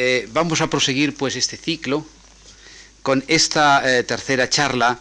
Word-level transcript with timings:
Eh, 0.00 0.28
vamos 0.30 0.60
a 0.60 0.70
proseguir 0.70 1.16
pues 1.16 1.34
este 1.34 1.56
ciclo 1.56 2.06
con 3.02 3.24
esta 3.26 3.82
eh, 3.82 4.04
tercera 4.04 4.48
charla 4.48 5.00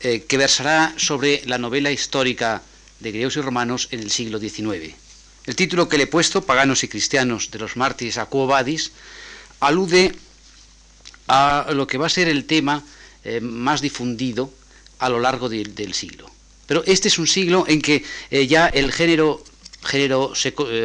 eh, 0.00 0.24
que 0.26 0.38
versará 0.38 0.94
sobre 0.96 1.42
la 1.44 1.58
novela 1.58 1.92
histórica 1.92 2.62
de 3.00 3.12
griegos 3.12 3.36
y 3.36 3.42
romanos 3.42 3.88
en 3.90 4.00
el 4.00 4.10
siglo 4.10 4.38
XIX. 4.38 4.94
El 5.44 5.56
título 5.56 5.90
que 5.90 5.98
le 5.98 6.04
he 6.04 6.06
puesto, 6.06 6.40
Paganos 6.40 6.82
y 6.84 6.88
Cristianos 6.88 7.50
de 7.50 7.58
los 7.58 7.76
mártires 7.76 8.16
a 8.16 8.24
Quo 8.32 8.46
Vadis, 8.46 8.92
alude 9.60 10.14
a 11.28 11.66
lo 11.74 11.86
que 11.86 11.98
va 11.98 12.06
a 12.06 12.08
ser 12.08 12.26
el 12.26 12.46
tema 12.46 12.82
más 13.42 13.82
difundido 13.82 14.50
a 15.00 15.10
lo 15.10 15.20
largo 15.20 15.50
del 15.50 15.92
siglo. 15.92 16.30
Pero 16.66 16.82
este 16.86 17.08
es 17.08 17.18
un 17.18 17.26
siglo 17.26 17.66
en 17.68 17.82
que 17.82 18.02
ya 18.48 18.68
el 18.68 18.90
género, 18.90 19.44
género 19.82 20.32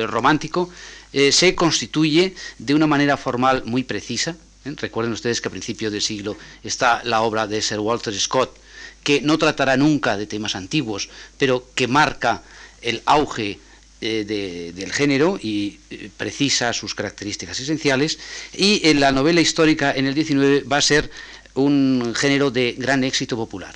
romántico 0.08 0.70
eh, 1.16 1.32
se 1.32 1.56
constituye 1.56 2.36
de 2.60 2.76
una 2.76 2.88
manera 2.88 3.16
formal 3.16 3.64
muy 3.64 3.86
precisa. 3.86 4.36
¿eh? 4.66 4.74
Recuerden 4.76 5.14
ustedes 5.14 5.40
que 5.40 5.48
a 5.48 5.52
principios 5.52 5.94
del 5.94 6.02
siglo 6.02 6.36
está 6.62 7.02
la 7.06 7.22
obra 7.22 7.48
de 7.48 7.62
Sir 7.62 7.80
Walter 7.80 8.14
Scott, 8.20 8.54
que 9.02 9.22
no 9.22 9.38
tratará 9.38 9.78
nunca 9.78 10.18
de 10.18 10.28
temas 10.28 10.58
antiguos, 10.58 11.08
pero 11.38 11.70
que 11.74 11.88
marca 11.88 12.44
el 12.82 13.02
auge 13.06 13.60
eh, 14.02 14.74
del 14.76 14.92
género 14.92 15.40
y 15.42 15.80
precisa 16.18 16.74
sus 16.74 16.94
características 16.94 17.62
esenciales. 17.62 18.20
Y 18.52 18.86
en 18.90 19.00
la 19.00 19.14
novela 19.14 19.40
histórica 19.40 19.94
en 19.96 20.08
el 20.08 20.16
19 20.16 20.64
va 20.64 20.80
a 20.80 20.82
ser 20.82 21.10
un 21.54 22.14
género 22.14 22.52
de 22.52 22.76
gran 22.78 23.06
éxito 23.06 23.38
popular. 23.38 23.74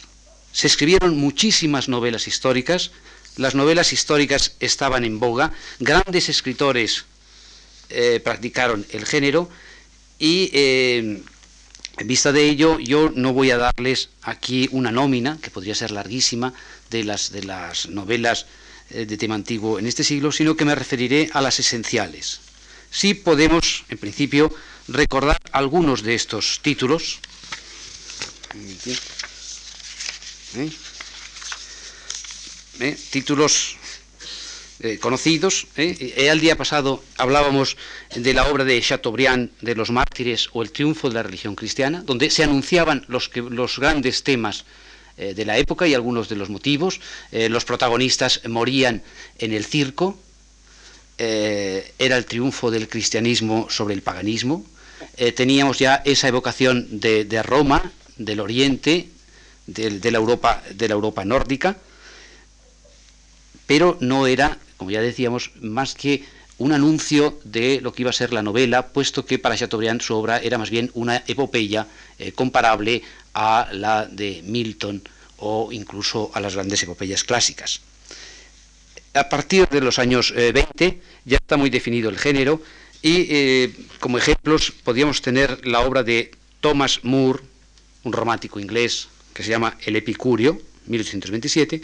Se 0.51 0.67
escribieron 0.67 1.17
muchísimas 1.17 1.87
novelas 1.87 2.27
históricas, 2.27 2.91
las 3.37 3.55
novelas 3.55 3.93
históricas 3.93 4.55
estaban 4.59 5.05
en 5.05 5.19
boga, 5.19 5.53
grandes 5.79 6.27
escritores 6.27 7.05
eh, 7.89 8.19
practicaron 8.23 8.85
el 8.91 9.05
género 9.05 9.49
y 10.19 10.49
eh, 10.53 11.23
en 11.97 12.07
vista 12.07 12.31
de 12.31 12.43
ello 12.47 12.79
yo 12.79 13.11
no 13.15 13.33
voy 13.33 13.51
a 13.51 13.57
darles 13.57 14.09
aquí 14.21 14.69
una 14.71 14.91
nómina, 14.91 15.39
que 15.41 15.49
podría 15.49 15.73
ser 15.73 15.91
larguísima, 15.91 16.53
de 16.89 17.03
las, 17.03 17.31
de 17.31 17.43
las 17.43 17.89
novelas 17.89 18.45
eh, 18.91 19.05
de 19.05 19.17
tema 19.17 19.35
antiguo 19.35 19.79
en 19.79 19.85
este 19.85 20.03
siglo, 20.03 20.31
sino 20.31 20.55
que 20.55 20.65
me 20.65 20.75
referiré 20.75 21.29
a 21.33 21.41
las 21.41 21.59
esenciales. 21.59 22.41
Sí 22.91 23.13
podemos, 23.13 23.85
en 23.89 23.97
principio, 23.97 24.53
recordar 24.87 25.37
algunos 25.51 26.03
de 26.03 26.15
estos 26.15 26.59
títulos. 26.61 27.19
títulos 33.11 33.78
eh, 34.81 34.97
conocidos. 34.97 35.67
¿eh? 35.75 36.13
El 36.15 36.39
día 36.39 36.55
pasado 36.55 37.03
hablábamos 37.17 37.75
de 38.15 38.33
la 38.33 38.47
obra 38.47 38.63
de 38.63 38.79
Chateaubriand 38.79 39.51
de 39.59 39.75
los 39.75 39.91
mártires 39.91 40.47
o 40.53 40.61
el 40.61 40.71
triunfo 40.71 41.09
de 41.09 41.15
la 41.15 41.23
religión 41.23 41.53
cristiana, 41.55 42.01
donde 42.05 42.29
se 42.29 42.45
anunciaban 42.45 43.03
los, 43.09 43.29
los 43.35 43.77
grandes 43.77 44.23
temas 44.23 44.63
eh, 45.17 45.33
de 45.33 45.43
la 45.43 45.57
época 45.57 45.85
y 45.85 45.93
algunos 45.93 46.29
de 46.29 46.37
los 46.37 46.49
motivos. 46.49 47.01
los 47.31 47.65
protagonistas 47.65 48.41
morían 48.47 49.03
en 49.37 49.51
el 49.51 49.65
circo. 49.65 50.17
era 51.17 52.15
el 52.15 52.23
triunfo 52.23 52.71
del 52.71 52.87
cristianismo 52.87 53.67
sobre 53.69 53.93
el 53.93 54.01
paganismo. 54.01 54.63
teníamos 55.35 55.77
ya 55.77 56.01
esa 56.05 56.29
evocación 56.29 57.01
de, 57.01 57.43
Roma, 57.43 57.91
del 58.15 58.39
Oriente, 58.39 59.09
de, 59.67 60.11
la 60.11 60.17
Europa, 60.17 60.63
de 60.73 60.87
la 60.87 60.93
Europa 60.93 61.25
nórdica 61.25 61.75
pero 63.69 63.99
no 63.99 64.25
era 64.25 64.57
como 64.79 64.91
ya 64.91 65.01
decíamos, 65.01 65.51
más 65.59 65.93
que 65.93 66.23
un 66.57 66.71
anuncio 66.71 67.37
de 67.43 67.81
lo 67.81 67.91
que 67.91 68.03
iba 68.03 68.09
a 68.09 68.13
ser 68.13 68.31
la 68.31 68.41
novela, 68.41 68.87
puesto 68.87 69.25
que 69.25 69.37
para 69.37 69.57
Chateaubriand 69.57 70.01
su 70.01 70.15
obra 70.15 70.39
era 70.39 70.57
más 70.57 70.69
bien 70.69 70.89
una 70.93 71.21
epopeya 71.27 71.85
eh, 72.17 72.31
comparable 72.31 73.03
a 73.33 73.67
la 73.73 74.05
de 74.05 74.41
Milton 74.45 75.03
o 75.37 75.71
incluso 75.71 76.31
a 76.33 76.39
las 76.39 76.55
grandes 76.55 76.81
epopeyas 76.81 77.25
clásicas. 77.25 77.81
A 79.13 79.27
partir 79.27 79.67
de 79.67 79.81
los 79.81 79.99
años 79.99 80.33
20 80.33 80.85
eh, 80.85 80.99
ya 81.25 81.37
está 81.37 81.57
muy 81.57 81.69
definido 81.69 82.09
el 82.09 82.17
género 82.17 82.61
y 83.01 83.27
eh, 83.29 83.73
como 83.99 84.17
ejemplos 84.17 84.71
podríamos 84.71 85.21
tener 85.21 85.65
la 85.65 85.81
obra 85.81 86.03
de 86.03 86.31
Thomas 86.61 87.01
Moore, 87.03 87.43
un 88.03 88.13
romántico 88.13 88.59
inglés 88.59 89.09
que 89.33 89.43
se 89.43 89.49
llama 89.49 89.77
El 89.85 89.97
Epicurio, 89.97 90.61
1827, 90.87 91.75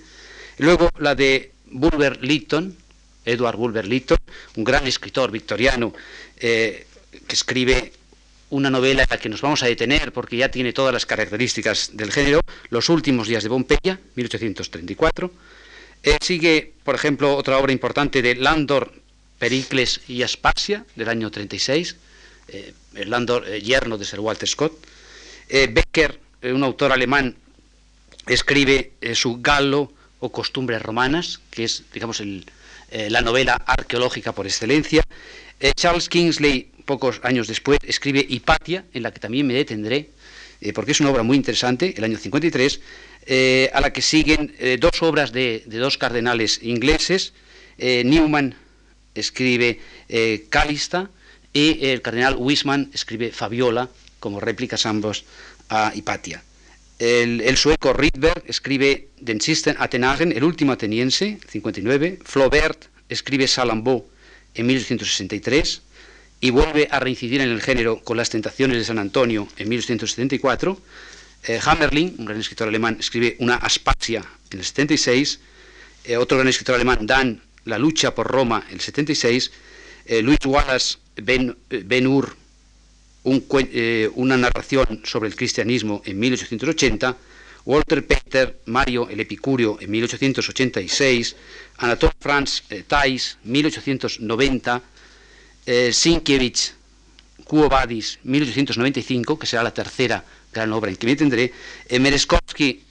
y 0.59 0.63
luego 0.63 0.89
la 0.97 1.15
de 1.15 1.51
Bulwer 1.71 2.23
Lytton, 2.23 2.77
Edward 3.25 3.57
Bulwer 3.57 3.87
Lytton, 3.87 4.17
un 4.55 4.63
gran 4.63 4.85
escritor 4.87 5.31
victoriano 5.31 5.93
eh, 6.37 6.85
que 7.27 7.35
escribe 7.35 7.91
una 8.51 8.69
novela 8.69 9.05
la 9.09 9.17
que 9.17 9.27
nos 9.27 9.41
vamos 9.41 9.63
a 9.63 9.67
detener 9.67 10.13
porque 10.13 10.37
ya 10.37 10.49
tiene 10.49 10.71
todas 10.71 10.93
las 10.93 11.05
características 11.05 11.91
del 11.93 12.11
género, 12.11 12.41
Los 12.69 12.89
últimos 12.89 13.27
días 13.27 13.43
de 13.43 13.49
Pompeya, 13.49 13.99
1834. 14.15 15.31
Eh, 16.03 16.17
sigue, 16.21 16.73
por 16.83 16.93
ejemplo, 16.93 17.35
otra 17.35 17.57
obra 17.57 17.71
importante 17.71 18.21
de 18.21 18.35
Landor, 18.35 18.93
Pericles 19.39 20.01
y 20.07 20.21
Aspasia, 20.21 20.85
del 20.95 21.09
año 21.09 21.31
36, 21.31 21.95
eh, 22.49 22.73
Landor, 22.93 23.47
yerno 23.57 23.97
de 23.97 24.05
Sir 24.05 24.19
Walter 24.19 24.47
Scott. 24.47 24.73
Becker, 25.49 26.19
un 26.43 26.63
autor 26.63 26.91
alemán, 26.91 27.35
escribe 28.27 28.93
su 29.13 29.41
Gallo 29.41 29.91
o 30.19 30.31
Costumbres 30.31 30.81
Romanas, 30.81 31.39
que 31.51 31.65
es, 31.65 31.83
digamos, 31.93 32.19
el, 32.19 32.45
eh, 32.91 33.09
la 33.09 33.21
novela 33.21 33.55
arqueológica 33.65 34.31
por 34.31 34.45
excelencia. 34.45 35.03
Eh, 35.59 35.73
Charles 35.75 36.09
Kingsley, 36.09 36.71
pocos 36.85 37.19
años 37.23 37.47
después, 37.47 37.79
escribe 37.83 38.25
Hipatia, 38.27 38.85
en 38.93 39.03
la 39.03 39.11
que 39.11 39.19
también 39.19 39.47
me 39.47 39.53
detendré, 39.53 40.09
eh, 40.61 40.73
porque 40.73 40.91
es 40.91 40.99
una 40.99 41.09
obra 41.09 41.23
muy 41.23 41.37
interesante, 41.37 41.93
el 41.97 42.03
año 42.03 42.17
53, 42.17 42.79
a 43.73 43.81
la 43.81 43.91
que 43.91 44.03
siguen 44.03 44.55
dos 44.79 45.01
obras 45.01 45.31
de, 45.31 45.63
dos 45.65 45.97
cardenales 45.97 46.59
ingleses. 46.61 47.33
Newman 47.79 48.53
escribe 49.15 49.79
Calista 50.49 51.09
y 51.51 51.87
el 51.87 52.03
cardenal 52.03 52.35
Wisman 52.37 52.91
escribe 52.93 53.31
Fabiola, 53.31 53.89
como 54.19 54.39
réplicas 54.39 54.85
ambos 54.85 55.25
a 55.69 55.91
Hipatia. 55.95 56.43
El, 56.97 57.57
sueco 57.57 57.91
Rydberg 57.91 58.43
escribe 58.47 59.09
Den 59.19 59.41
Sisten 59.41 59.75
Atenagen, 59.79 60.31
el 60.31 60.43
último 60.45 60.71
ateniense, 60.71 61.39
59. 61.49 62.19
Flaubert 62.23 62.85
escribe 63.09 63.47
Salambo 63.47 64.07
en 64.53 64.65
1863 64.67 65.81
y 66.39 66.51
vuelve 66.51 66.87
a 66.89 67.01
reincidir 67.01 67.41
en 67.41 67.49
el 67.49 67.61
género 67.61 67.99
con 68.01 68.15
Las 68.15 68.29
Tentaciones 68.29 68.77
de 68.77 68.85
San 68.85 68.99
Antonio 68.99 69.47
en 69.57 69.67
1874. 69.67 70.79
Eh, 71.47 71.59
Hammerling, 71.63 72.15
un 72.17 72.25
gran 72.25 72.39
escritor 72.39 72.69
alemán, 72.69 72.95
escribe 72.99 73.35
una 73.39 73.55
Aspasia 73.55 74.23
en 74.51 74.59
el 74.59 74.65
76. 74.65 75.39
Eh, 76.05 76.15
otro 76.15 76.37
gran 76.37 76.47
escritor 76.47 76.75
alemán, 76.75 77.05
Dan, 77.05 77.41
La 77.65 77.77
lucha 77.77 78.15
por 78.15 78.27
Roma 78.27 78.63
en 78.69 78.75
el 78.75 78.81
76. 78.81 79.51
Eh, 80.05 80.21
Louis 80.21 80.39
Wallace 80.45 80.97
Ben, 81.17 81.57
ben 81.69 82.07
Hur, 82.07 82.37
eh, 83.25 84.09
una 84.15 84.37
narración 84.37 85.01
sobre 85.03 85.27
el 85.27 85.35
cristianismo 85.35 86.01
en 86.05 86.19
1880, 86.19 87.17
Walter 87.65 88.05
Peter, 88.05 88.59
Mario 88.65 89.09
el 89.09 89.19
Epicurio 89.19 89.77
en 89.81 89.89
1886, 89.89 91.35
Anatole 91.77 92.13
Franz 92.19 92.63
eh, 92.69 92.83
Thais, 92.87 93.37
1890, 93.43 94.81
eh, 95.65 95.91
Sienkiewicz, 95.91 96.73
Quo 97.43 97.67
Vadis, 97.67 98.19
1895, 98.23 99.39
que 99.39 99.47
será 99.47 99.63
la 99.63 99.73
tercera 99.73 100.23
gran 100.53 100.71
obra 100.73 100.91
en 100.91 100.97
que 100.97 101.07
me 101.07 101.15
tendré, 101.15 101.51
eh, 101.89 101.99
Merezkovsky, 101.99 102.81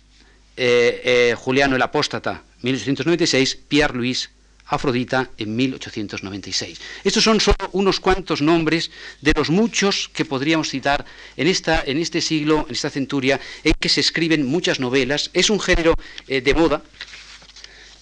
Juliano 1.37 1.75
el 1.75 1.83
Apóstata, 1.83 2.45
1896, 2.63 3.59
Pierre 3.69 3.97
Louis 3.97 4.31
Afrodita 4.67 5.31
en 5.37 5.55
1896. 5.57 6.81
Estos 7.05 7.25
son 7.25 7.41
solo 7.41 7.69
unos 7.73 8.01
cuantos 8.01 8.41
nombres 8.41 8.91
de 9.21 9.33
los 9.37 9.51
muchos 9.51 10.09
que 10.09 10.25
podríamos 10.25 10.71
citar 10.71 11.05
en, 11.37 11.47
esta, 11.47 11.83
en 11.85 11.99
este 11.99 12.21
siglo, 12.21 12.65
en 12.67 12.75
esta 12.75 12.91
centuria, 12.91 13.41
en 13.63 13.75
que 13.79 13.89
se 13.89 14.01
escriben 14.01 14.47
muchas 14.47 14.81
novelas. 14.81 15.31
Es 15.35 15.51
un 15.51 15.61
género 15.61 15.95
eh, 16.29 16.41
de 16.41 16.55
moda. 16.55 16.83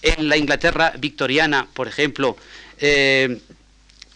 En 0.01 0.27
la 0.27 0.37
Inglaterra 0.37 0.93
victoriana, 0.97 1.67
por 1.73 1.87
ejemplo, 1.87 2.37
eh, 2.79 3.39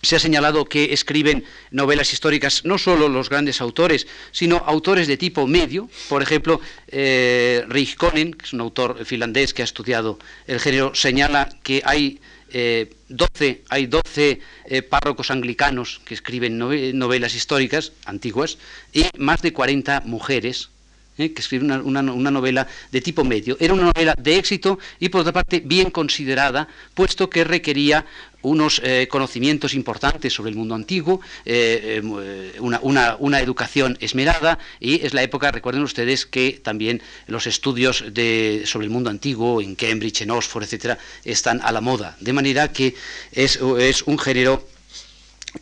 se 0.01 0.15
ha 0.15 0.19
señalado 0.19 0.65
que 0.65 0.93
escriben 0.93 1.43
novelas 1.71 2.13
históricas 2.13 2.63
no 2.63 2.77
solo 2.77 3.09
los 3.09 3.29
grandes 3.29 3.61
autores, 3.61 4.07
sino 4.31 4.57
autores 4.65 5.07
de 5.07 5.17
tipo 5.17 5.47
medio. 5.47 5.89
Por 6.07 6.21
ejemplo, 6.21 6.61
eh, 6.87 7.65
Rich 7.67 7.95
Conen, 7.95 8.33
que 8.33 8.45
es 8.45 8.53
un 8.53 8.61
autor 8.61 9.03
finlandés 9.05 9.53
que 9.53 9.63
ha 9.63 9.65
estudiado 9.65 10.19
el 10.45 10.59
género, 10.59 10.93
señala 10.95 11.49
que 11.63 11.81
hay 11.83 12.19
12, 12.49 13.47
eh, 13.47 13.63
hay 13.69 13.87
12 13.87 14.39
eh, 14.65 14.81
párrocos 14.81 15.31
anglicanos 15.31 16.01
que 16.05 16.13
escriben 16.13 16.57
novelas 16.57 17.35
históricas 17.35 17.91
antiguas 18.05 18.57
y 18.93 19.05
más 19.17 19.41
de 19.41 19.53
40 19.53 20.01
mujeres 20.05 20.69
que 21.17 21.41
escribe 21.41 21.65
una, 21.65 22.01
novela 22.01 22.67
de 22.91 23.01
tipo 23.01 23.23
medio. 23.23 23.57
Era 23.59 23.73
una 23.73 23.91
novela 23.91 24.13
de 24.17 24.37
éxito 24.37 24.77
y 24.99 25.09
por 25.09 25.21
otra 25.21 25.33
parte 25.33 25.61
bien 25.65 25.89
considerada, 25.89 26.67
puesto 26.93 27.29
que 27.29 27.43
requería 27.43 28.05
unos 28.41 28.81
eh, 28.83 29.07
conocimientos 29.09 29.73
importantes 29.73 30.33
sobre 30.33 30.51
el 30.51 30.57
mundo 30.57 30.75
antiguo, 30.75 31.21
eh, 31.45 32.01
eh, 32.03 32.59
una, 32.59 33.39
educación 33.39 33.97
esmerada 33.99 34.59
y 34.79 35.05
es 35.05 35.13
la 35.13 35.23
época, 35.23 35.51
recuerden 35.51 35.83
ustedes, 35.83 36.25
que 36.25 36.59
también 36.63 37.01
los 37.27 37.47
estudios 37.47 38.03
de, 38.11 38.63
sobre 38.65 38.85
el 38.85 38.91
mundo 38.91 39.09
antiguo 39.09 39.61
en 39.61 39.75
Cambridge, 39.75 40.21
en 40.21 40.31
Oxford, 40.31 40.63
etcétera, 40.63 40.97
están 41.23 41.61
a 41.61 41.71
la 41.71 41.81
moda. 41.81 42.15
De 42.19 42.33
manera 42.33 42.71
que 42.71 42.95
es, 43.31 43.59
es 43.79 44.01
un 44.03 44.19
género 44.19 44.67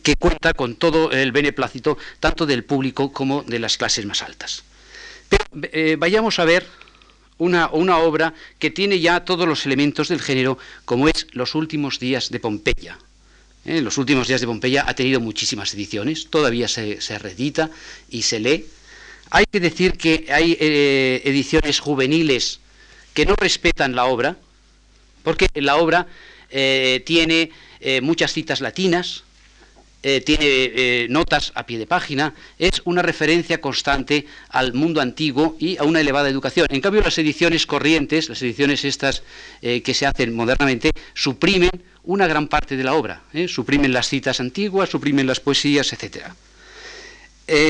que 0.02 0.14
cuenta 0.16 0.52
con 0.52 0.76
todo 0.76 1.10
el 1.10 1.32
beneplácito 1.32 1.96
tanto 2.20 2.46
del 2.46 2.64
público 2.64 3.12
como 3.12 3.42
de 3.42 3.58
las 3.58 3.76
clases 3.76 4.04
más 4.04 4.22
altas. 4.22 4.64
Pero 5.28 5.98
vayamos 5.98 6.38
a 6.38 6.44
ver 6.44 6.66
una, 7.38 7.98
obra 7.98 8.34
que 8.58 8.70
tiene 8.70 9.00
ya 9.00 9.24
todos 9.24 9.46
los 9.46 9.66
elementos 9.66 10.08
del 10.08 10.20
género, 10.20 10.58
como 10.84 11.08
es 11.08 11.26
Los 11.32 11.54
últimos 11.54 11.98
días 11.98 12.30
de 12.30 12.40
Pompeya. 12.40 12.98
¿Eh? 13.64 13.80
Los 13.80 13.98
últimos 13.98 14.28
días 14.28 14.40
de 14.40 14.46
Pompeya 14.46 14.84
ha 14.86 14.94
tenido 14.94 15.20
muchísimas 15.20 15.74
ediciones, 15.74 16.28
todavía 16.30 16.68
se, 16.68 17.00
se 17.00 17.18
reedita 17.18 17.70
y 18.08 18.22
se 18.22 18.40
lee. 18.40 18.66
Hay 19.30 19.44
que 19.50 19.60
decir 19.60 19.98
que 19.98 20.26
hay 20.30 20.56
eh, 20.60 21.22
ediciones 21.24 21.80
juveniles 21.80 22.60
que 23.12 23.26
no 23.26 23.34
respetan 23.36 23.96
la 23.96 24.06
obra, 24.06 24.36
porque 25.22 25.48
la 25.54 25.76
obra 25.76 26.06
eh, 26.50 27.02
tiene 27.04 27.50
muchas 28.02 28.32
citas 28.32 28.60
latinas, 28.60 29.22
eh, 30.02 30.20
tiene 30.20 30.46
eh, 30.46 31.06
notas 31.10 31.50
a 31.56 31.66
pie 31.66 31.78
de 31.78 31.86
página, 31.86 32.32
es 32.60 32.80
una 32.84 33.02
referencia 33.02 33.60
constante 33.60 34.26
al 34.50 34.72
mundo 34.72 35.00
antiguo 35.00 35.56
y 35.58 35.78
a 35.78 35.82
una 35.82 36.00
elevada 36.00 36.28
educación. 36.28 36.68
En 36.70 36.80
cambio, 36.80 37.02
las 37.02 37.18
ediciones 37.18 37.66
corrientes, 37.66 38.28
las 38.28 38.40
ediciones 38.42 38.84
estas 38.84 39.24
eh, 39.62 39.82
que 39.82 39.94
se 39.94 40.06
hacen 40.06 40.32
modernamente, 40.32 40.92
suprimen 41.14 41.70
una 42.04 42.28
gran 42.28 42.46
parte 42.46 42.76
de 42.76 42.84
la 42.84 42.94
obra, 42.94 43.22
suprimen 43.48 43.92
las 43.92 44.08
citas 44.08 44.38
antiguas, 44.38 44.90
suprimen 44.90 45.26
las 45.26 45.40
poesías, 45.40 45.92
etc. 45.92 46.26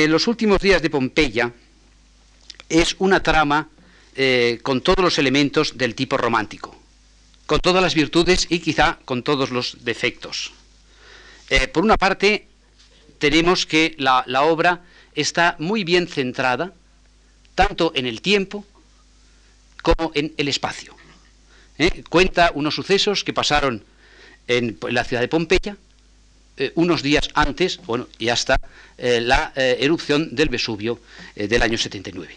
los 0.09 0.27
últimos 0.27 0.59
días 0.61 0.83
de 0.83 0.91
Pompeya 0.91 1.51
es 2.69 2.97
una 2.99 3.23
trama 3.23 3.71
con 4.63 4.83
todos 4.83 5.03
los 5.03 5.19
elementos 5.19 5.79
del 5.79 5.95
tipo 5.95 6.19
romántico, 6.19 6.77
con 7.47 7.61
todas 7.61 7.83
las 7.83 7.95
virtudes 7.95 8.47
y 8.51 8.59
quizá 8.59 8.99
con 9.07 9.23
todos 9.23 9.51
los 9.51 9.79
defectos. 9.85 10.53
Eh, 11.49 11.69
por 11.69 11.85
una 11.85 11.97
parte, 11.97 12.49
tenemos 13.19 13.67
que 13.67 13.95
la, 13.99 14.25
obra 14.43 14.83
está 15.15 15.57
muy 15.59 15.85
bien 15.85 16.09
centrada, 16.09 16.73
tanto 17.55 17.93
en 17.95 18.07
el 18.07 18.21
tiempo 18.21 18.65
como 19.83 20.11
en 20.15 20.35
el 20.37 20.49
espacio. 20.49 20.95
¿eh? 21.79 22.03
Cuenta 22.09 22.51
unos 22.55 22.75
sucesos 22.75 23.23
que 23.23 23.33
pasaron 23.33 23.85
en, 24.49 24.79
la 24.91 25.05
ciudad 25.05 25.23
de 25.23 25.29
Pompeya, 25.29 25.77
eh, 26.57 26.73
unos 26.75 27.03
días 27.03 27.29
antes, 27.35 27.79
bueno, 27.87 28.09
y 28.19 28.29
hasta 28.29 28.57
la 28.99 29.53
erupción 29.55 30.35
del 30.35 30.49
Vesubio 30.49 30.99
del 31.35 31.61
año 31.61 31.77
79. 31.77 32.35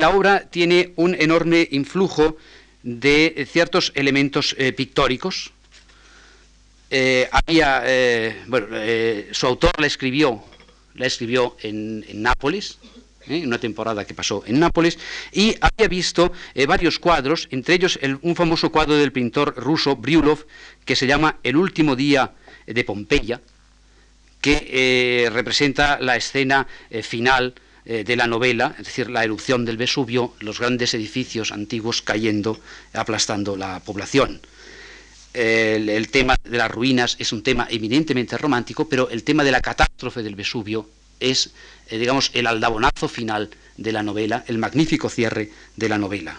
la 0.00 0.10
obra 0.10 0.40
tiene 0.50 0.92
un 0.96 1.14
enorme 1.14 1.68
influjo 1.70 2.36
de 2.82 3.46
ciertos 3.48 3.92
elementos 3.94 4.56
pictóricos, 4.76 5.52
eh, 6.92 7.28
había, 7.30 7.82
eh, 7.86 8.42
bueno, 8.48 8.66
eh, 8.72 9.28
su 9.30 9.46
autor 9.46 9.70
la 9.78 9.86
escribió, 9.86 10.42
la 10.94 11.06
escribió 11.06 11.56
en, 11.62 12.04
Nápoles, 12.20 12.78
en 13.28 13.46
una 13.46 13.60
temporada 13.60 14.04
que 14.04 14.12
pasó 14.12 14.42
en 14.44 14.58
Nápoles, 14.58 14.98
y 15.32 15.54
había 15.60 15.86
visto 15.88 16.32
varios 16.66 16.98
cuadros, 16.98 17.46
entre 17.52 17.76
ellos 17.76 17.98
un 18.22 18.34
famoso 18.34 18.72
cuadro 18.72 18.96
del 18.96 19.12
pintor 19.12 19.54
ruso 19.56 19.94
Bryulov, 19.94 20.46
que 20.84 20.96
se 20.96 21.06
llama 21.06 21.36
El 21.44 21.56
último 21.56 21.94
día 21.94 22.32
de 22.66 22.82
Pompeya, 22.82 23.40
que 24.40 25.30
representa 25.32 26.00
la 26.00 26.16
escena 26.16 26.66
final 27.02 27.54
de 27.84 28.16
la 28.16 28.26
novela, 28.26 28.74
es 28.78 28.86
decir, 28.86 29.10
la 29.10 29.22
erupción 29.22 29.64
del 29.64 29.76
Vesubio, 29.76 30.34
los 30.40 30.58
grandes 30.58 30.94
edificios 30.94 31.52
antiguos 31.52 32.02
cayendo, 32.02 32.58
aplastando 32.92 33.56
la 33.56 33.78
población 33.80 34.40
el, 35.32 36.08
tema 36.10 36.36
de 36.42 36.58
las 36.58 36.70
ruinas 36.70 37.16
es 37.18 37.32
un 37.32 37.42
tema 37.42 37.66
eminentemente 37.70 38.36
romántico, 38.36 38.88
pero 38.88 39.08
el 39.10 39.22
tema 39.22 39.44
de 39.44 39.52
la 39.52 39.60
catástrofe 39.60 40.22
del 40.22 40.34
Vesubio 40.34 40.88
es, 41.20 41.52
eh, 41.88 41.98
digamos, 41.98 42.30
el 42.34 42.46
aldabonazo 42.46 43.08
final 43.08 43.50
de 43.76 43.92
la 43.92 44.02
novela, 44.02 44.44
el 44.48 44.58
magnífico 44.58 45.08
cierre 45.08 45.50
de 45.76 45.88
la 45.88 45.98
novela. 45.98 46.38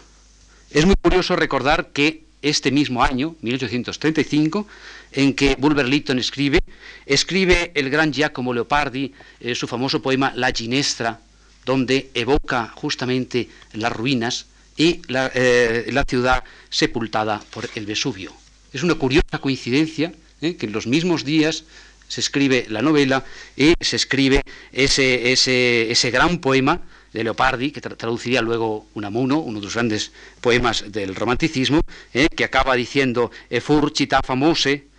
Es 0.69 0.85
muy 0.85 0.95
curioso 1.01 1.35
recordar 1.35 1.89
que 1.91 2.23
este 2.41 2.71
mismo 2.71 3.03
año, 3.03 3.35
1835, 3.41 4.67
en 5.13 5.33
que 5.33 5.55
Bulwer 5.57 5.87
Lytton 5.87 6.19
escribe, 6.19 6.59
escribe 7.05 7.71
el 7.75 7.89
gran 7.89 8.11
Giacomo 8.11 8.53
Leopardi 8.53 9.13
eh, 9.39 9.55
su 9.55 9.67
famoso 9.67 10.01
poema 10.01 10.33
La 10.35 10.51
Ginestra, 10.51 11.19
donde 11.65 12.09
evoca 12.13 12.71
justamente 12.75 13.47
las 13.73 13.91
ruinas 13.91 14.47
y 14.75 15.01
la 15.07 15.31
eh, 15.35 16.03
ciudad 16.07 16.43
sepultada 16.69 17.41
por 17.51 17.69
el 17.75 17.85
Vesubio. 17.85 18.40
Es 18.73 18.83
una 18.83 18.95
curiosa 18.95 19.39
coincidencia 19.39 20.13
¿eh? 20.41 20.55
que 20.55 20.65
en 20.65 20.71
los 20.71 20.87
mismos 20.87 21.25
días 21.25 21.65
se 22.07 22.21
escribe 22.21 22.65
la 22.69 22.81
novela 22.81 23.23
y 23.55 23.73
se 23.79 23.95
escribe 23.95 24.43
ese, 24.71 25.31
ese, 25.31 26.11
gran 26.11 26.39
poema 26.39 26.81
de 27.13 27.23
Leopardi, 27.23 27.71
que 27.71 27.81
traduciría 27.81 28.41
luego 28.41 28.85
Unamuno, 28.93 29.39
uno 29.39 29.59
de 29.59 29.65
los 29.65 29.73
grandes 29.73 30.11
poemas 30.41 30.91
del 30.91 31.15
romanticismo, 31.15 31.81
¿eh? 32.13 32.27
que 32.35 32.43
acaba 32.43 32.75
diciendo 32.75 33.31
«Efur 33.49 33.91
città 33.91 34.21
famose, 34.23 34.90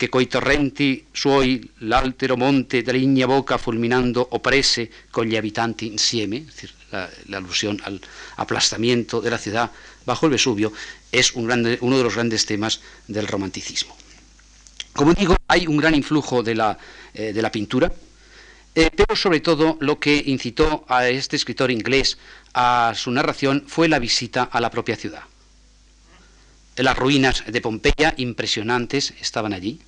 che 0.00 0.08
coi 0.08 0.28
torrenti 0.28 1.04
suoi 1.12 1.60
l'altero 1.80 2.34
monte 2.34 2.80
de 2.80 3.26
boca 3.26 3.58
fulminando 3.58 4.26
oprese 4.30 4.90
con 5.10 5.26
gli 5.26 5.36
abitanti 5.36 5.88
insieme», 5.88 6.38
es 6.38 6.46
decir, 6.46 6.72
la, 6.90 7.06
la 7.26 7.36
alusión 7.36 7.78
al 7.84 8.00
aplastamiento 8.36 9.20
de 9.20 9.28
la 9.28 9.36
ciudad 9.36 9.70
bajo 10.06 10.24
el 10.24 10.32
Vesubio, 10.32 10.72
es 11.12 11.32
uno 11.34 11.54
de 11.54 12.02
los 12.02 12.14
grandes 12.14 12.46
temas 12.46 12.80
del 13.08 13.26
romanticismo. 13.26 13.94
Como 14.94 15.12
digo, 15.12 15.36
hay 15.46 15.66
un 15.66 15.76
gran 15.76 15.94
influjo 15.94 16.42
de 16.42 16.54
la, 16.54 16.78
eh, 17.12 17.50
pintura, 17.52 17.92
eh, 18.74 18.88
pero 18.96 19.14
sobre 19.14 19.40
todo 19.40 19.76
lo 19.80 20.00
que 20.00 20.22
incitó 20.24 20.86
a 20.88 21.10
este 21.10 21.36
escritor 21.36 21.70
inglés 21.70 22.16
a 22.54 22.94
su 22.96 23.10
narración 23.10 23.64
fue 23.66 23.86
la 23.86 23.98
visita 23.98 24.44
a 24.44 24.62
la 24.62 24.70
propia 24.70 24.96
ciudad. 24.96 25.24
Las 26.76 26.96
ruinas 26.96 27.44
de 27.46 27.60
Pompeya, 27.60 28.14
impresionantes, 28.16 29.12
estaban 29.20 29.52
allí. 29.52 29.82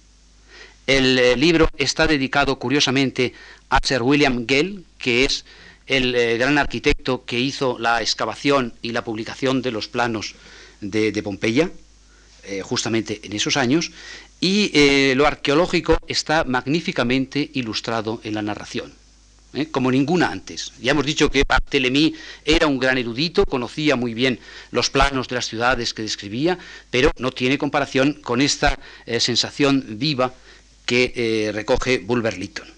El 0.86 1.18
eh, 1.18 1.36
libro 1.36 1.68
está 1.76 2.06
dedicado, 2.06 2.58
curiosamente, 2.58 3.34
a 3.70 3.78
Sir 3.82 4.02
William 4.02 4.46
Gale, 4.46 4.80
que 4.98 5.24
es 5.24 5.44
el 5.86 6.38
gran 6.38 6.58
arquitecto 6.58 7.24
que 7.24 7.38
hizo 7.38 7.78
la 7.78 8.00
excavación 8.00 8.72
y 8.82 8.92
la 8.92 9.04
publicación 9.04 9.62
de 9.62 9.72
los 9.72 9.88
planos 9.88 10.34
de, 10.82 11.22
Pompeya, 11.22 11.70
eh, 12.44 12.60
justamente 12.62 13.20
en 13.22 13.32
esos 13.32 13.56
años, 13.56 13.92
y 14.40 14.70
eh, 14.74 15.14
lo 15.16 15.26
arqueológico 15.26 15.96
está 16.08 16.44
magníficamente 16.44 17.50
ilustrado 17.54 18.20
en 18.24 18.34
la 18.34 18.42
narración. 18.42 18.92
¿eh? 19.54 19.68
como 19.70 19.90
ninguna 19.90 20.30
antes. 20.30 20.72
Ya 20.80 20.92
hemos 20.92 21.04
dicho 21.04 21.30
que 21.30 21.44
Barthélemy 21.46 22.14
era 22.44 22.66
un 22.66 22.78
gran 22.78 22.96
erudito, 22.96 23.44
conocía 23.44 23.96
muy 23.96 24.14
bien 24.14 24.40
los 24.70 24.88
planos 24.88 25.28
de 25.28 25.34
las 25.34 25.46
ciudades 25.46 25.92
que 25.92 26.02
describía, 26.02 26.58
pero 26.90 27.12
no 27.18 27.32
tiene 27.32 27.58
comparación 27.58 28.14
con 28.14 28.40
esta 28.40 28.78
sensación 29.18 29.98
viva 29.98 30.32
que 30.86 31.50
recoge 31.54 31.98
Bulwer 31.98 32.38
Lytton. 32.38 32.68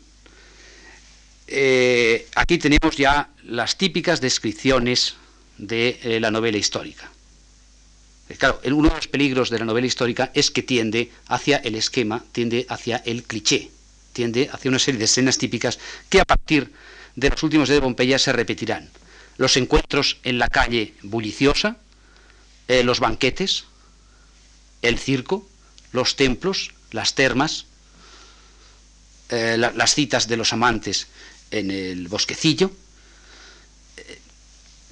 aquí 2.35 2.59
tenemos 2.59 2.97
ya 2.97 3.31
las 3.45 3.77
típicas 3.77 4.21
descripciones 4.21 5.15
de 5.59 6.19
la 6.21 6.31
novela 6.31 6.59
histórica. 6.59 7.11
Eh, 8.29 8.37
claro, 8.37 8.61
uno 8.65 8.89
de 8.89 8.97
los 8.97 9.09
peligros 9.09 9.51
de 9.51 9.59
la 9.59 9.65
novela 9.65 9.87
histórica 9.87 10.31
es 10.35 10.51
que 10.51 10.63
tiende 10.63 11.11
hacia 11.27 11.59
el 11.59 11.75
esquema, 11.75 12.25
tiende 12.33 12.67
hacia 12.69 12.97
el 13.05 13.25
cliché, 13.25 13.71
tiende 14.13 14.49
hacia 14.51 14.71
una 14.71 14.79
serie 14.79 14.99
de 14.99 15.05
escenas 15.05 15.39
típicas 15.39 15.79
que 16.09 16.21
a 16.21 16.25
partir 16.25 16.73
de 17.17 17.31
los 17.31 17.43
últimos 17.43 17.69
días 17.69 17.77
de 17.77 17.83
Pompeya 17.83 18.19
se 18.19 18.33
repetirán. 18.33 18.91
Los 19.37 19.57
encuentros 19.57 20.19
en 20.25 20.39
la 20.39 20.49
calle 20.49 20.95
bulliciosa, 21.03 21.77
eh, 22.69 22.83
los 22.83 23.01
banquetes, 23.01 23.65
el 24.81 24.99
circo, 24.99 25.47
los 25.93 26.17
templos, 26.17 26.73
las 26.93 27.15
termas, 27.15 27.67
eh, 29.35 29.57
las 29.59 29.95
citas 29.95 30.29
de 30.29 30.37
los 30.37 30.53
amantes 30.53 31.09
en 31.50 31.71
el 31.71 32.09
bosquecillo, 32.09 32.71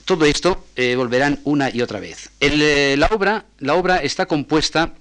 todo 0.05 0.25
esto 0.25 0.67
eh, 0.77 0.95
volverán 0.97 1.41
una 1.45 1.71
y 1.71 1.81
otra 1.81 2.01
vez. 2.01 2.31
Eh, 2.41 2.97
la, 2.99 3.07
obra, 3.07 3.47
la 3.61 3.75
obra 3.75 3.99
está 3.99 4.27
compuesta 4.27 4.95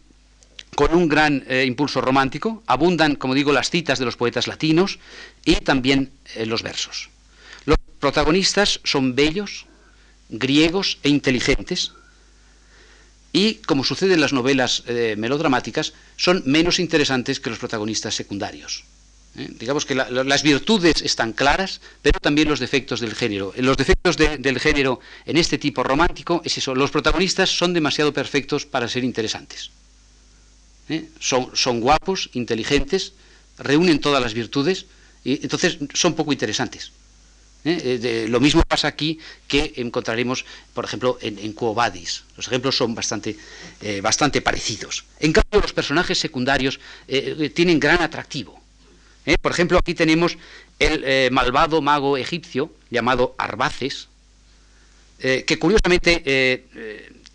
con 0.75 0.95
un 0.95 1.10
gran 1.10 1.43
eh, 1.48 1.65
impulso 1.67 2.01
romántico, 2.01 2.63
abundan, 2.67 3.15
como 3.15 3.33
digo, 3.33 3.51
las 3.51 3.69
citas 3.69 4.00
de 4.00 4.05
los 4.05 4.15
poetas 4.15 4.48
latinos 4.48 5.00
y 5.43 5.55
también 5.55 6.12
los 6.45 6.63
versos. 6.63 7.10
protagonistas 8.00 8.79
son 8.83 9.13
bellos, 9.13 9.67
griegos 10.29 10.98
e 11.03 11.10
inteligentes, 11.10 11.91
y, 13.33 13.55
como 13.55 13.83
sucede 13.83 14.15
en 14.15 14.21
las 14.21 14.33
novelas 14.33 14.83
eh, 14.88 15.15
melodramáticas, 15.17 15.93
son 16.17 16.41
menos 16.45 16.79
interesantes 16.79 17.39
que 17.39 17.50
los 17.50 17.60
protagonistas 17.60 18.15
secundarios. 18.15 18.83
¿Eh? 19.38 19.47
Digamos 19.59 19.85
que 19.85 19.95
las 19.95 20.43
virtudes 20.43 21.01
están 21.01 21.33
claras, 21.33 21.81
pero 22.01 22.19
también 22.19 22.47
los 22.47 22.59
defectos 22.59 23.00
del 23.00 23.15
género. 23.15 23.53
Los 23.57 23.77
defectos 23.77 24.17
del 24.17 24.59
género 24.59 25.00
en 25.25 25.38
este 25.38 25.57
tipo 25.57 25.83
romántico 25.83 26.41
es 26.43 26.57
eso, 26.57 26.75
los 26.75 26.91
protagonistas 26.91 27.50
son 27.50 27.73
demasiado 27.73 28.13
perfectos 28.13 28.65
para 28.65 28.88
ser 28.88 29.03
interesantes. 29.03 29.71
¿eh? 30.89 31.09
Son, 31.19 31.50
son 31.53 31.79
guapos, 31.79 32.29
inteligentes, 32.33 33.13
reúnen 33.57 34.00
todas 34.00 34.21
las 34.21 34.33
virtudes, 34.33 34.85
y 35.23 35.41
entonces 35.43 35.77
son 35.93 36.15
poco 36.15 36.31
interesantes. 36.31 36.91
¿eh? 37.65 38.00
Eh, 38.03 38.25
lo 38.27 38.39
mismo 38.39 38.63
pasa 38.63 38.88
aquí 38.88 39.19
que 39.47 39.73
encontraremos, 39.77 40.45
por 40.73 40.85
ejemplo, 40.85 41.17
en, 41.21 41.38
en 41.39 41.55
Los 41.55 42.47
ejemplos 42.47 42.75
son 42.75 42.95
bastante, 42.95 43.38
eh, 43.81 44.01
bastante 44.01 44.41
parecidos. 44.41 45.05
En 45.19 45.33
cambio, 45.33 45.61
los 45.61 45.73
personajes 45.73 46.17
secundarios 46.17 46.79
tienen 47.53 47.79
gran 47.79 48.01
atractivo. 48.01 48.61
Por 49.41 49.51
ejemplo, 49.51 49.77
aquí 49.77 49.93
tenemos 49.93 50.37
el 50.79 51.31
malvado 51.31 51.81
mago 51.81 52.17
egipcio 52.17 52.71
llamado 52.89 53.35
Arbaces, 53.37 54.07
que 55.19 55.59
curiosamente 55.59 56.23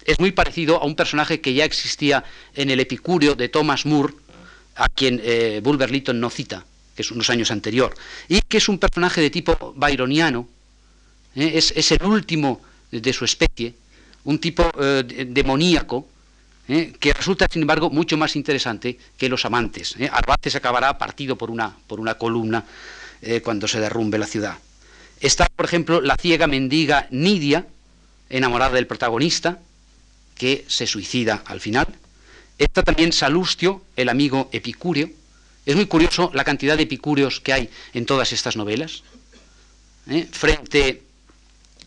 es 0.04 0.18
muy 0.18 0.32
parecido 0.32 0.82
a 0.82 0.84
un 0.84 0.96
personaje 0.96 1.40
que 1.40 1.54
ya 1.54 1.64
existía 1.64 2.24
en 2.54 2.70
el 2.70 2.80
Epicúreo 2.80 3.34
de 3.36 3.48
Thomas 3.48 3.86
Moore, 3.86 4.14
a 4.74 4.88
quien 4.88 5.22
Bulwer 5.62 5.90
Lytton 5.90 6.18
no 6.18 6.28
cita 6.28 6.64
que 6.96 7.02
es 7.02 7.10
unos 7.10 7.28
años 7.28 7.50
anterior, 7.50 7.94
y 8.26 8.40
que 8.40 8.56
es 8.56 8.68
un 8.68 8.78
personaje 8.78 9.20
de 9.20 9.28
tipo 9.28 9.74
byroniano, 9.76 10.48
¿eh? 11.36 11.52
es, 11.54 11.92
el 11.92 12.02
último 12.02 12.62
de 12.90 13.12
su 13.12 13.26
especie, 13.26 13.74
un 14.24 14.38
tipo 14.38 14.68
eh, 14.80 15.26
demoníaco, 15.28 16.08
¿eh? 16.68 16.92
que 16.98 17.12
resulta, 17.12 17.46
sin 17.50 17.62
embargo, 17.62 17.90
mucho 17.90 18.16
más 18.16 18.36
interesante 18.36 18.98
que 19.16 19.28
los 19.28 19.44
amantes. 19.44 19.96
Arbaces 20.10 20.54
acabará 20.56 20.98
partido 20.98 21.36
por 21.36 21.50
una, 21.50 21.76
por 21.86 22.00
una 22.00 22.14
columna 22.14 22.64
cuando 23.42 23.66
se 23.66 23.80
derrumbe 23.80 24.18
la 24.18 24.26
ciudad. 24.26 24.58
Está, 25.20 25.48
por 25.56 25.64
ejemplo, 25.64 26.00
la 26.00 26.16
ciega 26.16 26.46
mendiga 26.46 27.08
Nidia, 27.10 27.66
enamorada 28.28 28.74
del 28.74 28.86
protagonista, 28.86 29.58
que 30.36 30.64
se 30.68 30.86
suicida 30.86 31.42
al 31.46 31.60
final. 31.60 31.88
Está 32.58 32.82
también 32.82 33.12
Salustio, 33.12 33.82
el 33.96 34.10
amigo 34.10 34.50
epicúreo, 34.52 35.08
es 35.66 35.74
muy 35.74 35.86
curioso 35.86 36.30
la 36.32 36.44
cantidad 36.44 36.76
de 36.76 36.84
epicúreos 36.84 37.40
que 37.40 37.52
hay 37.52 37.70
en 37.92 38.06
todas 38.06 38.32
estas 38.32 38.56
novelas. 38.56 39.02
¿eh? 40.08 40.28
Frente, 40.30 41.02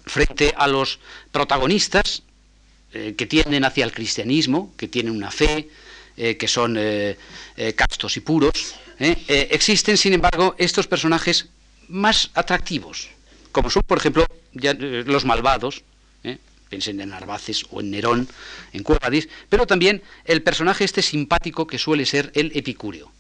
frente, 0.06 0.54
a 0.58 0.68
los 0.68 1.00
protagonistas 1.32 2.24
eh, 2.94 3.16
que 3.18 3.26
tienden 3.26 3.66
hacia 3.66 3.86
el 3.86 3.92
cristianismo, 3.92 4.74
que 4.78 4.88
tienen 4.88 5.16
una 5.16 5.32
fe, 5.32 5.70
eh, 6.18 6.38
que 6.38 6.48
son 6.48 6.78
castos 7.76 8.18
y 8.18 8.20
puros, 8.20 8.76
existen, 9.00 9.96
sin 9.98 10.14
embargo, 10.14 10.56
estos 10.58 10.88
personajes 10.88 11.48
más 11.88 12.30
atractivos, 12.34 13.10
como 13.52 13.70
son, 13.70 13.84
por 13.84 13.98
ejemplo, 13.98 14.26
los 14.54 15.24
malvados, 15.24 15.84
piensen 16.70 17.02
en 17.02 17.10
Narvaces 17.10 17.66
o 17.72 17.82
en 17.82 17.92
Nerón, 17.92 18.28
en 18.74 18.84
Cuevadis, 18.84 19.28
pero 19.50 19.66
también 19.66 20.02
el 20.26 20.44
personaje 20.44 20.86
este 20.86 21.02
simpático 21.02 21.68
que 21.68 21.78
suele 21.78 22.06
ser 22.06 22.32
el 22.36 22.52
epicúreo. 22.56 23.12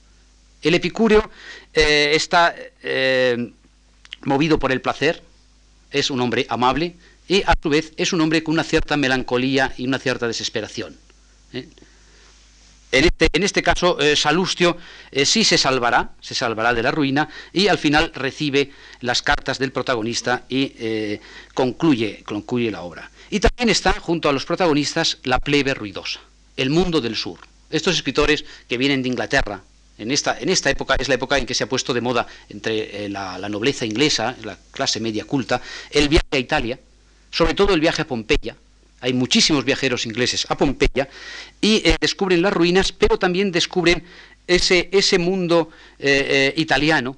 El 0.62 0.76
epicúreo 0.76 1.30
eh, 1.74 2.12
está 2.14 2.56
eh, 2.84 3.52
movido 4.24 4.60
por 4.60 4.72
el 4.72 4.82
placer, 4.82 5.24
es 5.92 6.12
un 6.12 6.22
hombre 6.22 6.46
amable 6.50 6.96
y 7.30 7.44
a 7.44 7.54
su 7.62 7.70
vez 7.70 7.94
es 7.96 8.12
un 8.12 8.20
hombre 8.20 8.44
con 8.44 8.54
una 8.54 8.66
cierta 8.66 8.98
melancolía 8.98 9.74
y 9.78 9.88
una 9.88 10.00
cierta 10.00 10.28
desesperación. 10.28 10.98
¿eh? 11.54 11.70
En, 12.92 13.06
este, 13.06 13.28
en, 13.32 13.44
este, 13.44 13.64
caso, 13.64 13.98
Salustio 14.16 14.76
sí 15.24 15.46
se 15.46 15.58
salvará, 15.58 16.10
se 16.20 16.34
salvará 16.34 16.74
de 16.74 16.84
la 16.84 16.92
ruina 16.92 17.30
y 17.54 17.68
al 17.68 17.78
final 17.78 18.12
recibe 18.16 18.72
las 19.00 19.22
cartas 19.22 19.60
del 19.60 19.72
protagonista 19.72 20.46
y 20.50 21.20
concluye, 21.54 22.24
concluye 22.26 22.72
la 22.72 22.82
obra. 22.82 23.12
Y 23.30 23.40
también 23.40 23.70
está 23.70 23.94
junto 23.94 24.28
a 24.28 24.34
los 24.34 24.46
protagonistas 24.46 25.20
la 25.24 25.38
plebe 25.38 25.76
ruidosa, 25.76 26.20
el 26.58 26.72
mundo 26.72 27.00
del 27.00 27.16
sur. 27.16 27.40
Estos 27.70 27.96
escritores 27.96 28.44
que 28.68 28.78
vienen 28.78 29.04
de 29.04 29.10
Inglaterra, 29.10 29.62
en 30.00 30.12
esta, 30.12 30.40
en 30.40 30.50
esta 30.50 30.70
época 30.70 30.96
es 30.98 31.10
la 31.10 31.16
época 31.16 31.38
en 31.38 31.46
que 31.46 31.54
se 31.54 31.66
ha 31.66 31.70
puesto 31.70 31.94
de 31.94 32.02
moda 32.02 32.26
entre 32.48 33.06
eh, 33.06 33.10
la, 33.10 33.38
nobleza 33.50 33.86
inglesa, 33.86 34.36
la 34.44 34.58
clase 34.72 35.00
media 35.00 35.26
culta, 35.26 35.62
el 35.92 36.10
viaje 36.10 36.26
a 36.32 36.38
Italia, 36.38 36.80
sobre 37.32 37.54
todo 37.54 37.74
el 37.74 37.80
viaje 37.80 38.02
a 38.02 38.08
Pompeya. 38.08 38.56
Hay 39.02 39.14
muchísimos 39.14 39.64
viajeros 39.64 40.06
ingleses 40.06 40.46
a 40.50 40.58
Pompeya 40.58 41.08
y 41.62 41.82
eh, 41.86 41.96
descubren 42.00 42.42
las 42.42 42.54
ruinas, 42.54 42.92
pero 42.92 43.18
también 43.18 43.52
descubren 43.52 44.04
ese, 44.46 44.90
ese 44.92 45.20
mundo 45.20 45.70
eh, 46.00 46.54
italiano 46.58 47.16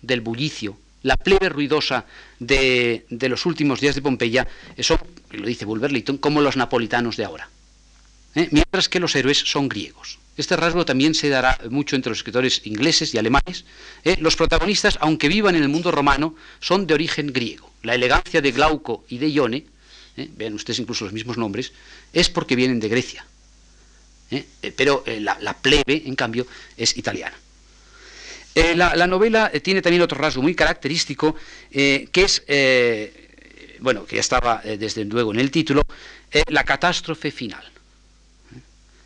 del 0.00 0.20
bullicio, 0.20 0.76
la 1.02 1.16
plebe 1.16 1.48
ruidosa 1.48 2.06
de, 2.38 3.06
de, 3.08 3.28
los 3.28 3.46
últimos 3.46 3.80
días 3.80 3.94
de 3.94 4.02
Pompeya, 4.02 4.46
son, 4.80 4.98
lo 5.30 5.46
dice 5.46 5.66
Bulwer-Lytton, 5.66 6.18
como 6.18 6.40
los 6.40 6.56
napolitanos 6.56 7.16
de 7.16 7.24
ahora. 7.24 7.48
Mientras 8.34 8.88
que 8.88 9.00
los 9.00 9.14
héroes 9.14 9.38
son 9.38 9.68
griegos. 9.68 10.18
Este 10.36 10.56
rasgo 10.56 10.86
también 10.86 11.14
se 11.14 11.28
dará 11.28 11.58
mucho 11.68 11.96
entre 11.96 12.10
los 12.10 12.18
escritores 12.18 12.62
ingleses 12.64 13.12
y 13.12 13.18
alemanes. 13.18 13.64
¿eh? 14.04 14.16
Los 14.18 14.36
protagonistas, 14.36 14.96
aunque 15.00 15.28
vivan 15.28 15.56
en 15.56 15.62
el 15.62 15.68
mundo 15.68 15.90
romano, 15.90 16.34
son 16.60 16.86
de 16.86 16.94
origen 16.94 17.32
griego. 17.32 17.70
La 17.82 17.94
elegancia 17.94 18.40
de 18.40 18.52
Glauco 18.52 19.04
y 19.08 19.18
de 19.18 19.30
Ione, 19.30 19.66
¿eh? 20.16 20.28
vean 20.36 20.54
ustedes 20.54 20.78
incluso 20.78 21.04
los 21.04 21.12
mismos 21.12 21.36
nombres, 21.36 21.72
es 22.12 22.28
porque 22.28 22.56
vienen 22.56 22.80
de 22.80 22.88
Grecia. 22.88 23.24
¿eh? 24.30 24.44
Pero 24.76 25.04
la, 25.06 25.56
plebe, 25.58 26.02
en 26.06 26.14
cambio, 26.14 26.46
es 26.76 26.96
italiana. 26.96 27.36
La, 28.54 29.06
novela 29.06 29.50
tiene 29.62 29.80
también 29.80 30.02
otro 30.02 30.18
rasgo 30.18 30.42
muy 30.42 30.54
característico, 30.54 31.34
que 31.70 32.10
es, 32.14 32.42
bueno, 33.80 34.04
que 34.04 34.16
ya 34.16 34.20
estaba 34.20 34.60
desde 34.62 35.04
luego 35.06 35.32
en 35.32 35.40
el 35.40 35.50
título, 35.50 35.82
la 36.48 36.62
catástrofe 36.64 37.30
final. 37.30 37.72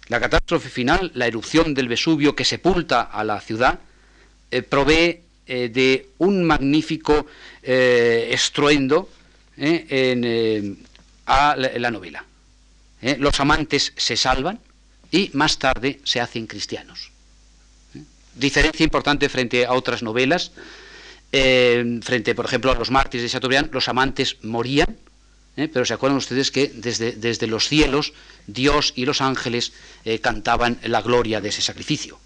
La 0.09 0.21
catástrofe 0.21 0.69
final, 0.69 1.11
la 1.15 1.27
erupción 1.27 1.75
del 1.75 1.89
Vesubio 1.89 2.37
que 2.37 2.45
sepulta 2.45 3.03
a 3.03 3.25
la 3.25 3.41
ciudad, 3.41 3.81
eh, 4.53 4.63
provee 4.63 5.21
eh, 5.47 5.69
de 5.69 6.09
un 6.19 6.45
magnífico 6.45 7.27
eh, 7.63 8.29
estruendo 8.33 9.09
a 11.27 11.57
la, 11.57 11.91
novela. 11.91 12.25
Los 13.19 13.41
amantes 13.41 13.93
se 13.97 14.17
salvan 14.17 14.61
y 15.11 15.31
más 15.33 15.59
tarde 15.59 16.01
se 16.05 16.21
hacen 16.21 16.47
cristianos. 16.47 17.11
Diferencia 18.35 18.85
importante 18.85 19.31
frente 19.31 19.65
a 19.65 19.73
otras 19.73 20.03
novelas, 20.03 20.53
frente, 21.31 22.35
por 22.35 22.45
ejemplo, 22.45 22.71
a 22.71 22.75
los 22.75 22.91
mártires 22.91 23.23
de 23.23 23.31
Chateaubriand, 23.31 23.73
los 23.73 23.89
amantes 23.89 24.37
morían 24.43 24.97
¿eh? 25.57 25.69
pero 25.73 25.85
se 25.85 25.95
acuerdan 25.95 26.19
ustedes 26.19 26.51
que 26.51 26.69
desde, 26.69 27.13
desde, 27.13 27.47
los 27.47 27.69
cielos 27.69 28.13
Dios 28.47 28.93
y 28.97 29.05
los 29.05 29.21
ángeles 29.21 29.73
eh, 30.05 30.21
cantaban 30.21 30.79
la 30.85 31.03
gloria 31.03 31.41
de 31.41 31.49
ese 31.49 31.63
sacrificio. 31.63 32.19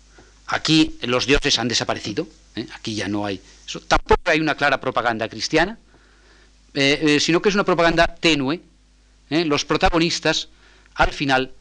Aquí 0.51 0.97
los 1.03 1.27
dioses 1.27 1.59
han 1.59 1.69
desaparecido, 1.69 2.27
¿eh? 2.57 2.67
aquí 2.75 2.95
ya 2.95 3.09
no 3.09 3.25
hay. 3.25 3.41
Tampoco 3.87 4.21
hay 4.25 4.41
una 4.41 4.57
clara 4.57 4.81
propaganda 4.81 5.29
cristiana, 5.29 5.79
sino 6.75 7.41
que 7.41 7.49
es 7.49 7.55
una 7.55 7.65
propaganda 7.65 8.07
tenue. 8.07 8.61
Los 9.29 9.65
protagonistas 9.65 10.49
al 10.95 11.13
final 11.13 11.53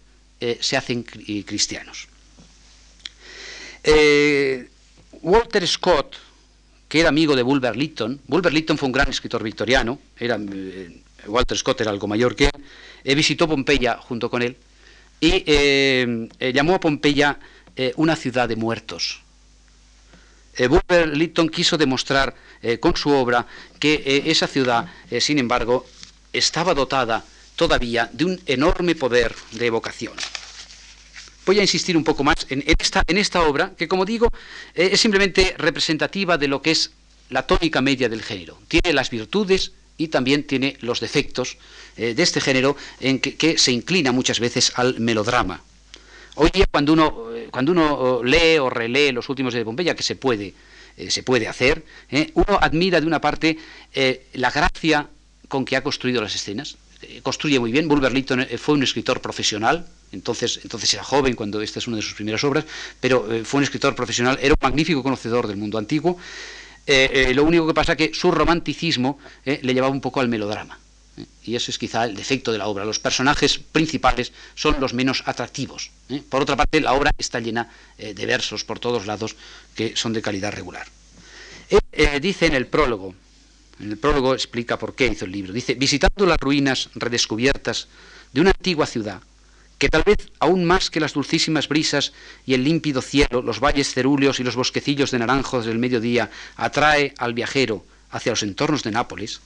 se 0.59 0.75
hacen 0.75 1.03
cristianos. 1.03 2.07
Walter 5.21 5.67
Scott, 5.67 6.15
que 6.87 6.99
era 6.99 7.09
amigo 7.09 7.35
de 7.35 7.43
Bulwer 7.43 7.75
Lytton, 7.75 8.21
Bulwer 8.25 8.53
Lytton 8.53 8.77
fue 8.77 8.87
un 8.87 8.93
gran 8.93 9.09
escritor 9.09 9.43
victoriano, 9.43 9.99
era 10.17 10.39
Walter 11.27 11.57
Scott 11.57 11.81
era 11.81 11.91
algo 11.91 12.07
mayor 12.07 12.35
que 12.35 12.45
él, 12.45 12.51
eh, 13.03 13.15
visitó 13.15 13.47
Pompeya 13.47 13.97
junto 13.97 14.29
con 14.29 14.41
él 14.41 14.55
y 15.19 15.43
eh, 15.45 16.29
eh, 16.39 16.53
llamó 16.53 16.75
a 16.75 16.79
Pompeya 16.79 17.37
una 17.95 18.15
ciudad 18.15 18.49
de 18.49 18.55
muertos. 18.55 19.21
Lytton 20.57 21.49
quiso 21.49 21.77
demostrar 21.77 22.35
con 22.79 22.95
su 22.95 23.09
obra 23.09 23.45
que 23.79 24.23
esa 24.25 24.47
ciudad, 24.47 24.87
sin 25.19 25.39
embargo, 25.39 25.85
estaba 26.33 26.73
dotada 26.73 27.23
todavía 27.55 28.09
de 28.13 28.25
un 28.25 28.41
enorme 28.45 28.95
poder 28.95 29.35
de 29.51 29.65
evocación. 29.65 30.13
Voy 31.45 31.59
a 31.59 31.63
insistir 31.63 31.97
un 31.97 32.03
poco 32.03 32.23
más 32.23 32.45
en, 32.49 32.63
esta, 32.77 33.41
obra, 33.41 33.73
que 33.75 33.87
como 33.87 34.05
digo, 34.05 34.27
es 34.75 34.99
simplemente 34.99 35.55
representativa 35.57 36.37
de 36.37 36.47
lo 36.47 36.61
que 36.61 36.71
es 36.71 36.91
la 37.29 37.47
tónica 37.47 37.81
media 37.81 38.07
del 38.07 38.21
género. 38.21 38.59
Tiene 38.67 38.93
las 38.93 39.09
virtudes 39.09 39.71
y 39.97 40.09
también 40.09 40.43
tiene 40.43 40.77
los 40.81 40.99
defectos 40.99 41.57
eh, 41.97 42.13
de 42.13 42.23
este 42.23 42.39
género 42.39 42.77
en 42.99 43.19
que, 43.19 43.57
se 43.57 43.71
inclina 43.71 44.11
muchas 44.11 44.39
veces 44.39 44.71
al 44.75 44.99
melodrama. 44.99 45.63
Hoy 46.41 46.51
día 46.53 46.67
cuando 46.71 46.93
uno, 46.93 47.33
eh, 47.35 47.49
cuando 47.51 47.73
uno 47.73 48.23
lee 48.23 48.59
o 48.59 48.69
relee 48.69 49.11
los 49.11 49.27
últimos 49.27 49.53
de 49.53 49.65
Pompeya, 49.65 49.93
que 49.93 50.03
se 50.03 50.15
puede, 50.15 50.53
se 51.09 51.21
puede 51.21 51.49
hacer. 51.49 51.83
Uno 52.33 52.57
admira 52.61 53.01
de 53.01 53.07
una 53.07 53.19
parte 53.19 53.57
la 54.33 54.49
gracia 54.49 55.09
con 55.49 55.65
que 55.65 55.75
ha 55.75 55.83
construido 55.83 56.21
las 56.21 56.33
escenas. 56.33 56.77
construye 57.23 57.59
muy 57.59 57.73
bien. 57.73 57.89
Bulwer 57.89 58.13
Lytton 58.13 58.47
fue 58.57 58.75
un 58.75 58.83
escritor 58.83 59.19
profesional, 59.19 59.85
entonces, 60.13 60.61
entonces 60.63 60.93
era 60.93 61.03
joven 61.03 61.35
cuando 61.35 61.61
esta 61.61 61.79
es 61.79 61.87
una 61.87 61.97
de 61.97 62.03
sus 62.03 62.13
primeras 62.13 62.41
obras, 62.45 62.63
pero 63.01 63.27
fue 63.43 63.57
un 63.57 63.63
escritor 63.65 63.93
profesional, 63.93 64.39
era 64.41 64.53
un 64.53 64.59
magnífico 64.61 65.03
conocedor 65.03 65.45
del 65.45 65.57
mundo 65.57 65.77
antiguo. 65.77 66.17
lo 66.87 67.43
único 67.43 67.67
que 67.67 67.73
pasa 67.73 67.97
que 67.97 68.13
su 68.13 68.31
romanticismo 68.31 69.19
le 69.43 69.73
llevaba 69.73 69.91
un 69.91 69.99
poco 69.99 70.21
al 70.21 70.29
melodrama. 70.29 70.79
Y 71.43 71.55
ese 71.55 71.71
es 71.71 71.77
quizá 71.77 72.05
el 72.05 72.15
defecto 72.15 72.51
de 72.51 72.57
la 72.57 72.67
obra. 72.67 72.85
Los 72.85 72.99
personajes 72.99 73.59
principales 73.59 74.33
son 74.55 74.79
los 74.79 74.93
menos 74.93 75.23
atractivos. 75.25 75.91
¿eh? 76.09 76.21
Por 76.27 76.41
otra 76.41 76.55
parte, 76.55 76.81
la 76.81 76.93
obra 76.93 77.11
está 77.17 77.39
llena 77.39 77.69
eh, 77.97 78.13
de 78.13 78.25
versos 78.25 78.63
por 78.63 78.79
todos 78.79 79.05
lados 79.05 79.35
que 79.75 79.95
son 79.95 80.13
de 80.13 80.21
calidad 80.21 80.51
regular. 80.53 80.87
Eh, 81.69 82.19
dice 82.19 82.47
en 82.47 82.55
el 82.55 82.67
prólogo, 82.67 83.13
en 83.79 83.91
el 83.91 83.97
prólogo 83.97 84.33
explica 84.33 84.77
por 84.77 84.95
qué 84.95 85.07
hizo 85.07 85.25
el 85.25 85.31
libro. 85.31 85.53
Dice, 85.53 85.75
visitando 85.75 86.25
las 86.25 86.39
ruinas 86.39 86.89
redescubiertas 86.95 87.87
de 88.33 88.41
una 88.41 88.51
antigua 88.51 88.85
ciudad, 88.85 89.21
que 89.77 89.89
tal 89.89 90.03
vez 90.03 90.31
aún 90.39 90.65
más 90.65 90.89
que 90.89 90.99
las 90.99 91.13
dulcísimas 91.13 91.69
brisas 91.69 92.11
y 92.45 92.53
el 92.53 92.63
límpido 92.63 93.01
cielo, 93.01 93.41
los 93.41 93.61
valles 93.61 93.93
cerúleos 93.93 94.39
y 94.39 94.43
los 94.43 94.55
bosquecillos 94.57 95.11
de 95.11 95.19
naranjos 95.19 95.65
del 95.65 95.79
mediodía, 95.79 96.29
atrae 96.57 97.13
al 97.17 97.33
viajero 97.33 97.85
hacia 98.11 98.33
los 98.33 98.43
entornos 98.43 98.83
de 98.83 98.91
Nápoles, 98.91 99.39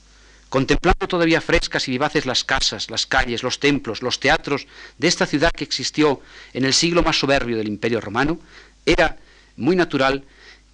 contemplando 0.54 1.08
todavía 1.08 1.42
frescas 1.42 1.88
y 1.88 1.92
vivaces 1.94 2.28
las 2.28 2.44
casas, 2.44 2.92
las 2.92 3.08
calles, 3.08 3.42
los 3.42 3.60
templos, 3.60 4.04
los 4.04 4.20
teatros 4.20 4.68
de 5.00 5.08
esta 5.08 5.26
ciudad 5.26 5.52
que 5.52 5.64
existió 5.64 6.22
en 6.54 6.64
el 6.64 6.76
siglo 6.76 7.02
más 7.02 7.18
soberbio 7.18 7.58
del 7.58 7.68
Imperio 7.68 8.00
Romano, 8.00 8.38
era 8.86 9.18
muy 9.58 9.76
natural 9.76 10.26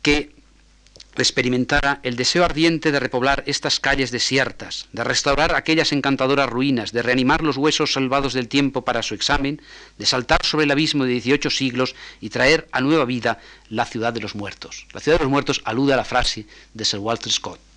que 0.01 0.35
experimentara 1.15 2.01
el 2.03 2.17
deseo 2.17 2.43
ardiente 2.43 2.91
de 2.91 2.99
repoblar 2.99 3.45
estas 3.47 3.79
calles 3.79 4.11
desiertas, 4.11 4.89
de 4.91 5.05
restaurar 5.05 5.55
aquellas 5.55 5.93
encantadoras 5.93 6.49
ruinas, 6.49 6.91
de 6.91 7.01
reanimar 7.01 7.41
los 7.41 7.55
huesos 7.55 7.93
salvados 7.93 8.33
del 8.33 8.49
tiempo 8.49 8.83
para 8.83 9.01
su 9.01 9.15
examen, 9.15 9.61
de 9.97 10.05
saltar 10.05 10.45
sobre 10.45 10.65
el 10.65 10.71
abismo 10.71 11.05
de 11.05 11.11
18 11.11 11.49
siglos 11.49 11.95
y 12.19 12.31
traer 12.31 12.67
a 12.73 12.81
nueva 12.81 13.05
vida 13.05 13.39
la 13.69 13.85
ciudad 13.85 14.11
de 14.11 14.19
los 14.19 14.35
muertos. 14.35 14.87
La 14.91 14.99
ciudad 14.99 15.19
de 15.19 15.23
los 15.23 15.31
muertos 15.31 15.61
alude 15.63 15.93
a 15.93 15.97
la 15.97 16.03
frase 16.03 16.47
de 16.73 16.83
Sir 16.83 16.99
Walter 16.99 17.31
Scott. 17.31 17.68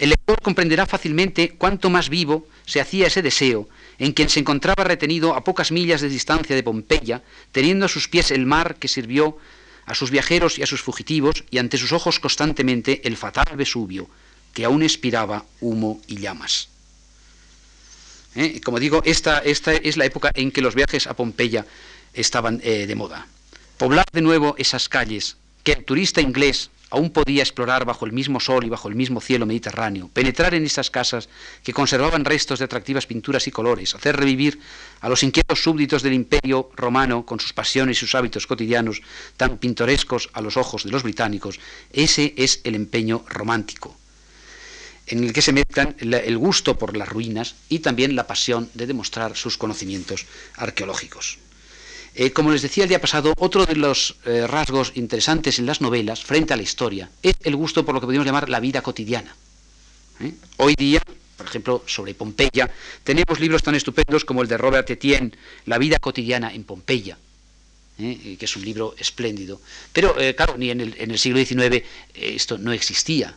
El 0.00 0.08
lector 0.08 0.40
comprenderá 0.40 0.86
fácilmente 0.86 1.50
cuánto 1.58 1.90
más 1.90 2.08
vivo 2.08 2.48
se 2.64 2.80
hacía 2.80 3.08
ese 3.08 3.20
deseo 3.20 3.68
en 3.98 4.12
quien 4.12 4.30
se 4.30 4.40
encontraba 4.40 4.82
retenido 4.82 5.34
a 5.34 5.44
pocas 5.44 5.70
millas 5.70 6.00
de 6.00 6.08
distancia 6.08 6.56
de 6.56 6.62
Pompeya, 6.62 7.22
teniendo 7.52 7.84
a 7.84 7.88
sus 7.88 8.08
pies 8.08 8.30
el 8.30 8.46
mar 8.46 8.76
que 8.76 8.88
sirvió 8.88 9.36
a 9.84 9.94
sus 9.94 10.10
viajeros 10.10 10.58
y 10.58 10.62
a 10.62 10.66
sus 10.66 10.80
fugitivos, 10.80 11.44
y 11.50 11.58
ante 11.58 11.76
sus 11.76 11.92
ojos 11.92 12.18
constantemente 12.18 13.02
el 13.04 13.18
fatal 13.18 13.56
Vesubio, 13.56 14.08
que 14.54 14.64
aún 14.64 14.82
expiraba 14.82 15.44
humo 15.60 16.00
y 16.06 16.16
llamas. 16.16 16.70
¿Eh? 18.36 18.62
Como 18.64 18.80
digo, 18.80 19.02
esta, 19.04 19.40
esta, 19.40 19.74
es 19.74 19.98
la 19.98 20.06
época 20.06 20.30
en 20.32 20.50
que 20.50 20.62
los 20.62 20.74
viajes 20.74 21.08
a 21.08 21.14
Pompeya 21.14 21.66
estaban 22.14 22.58
eh, 22.64 22.86
de 22.86 22.94
moda. 22.94 23.26
Poblar 23.76 24.06
de 24.10 24.22
nuevo 24.22 24.54
esas 24.56 24.88
calles 24.88 25.36
que 25.62 25.72
el 25.72 25.84
turista 25.84 26.22
inglés 26.22 26.70
aún 26.90 27.10
podía 27.10 27.42
explorar 27.42 27.84
bajo 27.84 28.04
el 28.04 28.12
mismo 28.12 28.40
sol 28.40 28.64
y 28.64 28.68
bajo 28.68 28.88
el 28.88 28.94
mismo 28.94 29.20
cielo 29.20 29.46
mediterráneo, 29.46 30.10
penetrar 30.12 30.54
en 30.54 30.64
estas 30.64 30.90
casas 30.90 31.28
que 31.62 31.72
conservaban 31.72 32.24
restos 32.24 32.58
de 32.58 32.64
atractivas 32.66 33.06
pinturas 33.06 33.46
y 33.46 33.50
colores, 33.50 33.94
hacer 33.94 34.16
revivir 34.16 34.60
a 35.00 35.08
los 35.08 35.22
inquietos 35.22 35.62
súbditos 35.62 36.02
del 36.02 36.14
imperio 36.14 36.70
romano 36.76 37.24
con 37.24 37.40
sus 37.40 37.52
pasiones 37.52 37.96
y 37.96 38.00
sus 38.00 38.14
hábitos 38.14 38.46
cotidianos 38.46 39.00
tan 39.36 39.58
pintorescos 39.58 40.30
a 40.32 40.40
los 40.40 40.56
ojos 40.56 40.84
de 40.84 40.90
los 40.90 41.02
británicos, 41.02 41.60
ese 41.92 42.34
es 42.36 42.60
el 42.64 42.74
empeño 42.74 43.24
romántico 43.28 43.96
en 45.10 45.24
el 45.24 45.32
que 45.32 45.42
se 45.42 45.52
mezclan 45.52 45.96
el 45.98 46.38
gusto 46.38 46.78
por 46.78 46.96
las 46.96 47.08
ruinas 47.08 47.56
y 47.68 47.80
también 47.80 48.14
la 48.14 48.28
pasión 48.28 48.70
de 48.74 48.86
demostrar 48.86 49.36
sus 49.36 49.58
conocimientos 49.58 50.26
arqueológicos. 50.56 51.38
Eh, 52.14 52.32
como 52.32 52.50
les 52.50 52.62
decía 52.62 52.84
el 52.84 52.88
día 52.88 53.00
pasado, 53.00 53.32
otro 53.38 53.66
de 53.66 53.76
los 53.76 54.16
eh, 54.24 54.46
rasgos 54.46 54.92
interesantes 54.96 55.58
en 55.58 55.66
las 55.66 55.80
novelas 55.80 56.24
frente 56.24 56.52
a 56.52 56.56
la 56.56 56.62
historia 56.62 57.08
es 57.22 57.34
el 57.44 57.54
gusto 57.54 57.84
por 57.84 57.94
lo 57.94 58.00
que 58.00 58.06
podríamos 58.06 58.26
llamar 58.26 58.48
la 58.48 58.58
vida 58.58 58.82
cotidiana. 58.82 59.36
¿eh? 60.20 60.32
Hoy 60.56 60.74
día, 60.76 61.00
por 61.36 61.46
ejemplo, 61.46 61.84
sobre 61.86 62.14
Pompeya, 62.14 62.68
tenemos 63.04 63.38
libros 63.38 63.62
tan 63.62 63.76
estupendos 63.76 64.24
como 64.24 64.42
el 64.42 64.48
de 64.48 64.58
Robert 64.58 64.90
Etienne, 64.90 65.32
La 65.66 65.78
vida 65.78 65.98
cotidiana 65.98 66.52
en 66.52 66.64
Pompeya, 66.64 67.16
que 67.96 68.38
es 68.40 68.56
un 68.56 68.64
libro 68.64 68.94
espléndido. 68.98 69.60
Pero, 69.92 70.14
claro, 70.36 70.56
ni 70.58 70.70
en 70.70 70.80
el, 70.80 70.96
en 70.98 71.10
el 71.10 71.18
siglo 71.18 71.38
XIX 71.38 71.84
esto 72.14 72.58
no 72.58 72.72
existía. 72.72 73.36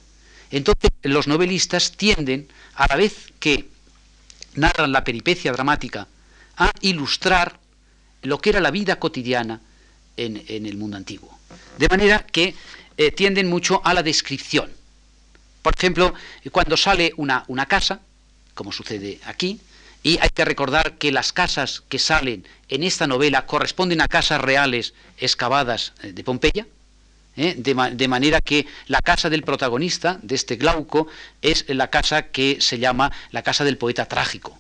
Entonces, 0.52 0.92
los 1.04 1.28
novelistas 1.28 1.92
tienden, 1.94 2.48
a 2.76 2.88
la 2.88 2.96
vez 2.96 3.32
que 3.40 3.68
narran 4.56 4.92
la 4.92 5.04
peripecia 5.04 5.52
dramática, 5.52 6.08
a 6.58 6.72
ilustrar 6.82 7.60
lo 8.24 8.40
que 8.40 8.50
era 8.50 8.60
la 8.60 8.72
vida 8.72 8.98
cotidiana 8.98 9.62
en, 10.18 10.44
el 10.48 10.78
mundo 10.78 10.98
antiguo. 10.98 11.38
De 11.78 11.88
manera 11.88 12.26
que 12.26 12.56
eh, 12.98 13.12
tienden 13.12 13.50
mucho 13.50 13.82
a 13.84 13.94
la 13.94 14.04
descripción. 14.04 14.72
Por 15.62 15.74
ejemplo, 15.78 16.14
cuando 16.52 16.78
sale 16.78 17.14
una, 17.18 17.66
casa, 17.68 18.02
como 18.54 18.72
sucede 18.72 19.20
aquí, 19.26 19.60
y 20.04 20.20
hay 20.20 20.30
que 20.30 20.44
recordar 20.44 20.98
que 20.98 21.12
las 21.12 21.32
casas 21.32 21.82
que 21.88 21.98
salen 21.98 22.46
en 22.68 22.84
esta 22.84 23.08
novela 23.08 23.46
corresponden 23.46 24.02
a 24.02 24.08
casas 24.08 24.42
reales 24.42 24.94
excavadas 25.18 25.94
eh, 26.04 26.12
de 26.12 26.24
Pompeya, 26.24 26.68
¿eh? 27.38 27.56
de, 27.58 28.08
manera 28.08 28.42
que 28.42 28.68
la 28.88 29.02
casa 29.02 29.30
del 29.30 29.44
protagonista, 29.44 30.20
de 30.22 30.36
este 30.36 30.58
Glauco, 30.58 31.08
es 31.42 31.66
la 31.70 31.90
casa 31.90 32.24
que 32.24 32.58
se 32.60 32.80
llama 32.80 33.12
la 33.32 33.42
casa 33.42 33.64
del 33.64 33.78
poeta 33.78 34.06
trágico. 34.06 34.60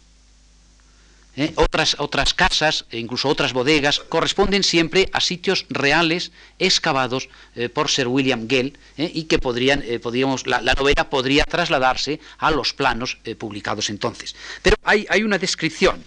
¿Eh? 1.35 1.53
otras, 1.55 1.95
otras 1.99 2.33
casas 2.33 2.85
e 2.91 2.99
incluso 2.99 3.29
otras 3.29 3.53
bodegas 3.53 3.99
corresponden 3.99 4.63
siempre 4.63 5.09
a 5.13 5.19
sitios 5.19 5.65
reales 5.69 6.31
excavados 6.59 7.29
eh, 7.55 7.69
por 7.69 7.89
Sir 7.89 8.07
William 8.07 8.47
Gell 8.47 8.77
¿eh? 8.97 9.11
y 9.13 9.23
que 9.25 9.39
podrían, 9.39 9.83
podríamos, 10.01 10.47
la, 10.47 10.61
novela 10.61 11.09
podría 11.09 11.45
trasladarse 11.45 12.19
a 12.37 12.51
los 12.51 12.73
planos 12.73 13.17
publicados 13.37 13.89
entonces. 13.89 14.35
Pero 14.61 14.75
hay, 14.83 15.05
hay 15.09 15.23
una 15.23 15.37
descripción, 15.37 16.03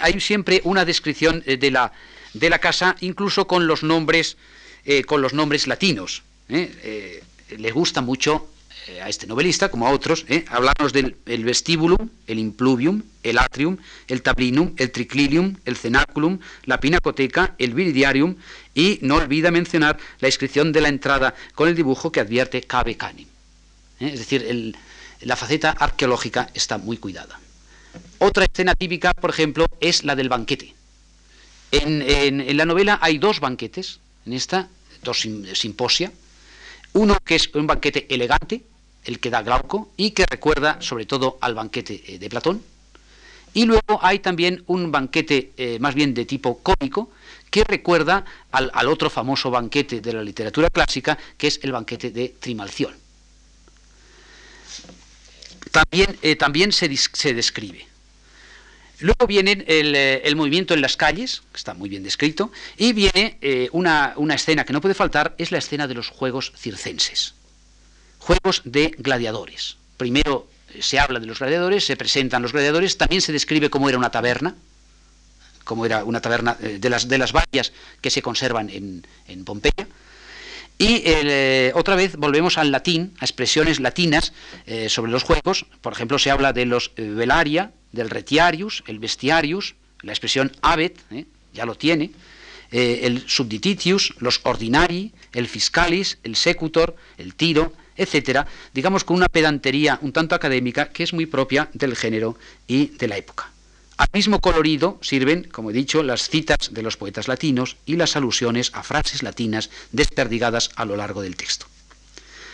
hay 0.00 0.20
siempre 0.20 0.60
una 0.64 0.84
descripción 0.84 1.42
de, 1.44 1.70
la, 1.70 1.92
de 2.34 2.50
la 2.50 2.58
casa, 2.58 2.96
incluso 3.00 3.46
con 3.46 3.66
los 3.66 3.82
nombres, 3.82 4.36
con 5.06 5.22
los 5.22 5.32
nombres 5.34 5.66
latinos. 5.66 6.22
le 6.48 7.70
gusta 7.72 8.00
mucho 8.00 8.51
eh, 8.88 9.00
a 9.00 9.08
este 9.08 9.28
novelista, 9.28 9.70
como 9.70 9.86
a 9.86 9.90
otros, 9.90 10.24
¿eh? 10.28 10.44
hablarnos 10.48 10.92
del 10.92 11.16
el 11.26 11.44
vestíbulum, 11.44 12.08
el 12.26 12.40
impluvium, 12.40 13.02
el 13.22 13.38
atrium, 13.38 13.76
el 14.08 14.22
tablinum, 14.22 14.74
el 14.76 14.90
triclinium, 14.90 15.56
el 15.64 15.76
cenaculum, 15.76 16.40
la 16.64 16.80
pinacoteca, 16.80 17.54
el 17.58 17.74
viridiarium, 17.74 18.34
y 18.74 18.98
no 19.02 19.16
olvida 19.16 19.52
mencionar 19.52 19.98
la 20.18 20.26
inscripción 20.26 20.72
de 20.72 20.80
la 20.80 20.88
entrada 20.88 21.32
con 21.54 21.68
el 21.68 21.76
dibujo 21.76 22.10
que 22.10 22.18
advierte 22.18 22.62
cabe 22.62 22.96
canim. 22.96 23.28
¿eh? 24.00 24.10
Es 24.14 24.18
decir, 24.18 24.74
la 25.20 25.36
faceta 25.36 25.70
arqueológica 25.70 26.50
está 26.52 26.76
muy 26.76 26.96
cuidada. 26.96 27.38
Otra 28.18 28.46
escena 28.46 28.74
típica, 28.74 29.14
por 29.14 29.30
ejemplo, 29.30 29.66
es 29.78 30.02
la 30.02 30.16
del 30.16 30.28
banquete. 30.28 30.74
En, 31.70 32.02
en 32.02 32.56
la 32.56 32.64
novela 32.64 32.98
hay 33.00 33.18
dos 33.18 33.38
banquetes, 33.38 34.00
en 34.26 34.32
esta, 34.32 34.68
dos 35.04 35.24
simposia, 35.54 36.12
uno 36.94 37.16
que 37.24 37.36
es 37.36 37.48
un 37.54 37.68
banquete 37.68 38.12
elegante, 38.12 38.62
el 39.04 39.20
que 39.20 39.30
da 39.30 39.42
Glauco 39.42 39.90
y 39.96 40.12
que 40.12 40.26
recuerda 40.26 40.80
sobre 40.80 41.06
todo 41.06 41.38
al 41.40 41.54
banquete 41.54 42.02
eh, 42.06 42.18
de 42.18 42.28
Platón. 42.28 42.62
Y 43.54 43.66
luego 43.66 43.98
hay 44.00 44.20
también 44.20 44.62
un 44.66 44.90
banquete 44.90 45.52
eh, 45.56 45.78
más 45.78 45.94
bien 45.94 46.14
de 46.14 46.24
tipo 46.24 46.58
cómico 46.62 47.10
que 47.50 47.64
recuerda 47.64 48.24
al, 48.50 48.88
otro 48.88 49.10
famoso 49.10 49.50
banquete 49.50 50.00
de 50.00 50.12
la 50.14 50.22
literatura 50.22 50.70
clásica, 50.70 51.18
que 51.36 51.48
es 51.48 51.60
el 51.62 51.72
banquete 51.72 52.10
de 52.10 52.30
Trimalción. 52.40 52.94
También, 55.70 56.16
eh, 56.22 56.36
también 56.36 56.72
se, 56.72 56.88
describe. 57.34 57.86
Luego 59.00 59.26
viene 59.26 59.64
el, 59.66 60.34
movimiento 60.34 60.72
en 60.72 60.80
las 60.80 60.96
calles, 60.96 61.42
que 61.52 61.58
está 61.58 61.74
muy 61.74 61.90
bien 61.90 62.02
descrito, 62.02 62.52
y 62.78 62.94
viene 62.94 63.68
una, 63.72 64.14
una 64.16 64.34
escena 64.34 64.64
que 64.64 64.72
no 64.72 64.80
puede 64.80 64.94
faltar, 64.94 65.34
es 65.36 65.52
la 65.52 65.58
escena 65.58 65.86
de 65.86 65.94
los 65.94 66.08
juegos 66.08 66.54
circenses 66.56 67.34
juegos 68.22 68.62
de 68.64 68.94
gladiadores. 68.98 69.76
Primero 69.96 70.46
eh, 70.72 70.80
se 70.80 70.98
habla 70.98 71.18
de 71.18 71.26
los 71.26 71.40
gladiadores, 71.40 71.84
se 71.84 71.96
presentan 71.96 72.40
los 72.40 72.52
gladiadores, 72.52 72.96
también 72.96 73.20
se 73.20 73.32
describe 73.32 73.68
cómo 73.68 73.88
era 73.88 73.98
una 73.98 74.10
taberna, 74.10 74.54
cómo 75.64 75.84
era 75.84 76.04
una 76.04 76.20
taberna 76.20 76.56
eh, 76.62 76.78
de 76.80 76.88
las, 76.88 77.08
de 77.08 77.18
las 77.18 77.32
vallas 77.32 77.72
que 78.00 78.10
se 78.10 78.22
conservan 78.22 78.70
en, 78.70 79.44
Pompeya. 79.44 79.88
Y 80.78 81.02
eh, 81.04 81.72
otra 81.74 81.96
vez 81.96 82.16
volvemos 82.16 82.58
al 82.58 82.70
latín, 82.70 83.14
a 83.18 83.24
expresiones 83.24 83.80
latinas 83.80 84.32
sobre 84.88 85.12
los 85.12 85.22
juegos. 85.22 85.66
Por 85.80 85.92
ejemplo, 85.92 86.18
se 86.18 86.30
habla 86.30 86.52
de 86.52 86.66
los 86.66 86.92
velaria, 86.96 87.72
del 87.92 88.10
retiarius, 88.10 88.82
el 88.86 88.98
bestiarius, 88.98 89.74
la 90.00 90.12
expresión 90.12 90.50
abet, 90.60 90.98
ya 91.52 91.66
lo 91.66 91.76
tiene. 91.76 92.10
el 92.72 93.22
subdititius, 93.28 94.14
los 94.18 94.40
ordinari, 94.42 95.12
el 95.34 95.46
fiscalis, 95.46 96.18
el 96.24 96.34
secutor, 96.34 96.96
el 97.16 97.34
tiro, 97.34 97.72
etcétera, 97.96 98.46
digamos 98.72 99.04
con 99.04 99.16
una 99.16 99.28
pedantería 99.28 99.98
un 100.02 100.12
tanto 100.12 100.34
académica 100.34 100.90
que 100.90 101.02
es 101.02 101.12
muy 101.12 101.26
propia 101.26 101.68
del 101.72 101.96
género 101.96 102.36
y 102.66 102.86
de 102.98 103.08
la 103.08 103.16
época. 103.16 103.50
Al 103.96 104.08
mismo 104.12 104.40
colorido 104.40 104.98
sirven, 105.00 105.44
como 105.44 105.70
he 105.70 105.72
dicho, 105.72 106.02
las 106.02 106.28
citas 106.28 106.70
de 106.72 106.82
los 106.82 106.96
poetas 106.96 107.28
latinos 107.28 107.76
y 107.86 107.96
las 107.96 108.16
alusiones 108.16 108.72
a 108.74 108.82
frases 108.82 109.22
latinas 109.22 109.70
desperdigadas 109.92 110.70
a 110.76 110.84
lo 110.84 110.96
largo 110.96 111.22
del 111.22 111.36
texto. 111.36 111.66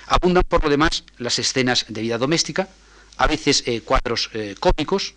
Abundan 0.07 0.43
por 0.49 0.65
lo 0.65 0.71
demás 0.71 1.05
las 1.17 1.39
escenas 1.39 1.87
de 1.89 2.03
vida 2.03 2.19
doméstica, 2.19 2.69
a 3.17 3.27
veces 3.27 3.63
eh, 3.67 3.81
cuadros 3.83 4.31
eh, 4.33 4.57
cómicos, 4.59 5.15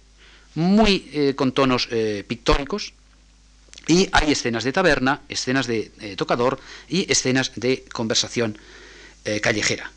muy 0.56 1.10
eh, 1.14 1.34
con 1.36 1.54
tonos 1.54 1.88
pictóricos, 2.28 2.94
y 3.88 4.08
hay 4.12 4.32
escenas 4.32 4.64
de 4.64 4.72
taberna, 4.72 5.22
escenas 5.28 5.66
de 5.66 5.92
tocador 6.16 6.60
y 6.88 7.12
escenas 7.12 7.52
de 7.56 7.84
conversación 7.92 8.58
callejera. 9.42 9.92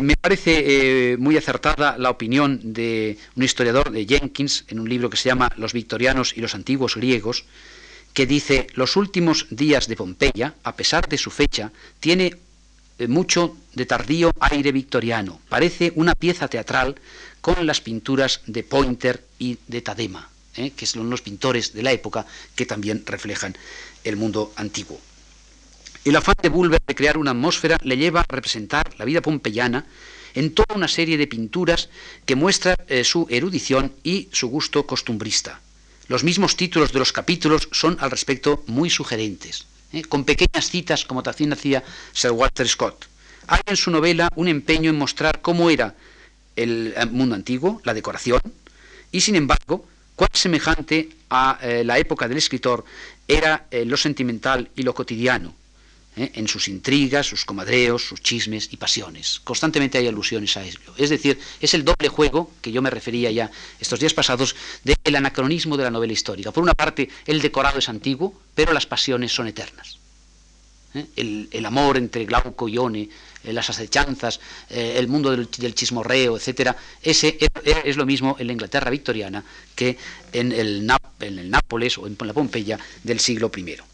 Me 0.00 0.16
parece 0.16 1.16
muy 1.18 1.36
acertada 1.36 1.98
la 1.98 2.08
opinión 2.08 2.60
de 2.72 3.18
un 3.36 3.42
historiador 3.42 3.90
de 3.90 4.06
Jenkins 4.06 4.64
en 4.68 4.80
un 4.80 4.88
libro 4.88 5.10
que 5.10 5.18
se 5.18 5.28
llama 5.28 5.50
Los 5.56 5.74
victorianos 5.74 6.32
y 6.34 6.40
los 6.40 6.54
antiguos 6.54 6.96
griegos, 6.96 7.44
que 8.14 8.26
dice, 8.26 8.66
los 8.74 8.96
últimos 8.96 9.46
días 9.50 9.86
de 9.86 9.96
Pompeya, 9.96 10.54
a 10.64 10.74
pesar 10.74 11.08
de 11.08 11.18
su 11.18 11.30
fecha, 11.30 11.72
tiene 12.00 12.36
eh, 12.98 13.06
mucho 13.06 13.56
de 13.74 13.86
tardío 13.86 14.32
aire 14.40 14.72
victoriano. 14.72 15.40
Parece 15.48 15.92
una 15.94 16.14
pieza 16.14 16.48
teatral 16.48 16.96
con 17.40 17.66
las 17.66 17.80
pinturas 17.80 18.42
de 18.46 18.62
Pointer 18.62 19.24
y 19.38 19.58
de 19.68 19.80
Tadema, 19.80 20.28
¿eh? 20.56 20.72
que 20.76 20.86
son 20.86 21.08
los 21.08 21.22
pintores 21.22 21.72
de 21.72 21.82
la 21.82 21.92
época 21.92 22.26
que 22.54 22.66
también 22.66 23.02
reflejan 23.06 23.56
el 24.04 24.16
mundo 24.16 24.52
antiguo. 24.56 25.00
El 26.04 26.16
afán 26.16 26.36
de 26.42 26.48
Bulwer 26.48 26.80
de 26.86 26.94
crear 26.94 27.18
una 27.18 27.32
atmósfera 27.32 27.78
le 27.82 27.96
lleva 27.96 28.20
a 28.20 28.26
representar 28.28 28.94
la 28.98 29.04
vida 29.04 29.20
pompeyana 29.20 29.86
en 30.34 30.54
toda 30.54 30.74
una 30.74 30.88
serie 30.88 31.18
de 31.18 31.26
pinturas 31.26 31.90
que 32.24 32.36
muestran 32.36 32.76
eh, 32.88 33.04
su 33.04 33.26
erudición 33.28 33.92
y 34.02 34.28
su 34.32 34.48
gusto 34.48 34.86
costumbrista. 34.86 35.60
Los 36.08 36.24
mismos 36.24 36.56
títulos 36.56 36.92
de 36.92 36.98
los 36.98 37.12
capítulos 37.12 37.68
son 37.72 37.96
al 38.00 38.10
respecto 38.10 38.64
muy 38.66 38.88
sugerentes. 38.90 39.66
¿eh? 39.92 40.02
con 40.02 40.24
pequeñas 40.24 40.70
citas, 40.70 41.04
como 41.04 41.22
también 41.22 41.52
hacía 41.52 41.82
Sir 42.12 42.32
Walter 42.32 42.68
Scott. 42.68 43.06
Hay 43.46 43.60
en 43.66 43.76
su 43.76 43.90
novela 43.90 44.28
un 44.36 44.48
empeño 44.48 44.90
en 44.90 44.98
mostrar 44.98 45.40
cómo 45.40 45.70
era 45.70 45.94
el 46.56 46.94
mundo 47.10 47.34
antiguo, 47.34 47.80
la 47.84 47.94
decoración, 47.94 48.40
y 49.12 49.20
sin 49.20 49.34
embargo, 49.34 49.86
cuán 50.14 50.30
semejante 50.32 51.08
a 51.30 51.58
eh, 51.62 51.84
la 51.84 51.98
época 51.98 52.28
del 52.28 52.38
escritor 52.38 52.84
era 53.26 53.66
eh, 53.70 53.84
lo 53.84 53.96
sentimental 53.96 54.68
y 54.76 54.82
lo 54.82 54.94
cotidiano, 54.94 55.54
¿eh? 56.20 56.32
en 56.34 56.48
sus 56.48 56.68
intrigas, 56.68 57.26
sus 57.26 57.44
comadreos, 57.44 58.04
sus 58.04 58.20
chismes 58.20 58.68
y 58.70 58.76
pasiones. 58.76 59.40
Constantemente 59.42 59.98
hay 59.98 60.06
alusiones 60.06 60.56
a 60.56 60.64
ello. 60.64 60.78
Es 60.96 61.10
decir, 61.10 61.38
es 61.60 61.74
el 61.74 61.84
doble 61.84 62.08
juego 62.08 62.52
que 62.60 62.72
yo 62.72 62.82
me 62.82 62.90
refería 62.90 63.30
ya 63.30 63.50
estos 63.80 63.98
días 63.98 64.14
pasados 64.14 64.54
del 64.84 65.16
anacronismo 65.16 65.76
de 65.76 65.84
la 65.84 65.90
novela 65.90 66.12
histórica. 66.12 66.52
Por 66.52 66.62
una 66.62 66.74
parte, 66.74 67.08
el 67.26 67.40
decorado 67.40 67.78
es 67.78 67.88
antiguo, 67.88 68.34
pero 68.54 68.72
las 68.72 68.86
pasiones 68.86 69.32
son 69.32 69.48
eternas. 69.48 69.98
¿Eh? 70.94 71.06
El, 71.52 71.66
amor 71.66 71.96
entre 71.96 72.24
Glauco 72.24 72.68
y 72.68 72.74
Ione, 72.74 73.08
eh, 73.44 73.52
las 73.52 73.70
acechanzas, 73.70 74.40
el 74.68 75.06
mundo 75.08 75.30
del, 75.30 75.74
chismorreo, 75.74 76.36
etcétera, 76.36 76.76
ese 77.00 77.38
es, 77.84 77.96
lo 77.96 78.04
mismo 78.04 78.36
en 78.38 78.48
la 78.48 78.52
Inglaterra 78.52 78.90
victoriana 78.90 79.44
que 79.74 79.96
en 80.32 80.52
el, 80.52 80.86
en 81.20 81.38
el 81.38 81.50
Nápoles 81.50 81.96
o 81.96 82.06
en 82.06 82.16
la 82.20 82.34
Pompeya 82.34 82.78
del 83.04 83.20
siglo 83.20 83.50
I. 83.56 83.89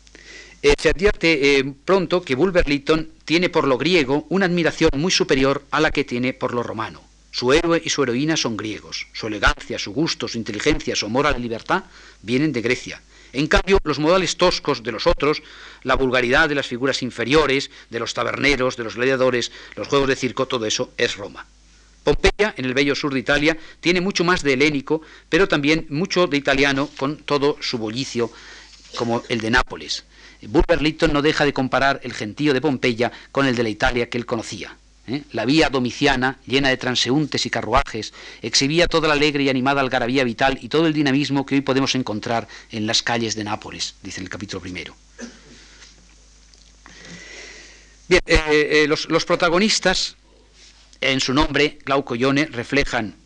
Eh, 0.63 0.75
se 0.79 0.89
advierte 0.89 1.59
eh, 1.59 1.75
pronto 1.85 2.23
que 2.23 2.35
Bulwer 2.35 2.69
Lytton 2.69 3.11
tiene 3.25 3.49
por 3.49 3.67
lo 3.67 3.79
griego 3.79 4.27
una 4.31 4.47
admiración 4.47 4.91
muy 4.95 5.13
superior 5.13 5.65
a 5.71 5.81
la 5.81 5.91
que 5.91 6.05
tiene 6.05 6.33
por 6.33 6.55
lo 6.55 6.63
romano. 6.63 7.03
Su 7.31 7.53
héroe 7.53 7.83
y 7.85 7.91
su 7.91 8.03
heroína 8.03 8.37
son 8.37 8.57
griegos. 8.57 9.09
Su 9.13 9.27
elegancia, 9.27 9.79
su 9.79 9.93
gusto, 9.93 10.27
su 10.27 10.39
inteligencia, 10.39 10.97
su 10.97 11.07
amor 11.07 11.27
a 11.27 11.33
la 11.33 11.39
libertad 11.39 11.85
vienen 12.23 12.53
de 12.53 12.63
Grecia. 12.63 13.03
En 13.35 13.47
cambio, 13.49 13.79
los 13.85 13.99
modales 13.99 14.39
toscos 14.39 14.83
de 14.83 14.93
los 14.93 15.07
otros, 15.07 15.43
la 15.83 15.97
vulgaridad 15.97 16.49
de 16.49 16.55
las 16.55 16.67
figuras 16.67 17.03
inferiores, 17.03 17.71
de 17.91 17.99
los 17.99 18.15
taberneros, 18.15 18.79
de 18.79 18.85
los 18.85 18.97
gladiadores, 18.97 19.53
los 19.75 19.89
juegos 19.89 20.09
de 20.09 20.17
circo, 20.17 20.47
todo 20.47 20.65
eso 20.65 20.95
es 20.97 21.17
Roma. 21.17 21.45
Pompeya, 22.03 22.55
en 22.57 22.65
el 22.65 22.73
bello 22.73 22.95
sur 22.95 23.13
de 23.13 23.21
Italia, 23.21 23.59
tiene 23.81 24.01
mucho 24.01 24.25
más 24.25 24.43
de 24.43 24.55
helénico, 24.55 25.03
pero 25.29 25.47
también 25.47 25.87
mucho 25.91 26.27
de 26.29 26.39
italiano 26.39 26.89
con 26.97 27.19
todo 27.19 27.59
su 27.61 27.77
bullicio, 27.77 28.31
como 28.97 29.23
el 29.29 29.43
de 29.43 29.51
Nápoles. 29.51 30.06
Bulwer 30.43 30.83
Lytton 30.83 31.13
no 31.13 31.23
deja 31.23 31.45
de 31.45 31.53
comparar 31.53 32.01
el 32.03 32.13
gentío 32.13 32.53
de 32.53 32.61
Pompeya 32.61 33.13
con 33.33 33.47
el 33.47 33.57
de 33.57 33.63
la 33.63 33.69
Italia 33.69 34.09
que 34.09 34.19
él 34.19 34.27
conocía. 34.27 34.77
¿eh? 35.07 35.23
La 35.33 35.45
vía 35.45 35.69
domiciana, 35.71 36.39
llena 36.47 36.69
de 36.69 36.77
transeúntes 36.77 37.47
y 37.47 37.51
carruajes, 37.51 38.13
exhibía 38.43 38.87
toda 38.87 39.09
la 39.09 39.15
alegre 39.15 39.45
y 39.45 39.49
animada 39.49 39.81
algarabía 39.81 40.25
vital 40.25 40.59
y 40.61 40.69
todo 40.69 40.87
el 40.87 40.93
dinamismo 40.93 41.47
que 41.47 41.57
hoy 41.57 41.61
podemos 41.61 41.95
encontrar 41.95 42.49
en 42.71 42.87
las 42.87 43.03
calles 43.03 43.35
de 43.35 43.45
Nápoles, 43.45 43.95
dice 44.03 44.21
el 44.21 44.29
capítulo 44.29 44.61
primero. 44.61 44.95
Bien, 48.09 48.23
eh, 48.27 48.85
eh, 48.85 48.87
los, 48.87 49.25
protagonistas, 49.25 50.17
en 51.01 51.21
su 51.21 51.35
nombre, 51.35 51.79
Glauco 51.85 52.15
Ione, 52.15 52.47
reflejan 52.47 53.17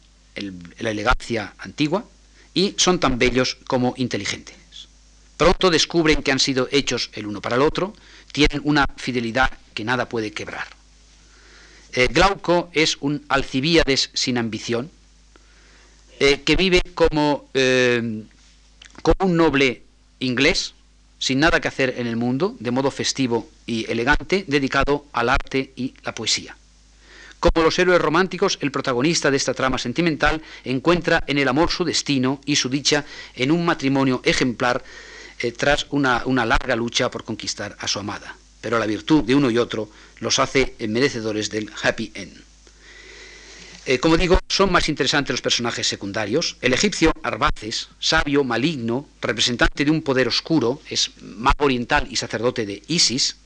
la 0.79 0.91
elegancia 0.91 1.55
antigua 1.59 2.05
y 2.55 2.75
son 2.79 2.99
tan 2.99 3.19
bellos 3.19 3.59
como 3.67 3.93
inteligentes. 3.99 4.57
Pronto 5.41 5.71
descubren 5.71 6.23
que 6.23 6.33
han 6.33 6.39
sido 6.39 6.69
hechos 6.71 7.09
el 7.15 7.25
uno 7.25 7.41
para 7.41 7.57
el 7.57 7.63
otro, 7.63 7.95
tienen 8.31 8.61
una 8.63 8.85
fidelidad 8.99 9.51
que 9.73 9.85
nada 9.85 10.07
puede 10.07 10.33
quebrar. 10.33 10.67
Eh, 11.95 12.09
Glauco 12.13 12.69
es 12.75 12.99
un 13.01 13.25
Alcibíades 13.27 14.11
sin 14.13 14.37
ambición, 14.37 14.91
eh, 16.19 16.43
que 16.45 16.57
vive 16.57 16.83
eh, 17.55 18.23
como 19.01 19.31
un 19.31 19.37
noble 19.39 19.83
inglés, 20.19 20.75
sin 21.19 21.41
nada 21.41 21.59
que 21.59 21.69
hacer 21.69 21.95
en 21.97 22.07
el 22.07 22.17
mundo, 22.17 22.55
de 22.61 22.71
modo 22.71 22.91
festivo 22.91 23.49
y 23.65 23.91
elegante, 23.91 24.45
dedicado 24.47 25.07
al 25.15 25.31
arte 25.31 25.73
y 25.75 25.95
la 26.03 26.15
poesía. 26.15 26.55
Como 27.41 27.65
los 27.65 27.79
héroes 27.79 28.03
románticos, 28.03 28.59
el 28.61 28.71
protagonista 28.71 29.31
de 29.31 29.39
esta 29.39 29.55
trama 29.55 29.79
sentimental 29.79 30.43
encuentra 30.65 31.25
en 31.27 31.39
el 31.39 31.49
amor 31.49 31.71
su 31.71 31.87
destino 31.87 32.43
y 32.45 32.57
su 32.57 32.69
dicha 32.69 33.07
en 33.35 33.51
un 33.51 33.65
matrimonio 33.65 34.21
ejemplar 34.23 34.85
eh, 35.41 35.53
tras 35.53 35.87
una, 35.91 36.23
larga 36.45 36.77
lucha 36.77 37.11
por 37.11 37.25
conquistar 37.25 37.77
a 37.79 37.89
su 37.89 37.99
amada. 37.99 38.37
Pero 38.61 38.79
la 38.79 38.87
virtud 38.87 39.25
de 39.25 39.35
uno 39.35 39.51
y 39.51 39.59
otro 39.59 39.89
los 40.19 40.39
hace 40.39 40.75
merecedores 40.87 41.49
del 41.51 41.71
happy 41.83 42.13
end. 42.15 42.43
Eh, 43.87 43.99
como 43.99 44.19
digo, 44.19 44.39
son 44.49 44.71
más 44.71 44.89
interesantes 44.91 45.33
los 45.33 45.41
personajes 45.41 45.87
secundarios. 45.87 46.57
El 46.61 46.75
egipcio 46.75 47.13
Arbaces, 47.23 47.89
sabio, 47.99 48.45
maligno, 48.45 49.09
representante 49.23 49.85
de 49.85 49.91
un 49.91 50.03
poder 50.03 50.29
oscuro, 50.29 50.83
es 50.91 51.11
mago 51.23 51.65
oriental 51.65 52.07
y 52.11 52.17
sacerdote 52.17 52.67
de 52.67 52.83
Isis, 52.89 53.37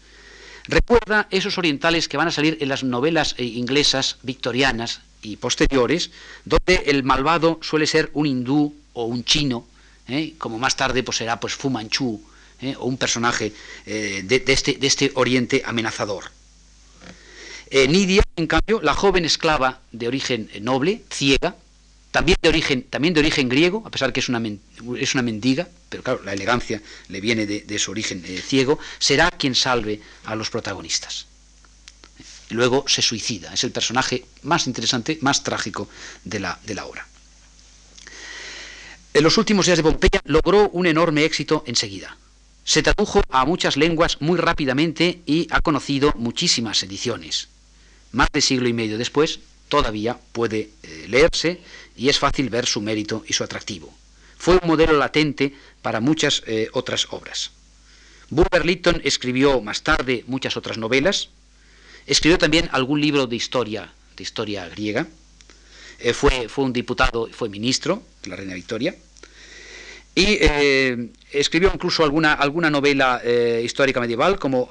recuerda 0.67 1.29
esos 1.31 1.57
orientales 1.59 2.09
que 2.09 2.17
van 2.17 2.29
a 2.29 2.33
salir 2.33 2.59
en 2.61 2.69
las 2.69 2.83
novelas 2.83 3.37
eh, 3.39 3.45
inglesas 3.45 4.17
victorianas 4.23 5.03
y 5.23 5.37
posteriores, 5.37 6.11
donde 6.45 6.83
el 6.87 7.05
malvado 7.05 7.61
suele 7.63 7.87
ser 7.87 8.11
un 8.13 8.27
hindú 8.27 8.75
o 8.93 9.05
un 9.05 9.25
chino 9.25 9.67
¿eh? 10.09 10.35
como 10.39 10.59
más 10.59 10.77
tarde 10.77 11.03
pues, 11.03 11.19
será 11.19 11.41
pues, 11.41 11.55
Fu 11.55 11.71
Manchu, 11.71 12.21
¿eh? 12.61 12.75
o 12.79 12.87
un 12.87 12.97
personaje 12.97 13.53
eh, 13.87 14.23
de, 14.25 14.45
este, 14.47 14.75
de, 14.75 14.87
este, 14.87 15.13
oriente 15.15 15.63
amenazador. 15.65 16.25
Nidia, 17.71 18.23
en 18.37 18.47
cambio, 18.47 18.81
la 18.83 18.95
joven 18.95 19.25
esclava 19.25 19.81
de 19.91 20.07
origen 20.07 20.49
noble, 20.61 21.03
ciega, 21.11 21.57
también 22.13 22.37
de 22.41 22.49
origen, 22.49 22.85
también 22.85 23.15
de 23.15 23.19
origen 23.19 23.49
griego, 23.49 23.83
a 23.85 23.91
pesar 23.91 24.13
que 24.13 24.21
es 24.21 24.29
una, 24.29 24.41
es 24.97 25.15
una 25.15 25.23
mendiga, 25.23 25.67
pero 25.89 26.05
claro, 26.05 26.23
la 26.23 26.35
elegancia 26.35 26.81
le 27.09 27.21
viene 27.21 27.47
de, 27.47 27.79
su 27.81 27.91
origen 27.91 28.23
ciego, 28.23 28.79
será 29.01 29.29
quien 29.33 29.57
salve 29.57 30.01
a 30.25 30.37
los 30.37 30.51
protagonistas. 30.51 31.27
Luego 32.51 32.85
se 32.87 33.03
suicida, 33.03 33.53
es 33.53 33.65
el 33.65 33.73
personaje 33.73 34.25
más 34.43 34.69
interesante, 34.69 35.19
más 35.23 35.43
trágico 35.43 35.89
de 36.23 36.39
la, 36.39 36.61
de 36.65 36.75
la 36.77 36.87
obra. 36.87 37.09
En 39.15 39.23
los 39.23 39.39
últimos 39.39 39.67
días 39.67 39.79
de 39.79 39.85
Pompeya 39.85 40.21
logró 40.25 40.71
un 40.71 40.87
enorme 40.87 41.25
éxito 41.25 41.63
enseguida. 41.69 42.17
Se 42.65 42.83
tradujo 42.83 43.23
a 43.31 43.45
muchas 43.45 43.77
lenguas 43.77 44.21
muy 44.21 44.37
rápidamente 44.37 45.21
y 45.25 45.47
ha 45.53 45.61
conocido 45.61 46.13
muchísimas 46.17 46.83
ediciones. 46.83 47.47
Más 48.11 48.27
de 48.33 48.41
siglo 48.41 48.69
y 48.69 48.73
medio 48.73 48.99
después, 48.99 49.39
todavía 49.69 50.19
puede 50.33 50.71
eh, 50.83 51.07
leerse 51.09 51.61
y 51.97 52.09
es 52.09 52.19
fácil 52.19 52.51
ver 52.51 52.67
su 52.67 52.81
mérito 52.81 53.23
y 53.29 53.35
su 53.35 53.45
atractivo. 53.45 53.95
Fue 54.37 54.59
un 54.61 54.67
modelo 54.67 54.95
latente 54.95 55.55
para 55.81 56.01
muchas 56.01 56.43
eh, 56.49 56.69
otras 56.73 57.07
obras. 57.11 57.53
Bulwer 58.31 58.67
Lytton 58.67 59.01
escribió 59.05 59.61
más 59.61 59.83
tarde 59.83 60.25
muchas 60.27 60.57
otras 60.57 60.77
novelas, 60.77 61.29
escribió 62.07 62.37
también 62.37 62.69
algún 62.73 63.01
libro 63.01 63.29
de 63.29 63.37
historia, 63.37 63.93
de 64.17 64.23
historia 64.25 64.69
griega, 64.69 65.07
eh, 65.99 66.13
fue, 66.13 66.49
un 66.57 66.73
diputado, 66.73 67.29
fue 67.33 67.49
ministro 67.49 68.03
de 68.23 68.31
la 68.31 68.37
reina 68.37 68.55
Victoria, 68.55 68.95
Y 70.15 70.39
escribió 71.33 71.73
incluso 71.75 72.05
alguna, 72.05 72.35
alguna 72.35 72.71
novela 72.71 73.21
histórica 73.63 74.01
medieval, 74.01 74.39
como 74.39 74.71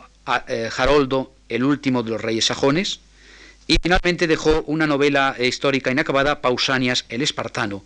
Haroldo, 0.77 1.33
el 1.49 1.65
último 1.65 2.01
de 2.01 2.12
los 2.12 2.21
reyes 2.21 2.45
sajones, 2.45 3.01
y 3.67 3.77
finalmente 3.81 4.25
dejó 4.27 4.63
una 4.67 4.88
novela 4.88 5.36
histórica 5.38 5.91
inacabada, 5.91 6.39
Pausanias 6.39 7.05
el 7.09 7.21
Espartano, 7.21 7.83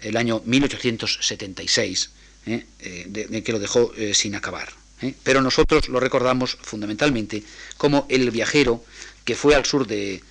el 0.00 0.18
año 0.18 0.42
1876, 0.44 2.10
de, 2.44 3.42
que 3.42 3.52
lo 3.52 3.58
dejó 3.58 3.90
sin 4.12 4.34
acabar. 4.34 4.68
Pero 5.22 5.40
nosotros 5.40 5.88
lo 5.88 5.98
recordamos 5.98 6.58
fundamentalmente 6.60 7.42
como 7.76 8.06
el 8.08 8.30
viajero 8.30 8.84
que 9.24 9.34
fue 9.34 9.54
al 9.54 9.64
sur 9.64 9.86
de, 9.86 10.14
eh, 10.14 10.22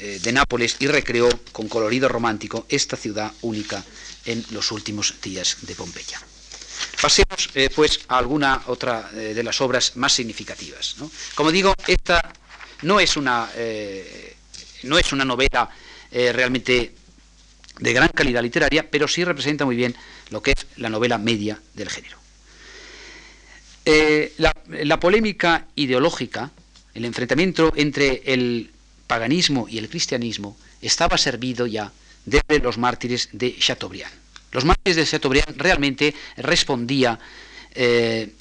de 0.00 0.32
Nápoles 0.32 0.76
y 0.80 0.86
recreó 0.86 1.28
con 1.52 1.68
colorido 1.68 2.08
romántico 2.08 2.66
esta 2.68 2.96
ciudad 2.96 3.32
única 3.42 3.82
en 4.24 4.44
los 4.50 4.72
últimos 4.72 5.14
días 5.22 5.58
de 5.62 5.74
Pompeya. 5.74 6.20
Pasemos 7.00 7.50
eh, 7.54 7.70
pues 7.74 8.00
a 8.08 8.18
alguna 8.18 8.62
otra 8.66 9.10
eh, 9.14 9.34
de 9.34 9.42
las 9.42 9.60
obras 9.60 9.96
más 9.96 10.12
significativas. 10.12 10.96
Como 11.34 11.52
digo, 11.52 11.74
esta 11.86 12.32
no 12.82 13.00
es 13.00 13.16
una, 13.16 13.50
no 14.82 14.98
es 14.98 15.12
una 15.12 15.24
novela 15.24 15.70
realmente 16.10 16.94
de 17.78 17.92
gran 17.92 18.08
calidad 18.08 18.42
literaria, 18.42 18.88
pero 18.90 19.08
sí 19.08 19.24
representa 19.24 19.64
muy 19.64 19.76
bien 19.76 19.94
lo 20.30 20.42
que 20.42 20.52
es 20.52 20.66
la 20.76 20.90
novela 20.90 21.16
media 21.16 21.60
del 21.74 21.88
género. 21.88 22.18
la 24.36 25.00
polémica 25.00 25.66
ideológica, 25.76 26.50
el 26.92 27.04
enfrentamiento 27.06 27.72
entre 27.74 28.22
el 28.26 28.70
paganismo 29.06 29.66
y 29.68 29.78
el 29.78 29.88
cristianismo 29.88 30.56
estaba 30.80 31.18
servido 31.18 31.66
ya 31.66 31.92
desde 32.24 32.58
los 32.60 32.78
mártires 32.78 33.28
de 33.32 33.56
Chateaubriand. 33.56 34.12
Los 34.52 34.64
mártires 34.64 34.96
de 34.96 35.04
Chateaubriand 35.04 35.56
realmente 35.56 36.14
respondía 36.36 37.18
eh, 37.74 38.32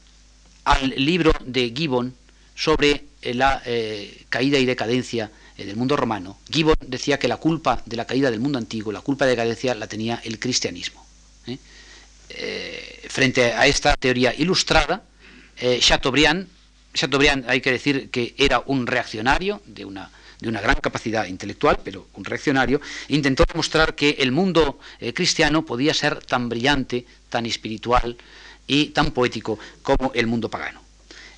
al 0.63 0.93
libro 0.97 1.33
de 1.43 1.73
Gibbon 1.75 2.13
sobre 2.55 3.05
eh, 3.21 3.33
la 3.33 3.61
eh, 3.65 4.25
caída 4.29 4.59
y 4.59 4.65
decadencia 4.65 5.31
del 5.57 5.75
mundo 5.75 5.95
romano. 5.95 6.39
Gibbon 6.49 6.75
decía 6.87 7.19
que 7.19 7.27
la 7.27 7.37
culpa 7.37 7.81
de 7.85 7.95
la 7.95 8.05
caída 8.05 8.31
del 8.31 8.39
mundo 8.39 8.57
antiguo, 8.57 8.91
la 8.91 9.01
culpa 9.01 9.25
de 9.25 9.31
decadencia 9.31 9.75
la 9.75 9.87
tenía 9.87 10.21
el 10.23 10.39
cristianismo. 10.39 11.05
frente 13.09 13.53
a 13.53 13.67
esta 13.67 13.95
teoría 13.95 14.33
ilustrada, 14.33 15.03
Chateaubriand, 15.79 16.47
Chateaubriand 16.93 17.47
hay 17.47 17.61
que 17.61 17.71
decir 17.71 18.09
que 18.09 18.33
era 18.37 18.63
un 18.65 18.87
reaccionario 18.87 19.61
de 19.65 19.85
una 19.85 20.09
de 20.43 20.49
una 20.49 20.61
gran 20.61 20.75
capacidad 20.75 21.25
intelectual, 21.25 21.79
pero 21.83 22.07
un 22.15 22.25
reaccionario, 22.25 22.81
intentó 23.07 23.45
demostrar 23.45 23.95
que 23.95 24.17
el 24.19 24.31
mundo 24.31 24.77
eh, 24.99 25.13
cristiano 25.13 25.65
podía 25.65 25.93
ser 25.93 26.19
tan 26.19 26.49
brillante, 26.49 27.05
tan 27.29 27.45
espiritual 27.45 28.17
y 28.67 28.87
tan 28.87 29.11
poético 29.11 29.57
como 29.81 30.11
el 30.13 30.27
mundo 30.27 30.49
pagano. 30.49 30.81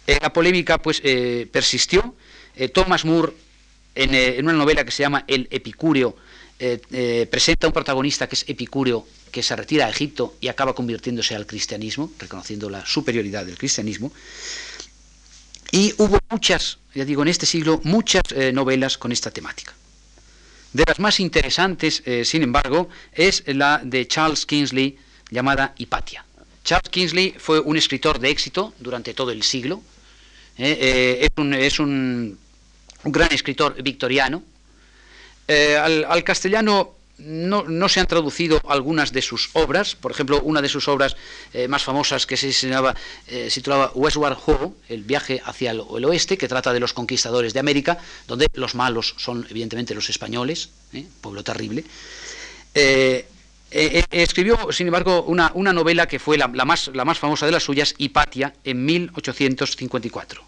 Eh, 0.07 0.17
la 0.21 0.33
polémica 0.33 0.79
pues 0.79 1.01
eh, 1.03 1.47
persistió. 1.51 2.15
Thomas 2.73 3.03
Moore, 3.03 3.33
en, 3.95 4.45
una 4.45 4.53
novela 4.53 4.85
que 4.85 4.91
se 4.91 5.03
llama 5.03 5.25
El 5.27 5.45
Epicúreo, 5.51 6.15
presenta 7.29 7.67
un 7.67 7.73
protagonista 7.73 8.29
que 8.29 8.35
es 8.35 8.45
Epicúreo, 8.47 9.05
que 9.29 9.43
se 9.43 9.57
retira 9.57 9.87
a 9.87 9.89
Egipto 9.89 10.35
y 10.39 10.47
acaba 10.47 10.73
convirtiéndose 10.73 11.35
al 11.35 11.45
cristianismo, 11.45 12.13
reconociendo 12.17 12.69
la 12.69 12.85
superioridad 12.85 13.45
del 13.45 13.57
cristianismo. 13.57 14.13
Y 15.71 15.93
hubo 15.97 16.19
muchas, 16.29 16.77
ya 16.93 17.05
digo, 17.05 17.21
en 17.21 17.27
este 17.27 17.45
siglo, 17.45 17.81
muchas 17.83 18.23
eh, 18.31 18.51
novelas 18.51 18.97
con 18.97 19.11
esta 19.11 19.31
temática. 19.31 19.73
De 20.73 20.83
las 20.85 20.99
más 20.99 21.19
interesantes, 21.19 22.03
eh, 22.05 22.25
sin 22.25 22.43
embargo, 22.43 22.89
es 23.13 23.43
la 23.47 23.81
de 23.83 24.07
Charles 24.07 24.45
Kingsley 24.45 24.97
llamada 25.29 25.73
Hipatia. 25.77 26.25
Charles 26.63 26.89
Kingsley 26.89 27.35
fue 27.37 27.59
un 27.59 27.77
escritor 27.77 28.19
de 28.19 28.29
éxito 28.29 28.73
durante 28.79 29.13
todo 29.13 29.31
el 29.31 29.43
siglo. 29.43 29.81
Eh, 30.57 31.27
es, 31.51 31.79
un, 31.79 32.37
gran 33.03 33.33
escritor 33.33 33.81
victoriano. 33.81 34.43
al, 35.47 36.23
castellano 36.23 36.95
no, 37.17 37.89
se 37.89 37.99
han 37.99 38.07
traducido 38.07 38.61
algunas 38.67 39.13
de 39.13 39.21
sus 39.21 39.49
obras, 39.53 39.95
por 39.95 40.11
ejemplo, 40.11 40.41
una 40.41 40.61
de 40.61 40.67
sus 40.67 40.87
obras 40.87 41.15
eh, 41.53 41.67
más 41.67 41.83
famosas 41.83 42.25
que 42.25 42.35
se 42.35 42.51
llamaba, 42.51 42.95
eh, 43.27 43.49
titulaba 43.53 43.91
Westward 43.95 44.37
Ho, 44.45 44.75
el 44.89 45.03
viaje 45.03 45.41
hacia 45.45 45.71
el, 45.71 45.79
oeste, 45.79 46.37
que 46.37 46.47
trata 46.47 46.73
de 46.73 46.79
los 46.79 46.93
conquistadores 46.93 47.53
de 47.53 47.59
América, 47.59 47.97
donde 48.27 48.47
los 48.55 48.75
malos 48.75 49.15
son 49.17 49.47
evidentemente 49.49 49.95
los 49.95 50.09
españoles, 50.09 50.69
¿eh? 50.93 51.05
pueblo 51.21 51.43
terrible. 51.43 51.85
escribió, 53.71 54.71
sin 54.71 54.87
embargo, 54.87 55.23
una, 55.23 55.51
novela 55.53 56.07
que 56.07 56.19
fue 56.19 56.37
la, 56.37 56.47
más, 56.47 56.91
la 56.93 57.05
más 57.05 57.17
famosa 57.17 57.45
de 57.45 57.53
las 57.53 57.63
suyas, 57.63 57.95
Hipatia, 57.97 58.53
en 58.65 58.85
1854. 58.85 60.43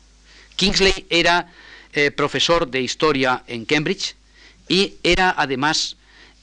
Kingsley 0.56 1.06
era 1.10 1.50
profesor 2.16 2.70
de 2.70 2.82
historia 2.82 3.44
en 3.48 3.66
Cambridge 3.66 4.16
y 4.68 4.96
era 5.04 5.34
además 5.38 5.98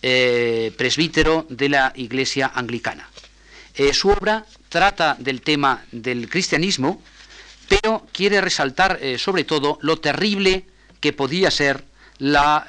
eh, 0.06 0.70
presbítero 0.76 1.46
de 1.48 1.70
la 1.70 1.90
Iglesia 1.96 2.52
Anglicana. 2.54 3.08
Eh, 3.74 3.94
su 3.94 4.10
obra 4.10 4.44
trata 4.68 5.16
del 5.18 5.40
tema 5.40 5.82
del 5.92 6.28
cristianismo, 6.28 7.00
pero 7.70 8.06
quiere 8.12 8.42
resaltar 8.42 8.98
eh, 9.00 9.16
sobre 9.16 9.44
todo 9.44 9.78
lo 9.80 9.96
terrible 9.96 10.64
que 11.00 11.14
podía 11.14 11.50
ser 11.50 11.84
la, 12.18 12.66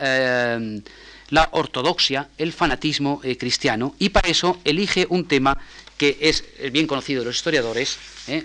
la 1.30 1.50
ortodoxia, 1.52 2.30
el 2.38 2.54
fanatismo 2.54 3.20
cristiano, 3.38 3.96
y 4.00 4.10
para 4.10 4.30
eso 4.30 4.62
elige 4.64 5.06
un 5.10 5.28
tema 5.28 5.58
que 5.98 6.18
es 6.22 6.46
bien 6.72 6.88
conocido 6.88 7.20
de 7.20 7.26
los 7.26 7.36
historiadores, 7.36 7.98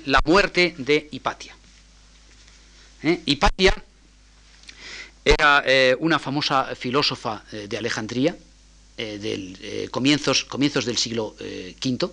la 0.07 0.19
muerte 0.25 0.75
de 0.79 1.09
Hipatia. 1.13 1.55
Hipatia 3.25 3.73
era 5.25 5.65
una 6.01 6.19
famosa 6.19 6.75
filósofa 6.75 7.45
de 7.51 7.79
Alejandría, 7.79 8.37
eh, 9.01 9.19
del, 9.19 9.57
eh, 9.63 9.89
comienzos, 9.91 10.45
comienzos 10.45 10.85
del 10.85 10.99
siglo 10.99 11.35
V, 11.41 12.11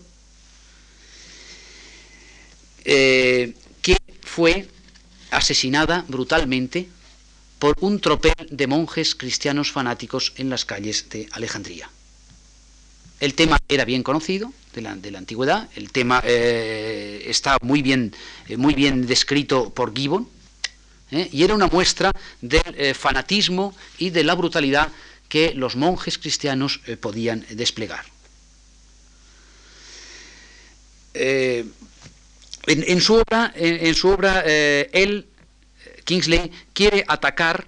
eh, 2.86 3.54
que 3.82 3.98
fue 4.22 4.70
asesinada 5.30 6.06
brutalmente 6.08 6.88
por 7.60 7.76
un 7.82 8.00
tropel 8.00 8.32
de 8.50 8.68
monjes 8.68 9.16
cristianos 9.16 9.70
fanáticos 9.70 10.32
en 10.38 10.50
las 10.50 10.64
calles 10.64 11.10
de 11.10 11.28
Alejandría. 11.34 11.90
El 13.20 13.34
tema 13.34 13.60
era 13.68 13.84
bien 13.84 14.02
conocido 14.02 14.54
de 14.74 14.82
la, 14.82 14.96
de 14.96 15.12
la 15.12 15.18
antigüedad, 15.18 15.68
el 15.76 15.92
tema 15.92 16.20
está 16.24 17.58
muy 17.62 17.82
bien, 17.82 18.16
muy 18.56 18.76
bien 18.76 19.08
descrito 19.08 19.72
por 19.72 19.94
Gibbon, 19.94 20.30
y 21.12 21.44
era 21.44 21.54
una 21.54 21.68
muestra 21.68 22.14
del 22.40 22.96
fanatismo 22.96 23.76
y 23.98 24.12
de 24.12 24.24
la 24.24 24.36
brutalidad 24.36 24.88
que 25.30 25.54
los 25.54 25.76
monjes 25.76 26.18
cristianos 26.18 26.82
eh, 26.86 26.98
podían 26.98 27.46
desplegar. 27.50 28.06
Eh, 31.14 31.66
en, 32.68 33.02
su 33.02 33.16
obra, 33.16 33.52
en, 33.56 33.96
su 33.96 34.10
obra 34.10 34.44
eh, 34.46 34.90
él, 34.94 35.26
Kingsley, 36.04 36.52
quiere 36.74 37.04
atacar 37.08 37.68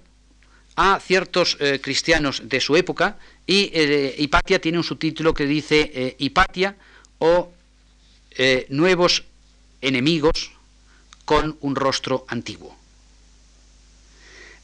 a 0.76 1.00
ciertos 1.00 1.58
cristianos 1.82 2.42
de 2.44 2.60
su 2.60 2.76
época 2.76 3.18
y 3.46 3.72
Hipatia 4.18 4.60
tiene 4.60 4.78
un 4.78 4.84
subtítulo 4.84 5.34
que 5.34 5.44
dice 5.44 6.16
Hipatia 6.18 6.76
o 7.18 7.52
nuevos 8.68 9.24
enemigos 9.82 10.52
con 11.24 11.58
un 11.60 11.74
rostro 11.76 12.24
antiguo. 12.28 12.76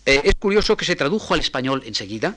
es 0.06 0.34
curioso 0.38 0.76
que 0.76 0.84
se 0.84 0.96
tradujo 0.96 1.34
al 1.34 1.40
español 1.40 1.82
enseguida, 1.84 2.36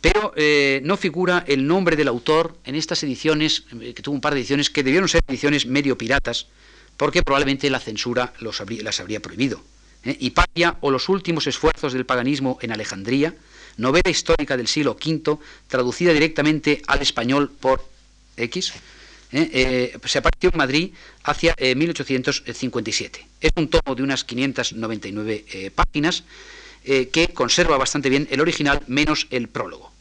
pero 0.00 0.32
eh, 0.36 0.80
no 0.84 0.96
figura 0.96 1.44
el 1.46 1.66
nombre 1.66 1.96
del 1.96 2.08
autor 2.08 2.56
en 2.64 2.74
estas 2.74 3.02
ediciones, 3.02 3.64
eh, 3.80 3.94
que 3.94 4.02
tuvo 4.02 4.14
un 4.14 4.20
par 4.20 4.34
de 4.34 4.40
ediciones 4.40 4.70
que 4.70 4.82
debieron 4.82 5.08
ser 5.08 5.22
ediciones 5.26 5.66
medio 5.66 5.98
piratas, 5.98 6.46
porque 6.96 7.22
probablemente 7.22 7.68
la 7.70 7.80
censura 7.80 8.32
las 8.40 9.00
habría 9.00 9.20
prohibido. 9.20 9.60
¿eh? 10.04 10.16
Hipatia 10.20 10.76
o 10.80 10.90
los 10.90 11.08
últimos 11.08 11.46
esfuerzos 11.46 11.92
del 11.92 12.06
paganismo 12.06 12.58
en 12.62 12.72
Alejandría, 12.72 13.34
novela 13.76 14.10
histórica 14.10 14.56
del 14.56 14.68
siglo 14.68 14.92
V, 14.92 15.38
traducida 15.66 16.12
directamente 16.12 16.82
al 16.86 17.02
español 17.02 17.50
por 17.60 17.84
X, 18.36 18.72
se 19.30 20.18
apareció 20.18 20.50
en 20.50 20.56
Madrid 20.56 20.90
hacia 21.22 21.54
1857. 21.60 23.26
Es 23.42 23.50
un 23.56 23.68
tomo 23.68 23.94
de 23.94 24.02
unas 24.02 24.24
599 24.24 25.70
páginas 25.74 26.24
eh, 26.90 27.10
que 27.10 27.28
conserva 27.28 27.76
bastante 27.76 28.08
bien 28.08 28.26
el 28.30 28.40
original 28.40 28.80
menos 28.86 29.26
el 29.28 29.48
prólogo. 29.48 29.92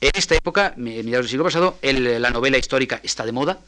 En 0.00 0.10
esta 0.12 0.34
época, 0.34 0.74
mediados 0.76 1.26
del 1.26 1.30
siglo 1.30 1.44
pasado, 1.44 1.78
la 1.82 2.30
novela 2.30 2.58
histórica 2.58 2.98
está 3.04 3.24
de 3.24 3.30
moda. 3.30 3.60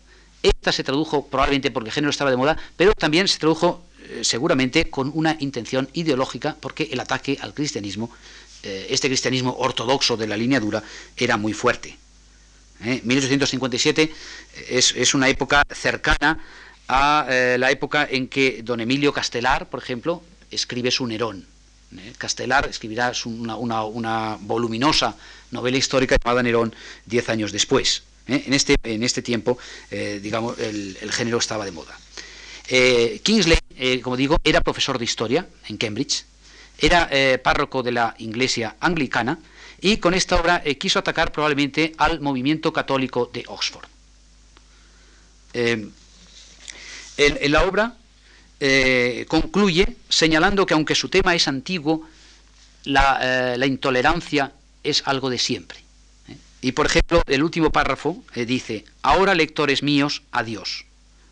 Esta 0.43 0.73
se 0.73 0.83
tradujo 0.83 1.29
probablemente 1.29 1.71
porque 1.71 1.91
el 1.91 1.95
género 1.95 2.11
estaba 2.11 2.33
de 2.33 2.37
moda, 2.37 2.59
pero 2.77 2.95
también 2.95 3.29
se 3.29 3.39
tradujo 3.39 3.85
eh, 4.09 4.25
seguramente 4.25 4.91
con 4.91 5.13
una 5.15 5.37
intención 5.39 5.89
ideológica 5.93 6.57
porque 6.59 6.89
el 6.91 6.99
ataque 6.99 7.39
al 7.41 7.55
cristianismo, 7.55 8.11
eh, 8.65 8.89
este 8.91 9.07
cristianismo 9.07 9.55
ortodoxo 9.57 10.17
de 10.17 10.27
la 10.27 10.37
línea 10.37 10.59
dura, 10.59 10.83
era 11.17 11.37
muy 11.37 11.53
fuerte. 11.53 11.97
1857 12.81 14.13
es, 14.69 15.15
una 15.15 15.29
época 15.29 15.63
cercana 15.71 16.41
a 16.89 17.25
la 17.57 17.71
época 17.71 18.07
en 18.11 18.27
que 18.27 18.63
don 18.65 18.81
Emilio 18.81 19.13
Castelar, 19.13 19.71
por 19.71 19.81
ejemplo, 19.81 20.25
escribe 20.51 20.91
su 20.91 21.07
Nerón. 21.07 21.54
Castelar 22.19 22.69
escribirá 22.69 23.13
una, 23.25 24.37
voluminosa 24.41 25.17
novela 25.51 25.77
histórica 25.77 26.17
llamada 26.23 26.43
Nerón 26.43 26.75
diez 27.07 27.29
años 27.29 27.53
después. 27.53 28.03
En, 28.27 28.55
este, 28.55 28.77
en 28.83 29.03
este 29.03 29.21
tiempo, 29.23 29.59
digamos, 29.91 30.59
el, 30.59 31.13
género 31.13 31.39
estaba 31.39 31.65
de 31.65 31.73
moda. 31.73 31.97
Kingsley, 33.23 33.59
como 34.03 34.17
digo, 34.17 34.39
era 34.43 34.61
profesor 34.63 34.99
de 34.99 35.05
historia 35.05 35.47
en 35.69 35.77
Cambridge, 35.77 36.25
era 36.79 37.11
párroco 37.43 37.83
de 37.83 37.93
la 37.93 38.15
iglesia 38.19 38.77
anglicana 38.81 39.39
y 39.81 39.99
con 39.99 40.15
esta 40.15 40.41
obra 40.41 40.63
quiso 40.79 40.99
atacar 40.99 41.33
probablemente 41.33 41.93
al 41.99 42.21
movimiento 42.21 42.73
católico 42.73 43.31
de 43.33 43.45
Oxford. 43.47 43.87
en, 45.53 45.93
la 47.53 47.63
obra 47.63 47.95
eh, 48.61 49.25
concluye 49.29 49.97
señalando 50.09 50.67
que 50.67 50.75
aunque 50.75 50.95
su 50.95 51.09
tema 51.09 51.35
es 51.35 51.49
antiguo, 51.49 52.07
la, 52.85 53.55
eh, 53.57 53.67
intolerancia 53.67 54.53
es 54.83 55.03
algo 55.07 55.31
de 55.31 55.39
siempre. 55.39 55.79
¿eh? 56.29 56.37
Y 56.63 56.73
por 56.73 56.87
ejemplo, 56.87 57.23
el 57.27 57.43
último 57.43 57.71
párrafo 57.71 58.23
dice, 58.35 58.85
ahora 59.03 59.35
lectores 59.35 59.83
míos, 59.83 60.23
adiós. 60.33 60.87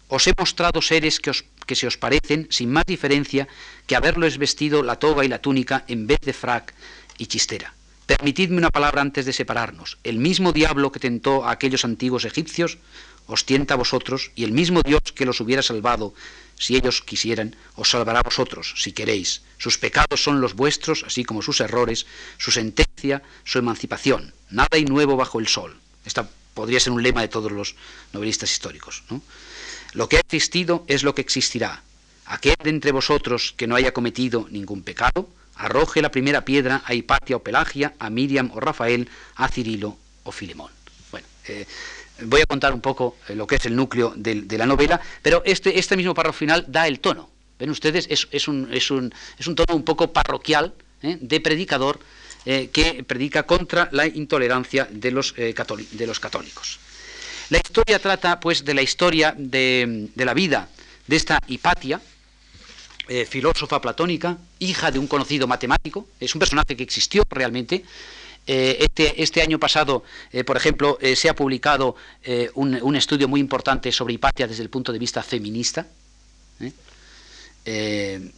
Os 0.08 0.26
he 0.26 0.32
mostrado 0.36 0.82
seres 0.82 1.20
que, 1.20 1.32
que 1.66 1.74
se 1.74 1.86
os 1.86 1.96
parecen 1.96 2.46
sin 2.50 2.70
más 2.70 2.84
diferencia 2.86 3.48
que 3.86 3.96
haberlos 3.96 4.38
vestido 4.38 4.82
la 4.82 4.96
toga 4.96 5.24
y 5.24 5.28
la 5.28 5.40
túnica 5.40 5.84
en 5.88 6.06
vez 6.06 6.20
de 6.20 6.32
frac 6.32 6.74
y 7.18 7.26
chistera. 7.26 7.74
Permitidme 8.06 8.58
una 8.58 8.70
palabra 8.70 9.00
antes 9.00 9.24
de 9.24 9.32
separarnos. 9.32 9.98
El 10.02 10.18
mismo 10.18 10.52
diablo 10.52 10.92
que 10.92 11.00
tentó 11.00 11.44
a 11.44 11.52
aquellos 11.52 11.84
antiguos 11.84 12.24
egipcios 12.24 12.78
os 13.26 13.44
tienta 13.44 13.74
a 13.74 13.76
vosotros, 13.76 14.30
y 14.34 14.44
el 14.44 14.52
mismo 14.52 14.82
Dios 14.82 15.00
que 15.14 15.26
los 15.26 15.40
hubiera 15.40 15.62
salvado 15.62 16.14
si 16.58 16.76
ellos 16.76 17.02
quisieran, 17.02 17.56
os 17.74 17.90
salvará 17.90 18.20
a 18.20 18.22
vosotros, 18.22 18.74
si 18.76 18.92
queréis. 18.92 19.42
Sus 19.58 19.78
pecados 19.78 20.22
son 20.22 20.40
los 20.40 20.54
vuestros, 20.54 21.02
así 21.04 21.24
como 21.24 21.42
sus 21.42 21.60
errores, 21.60 22.06
su 22.38 22.52
sentencia, 22.52 23.22
su 23.44 23.58
emancipación. 23.58 24.32
Nada 24.50 24.68
hay 24.72 24.84
nuevo 24.84 25.16
bajo 25.16 25.40
el 25.40 25.48
sol. 25.48 25.76
Esta 26.04 26.28
podría 26.54 26.78
ser 26.78 26.92
un 26.92 27.02
lema 27.02 27.22
de 27.22 27.28
todos 27.28 27.50
los 27.50 27.74
novelistas 28.12 28.52
históricos. 28.52 29.02
Lo 29.92 30.08
que 30.08 30.18
ha 30.18 30.20
existido 30.20 30.84
es 30.86 31.02
lo 31.02 31.14
que 31.14 31.22
existirá. 31.22 31.82
Aquel 32.26 32.54
de 32.62 32.70
entre 32.70 32.92
vosotros 32.92 33.54
que 33.56 33.66
no 33.66 33.74
haya 33.74 33.92
cometido 33.92 34.46
ningún 34.50 34.82
pecado, 34.82 35.28
arroje 35.56 36.00
la 36.00 36.10
primera 36.10 36.44
piedra 36.44 36.82
a 36.84 36.94
Hipatia 36.94 37.36
o 37.36 37.42
Pelagia, 37.42 37.94
a 37.98 38.08
Miriam 38.08 38.50
o 38.54 38.60
Rafael, 38.60 39.10
a 39.34 39.48
Cirilo 39.48 39.98
o 40.22 40.32
Filemón. 40.32 40.70
Bueno, 41.10 41.26
eh, 41.48 41.66
voy 42.20 42.40
a 42.40 42.46
contar 42.46 42.72
un 42.72 42.80
poco 42.80 43.16
eh, 43.28 43.34
lo 43.34 43.46
que 43.46 43.56
es 43.56 43.66
el 43.66 43.76
núcleo 43.76 44.12
de, 44.16 44.58
la 44.58 44.66
novela, 44.66 45.00
pero 45.22 45.42
este, 45.44 45.78
este, 45.78 45.96
mismo 45.96 46.14
párrafo 46.14 46.38
final 46.38 46.64
da 46.68 46.86
el 46.86 47.00
tono. 47.00 47.30
Ven 47.58 47.70
ustedes, 47.70 48.08
es, 48.10 48.48
un, 48.48 48.68
tono 49.54 49.76
un 49.76 49.84
poco 49.84 50.12
parroquial, 50.12 50.74
¿eh? 51.02 51.16
de 51.20 51.40
predicador, 51.40 52.00
eh, 52.44 52.70
que 52.72 53.04
predica 53.04 53.44
contra 53.44 53.88
la 53.92 54.06
intolerancia 54.06 54.88
de 54.90 55.12
los, 55.12 55.34
de 55.36 56.06
los, 56.06 56.18
católicos. 56.18 56.80
La 57.50 57.58
historia 57.58 58.00
trata, 58.00 58.40
pues, 58.40 58.64
de 58.64 58.74
la 58.74 58.82
historia 58.82 59.34
de, 59.36 60.08
de 60.14 60.24
la 60.24 60.34
vida 60.34 60.68
de 61.06 61.16
esta 61.16 61.38
Hipatia, 61.46 62.00
filósofa 63.28 63.80
platónica, 63.80 64.38
hija 64.58 64.90
de 64.90 64.98
un 64.98 65.06
conocido 65.06 65.46
matemático, 65.46 66.08
es 66.18 66.34
un 66.34 66.38
personaje 66.38 66.76
que 66.76 66.82
existió 66.82 67.24
realmente, 67.28 67.84
eh, 68.46 68.78
este, 68.80 69.22
este, 69.22 69.40
año 69.40 69.58
pasado, 69.60 70.02
eh, 70.32 70.42
por 70.42 70.56
ejemplo, 70.56 70.98
eh, 71.00 71.14
se 71.14 71.28
ha 71.28 71.34
publicado 71.34 71.94
un, 72.54 72.96
estudio 72.96 73.28
muy 73.28 73.40
importante 73.40 73.92
sobre 73.92 74.14
Hipatia 74.14 74.48
desde 74.48 74.62
el 74.62 74.70
punto 74.70 74.92
de 74.92 74.98
vista 74.98 75.22
feminista, 75.22 75.86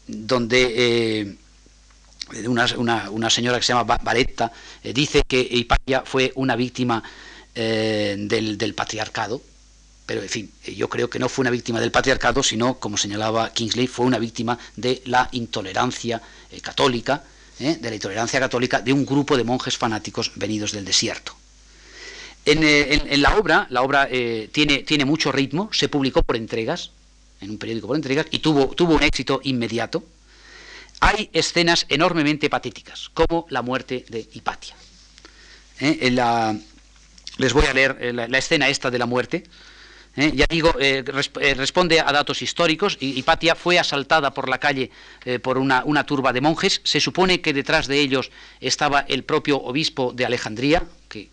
donde 0.06 1.36
una, 2.46 3.30
señora 3.30 3.58
que 3.58 3.64
se 3.64 3.72
llama 3.72 3.98
Varetta 4.02 4.52
dice 4.82 5.22
que 5.26 5.40
Hipatia 5.40 6.02
fue 6.04 6.32
una 6.34 6.56
víctima 6.56 7.02
del 7.54 8.74
patriarcado, 8.74 9.40
pero 10.06 10.22
en 10.22 10.28
fin, 10.28 10.52
yo 10.76 10.88
creo 10.88 11.08
que 11.08 11.18
no 11.18 11.30
fue 11.30 11.44
una 11.44 11.50
víctima 11.50 11.80
del 11.80 11.90
patriarcado, 11.90 12.42
sino, 12.42 12.78
como 12.78 12.98
señalaba 12.98 13.52
Kingsley, 13.52 13.86
fue 13.86 14.04
una 14.04 14.18
víctima 14.18 14.58
de 14.76 15.02
la 15.06 15.28
intolerancia 15.32 16.20
católica, 16.62 17.24
¿eh? 17.60 17.76
de 17.80 17.88
la 17.88 17.94
intolerancia 17.94 18.40
católica 18.40 18.80
de 18.80 18.92
un 18.92 19.04
grupo 19.06 19.36
de 19.36 19.44
monjes 19.44 19.76
fanáticos 19.76 20.32
venidos 20.34 20.72
del 20.72 20.84
desierto. 20.84 21.34
En, 22.44 22.62
eh, 22.62 23.16
la 23.16 23.36
obra, 23.36 23.66
la 23.70 23.82
obra 23.82 24.08
eh, 24.10 24.50
tiene, 24.52 24.78
tiene, 24.78 25.04
mucho 25.04 25.32
ritmo, 25.32 25.70
se 25.72 25.88
publicó 25.88 26.22
por 26.22 26.36
entregas, 26.36 26.90
en 27.40 27.50
un 27.50 27.58
periódico 27.58 27.86
por 27.86 27.96
entregas, 27.96 28.26
y 28.30 28.40
tuvo, 28.40 28.68
tuvo 28.68 28.94
un 28.94 29.02
éxito 29.02 29.40
inmediato. 29.44 30.04
Hay 31.00 31.30
escenas 31.32 31.86
enormemente 31.88 32.50
patéticas, 32.50 33.10
como 33.14 33.46
la 33.48 33.62
muerte 33.62 34.04
de 34.08 34.28
Hipatia. 34.32 34.74
les 37.38 37.52
voy 37.52 37.66
a 37.66 37.72
leer 37.72 38.14
la, 38.14 38.38
escena 38.38 38.68
esta 38.68 38.90
de 38.90 38.98
la 38.98 39.06
muerte. 39.06 39.44
¿Eh? 40.16 40.32
ya 40.34 40.46
digo, 40.48 40.74
eh, 40.80 41.04
eh, 41.40 41.54
responde 41.54 42.00
a 42.00 42.10
datos 42.12 42.42
históricos. 42.42 42.96
Hipatia 43.00 43.54
fue 43.54 43.78
asaltada 43.78 44.32
por 44.32 44.48
la 44.48 44.58
calle 44.58 44.90
por 45.42 45.58
una, 45.58 46.06
turba 46.06 46.32
de 46.32 46.40
monjes. 46.40 46.80
Se 46.84 47.00
supone 47.00 47.40
que 47.40 47.52
detrás 47.52 47.86
de 47.86 48.00
ellos 48.00 48.30
estaba 48.60 49.00
el 49.00 49.24
propio 49.24 49.58
obispo 49.58 50.12
de 50.12 50.24
Alejandría, 50.24 50.82
que 51.08 51.28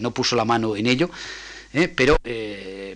no 0.00 0.12
puso 0.12 0.36
la 0.36 0.44
mano 0.44 0.76
en 0.76 0.86
ello, 0.86 1.10
pero 1.94 2.16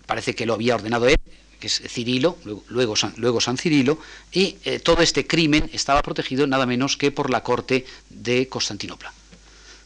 parece 0.07 0.35
que 0.35 0.47
lo 0.47 0.55
había 0.55 0.75
ordenado 0.75 1.09
él 1.09 1.17
que 1.59 1.67
es 1.67 1.83
Cirilo, 1.89 2.39
luego, 2.71 2.95
luego, 3.17 3.41
San, 3.41 3.59
Cirilo, 3.59 3.99
y 4.33 4.53
todo 4.83 5.03
este 5.03 5.27
crimen 5.27 5.69
estaba 5.75 6.01
protegido 6.01 6.47
nada 6.47 6.65
menos 6.65 6.97
que 6.97 7.13
por 7.13 7.29
la 7.29 7.43
corte 7.43 7.85
de 8.09 8.49
Constantinopla. 8.49 9.13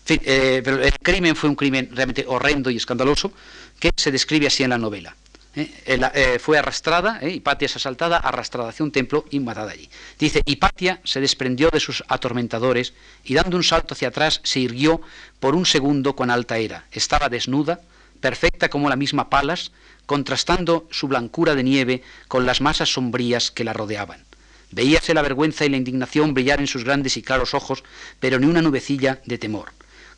Pero 0.07 0.83
el 0.83 0.99
crimen 1.01 1.35
fue 1.37 1.49
un 1.49 1.57
crimen 1.57 1.91
realmente 1.93 2.25
horrendo 2.27 2.71
y 2.71 2.77
escandaloso, 2.77 3.33
que 3.79 3.91
se 3.97 4.13
describe 4.13 4.47
así 4.47 4.63
en 4.63 4.71
la 4.71 4.79
novela. 4.79 5.17
¿eh? 5.57 5.71
Eh, 5.87 6.39
fue 6.39 6.59
arrastrada, 6.59 7.19
¿eh? 7.23 7.31
Hipatia 7.31 7.67
es 7.67 7.77
asaltada, 7.77 8.19
arrastrada 8.19 8.71
hacia 8.71 8.85
un 8.85 8.93
templo 8.93 9.25
y 9.31 9.41
matada 9.41 9.73
allí. 9.73 9.89
Dice, 10.19 10.43
Hipatia 10.45 11.01
se 11.05 11.21
desprendió 11.21 11.71
de 11.71 11.81
sus 11.81 12.05
atormentadores 12.09 12.93
y 13.25 13.35
dando 13.35 13.57
un 13.57 13.65
salto 13.65 13.95
hacia 13.95 14.09
atrás 14.09 14.41
se 14.45 14.61
irguió 14.61 15.01
por 15.41 15.55
un 15.55 15.67
segundo 15.67 16.17
con 16.17 16.31
alta 16.31 16.59
era. 16.59 16.85
Estaba 16.93 17.29
desnuda, 17.29 17.81
perfecta 18.21 18.69
como 18.69 18.89
la 18.89 18.97
misma 18.97 19.31
Palas, 19.31 19.73
contrastando 20.07 20.87
su 20.91 21.09
blancura 21.09 21.55
de 21.55 21.63
nieve 21.63 22.03
con 22.29 22.47
las 22.47 22.61
masas 22.61 22.93
sombrías 22.93 23.51
que 23.51 23.65
la 23.65 23.73
rodeaban. 23.73 24.25
Veíase 24.71 25.15
la 25.15 25.23
vergüenza 25.23 25.65
y 25.65 25.69
la 25.69 25.77
indignación 25.77 26.35
brillar 26.35 26.61
en 26.61 26.67
sus 26.67 26.85
grandes 26.85 27.17
y 27.17 27.23
claros 27.23 27.55
ojos, 27.55 27.85
pero 28.19 28.39
ni 28.39 28.47
una 28.47 28.61
nubecilla 28.61 29.21
de 29.25 29.39
temor. 29.39 29.73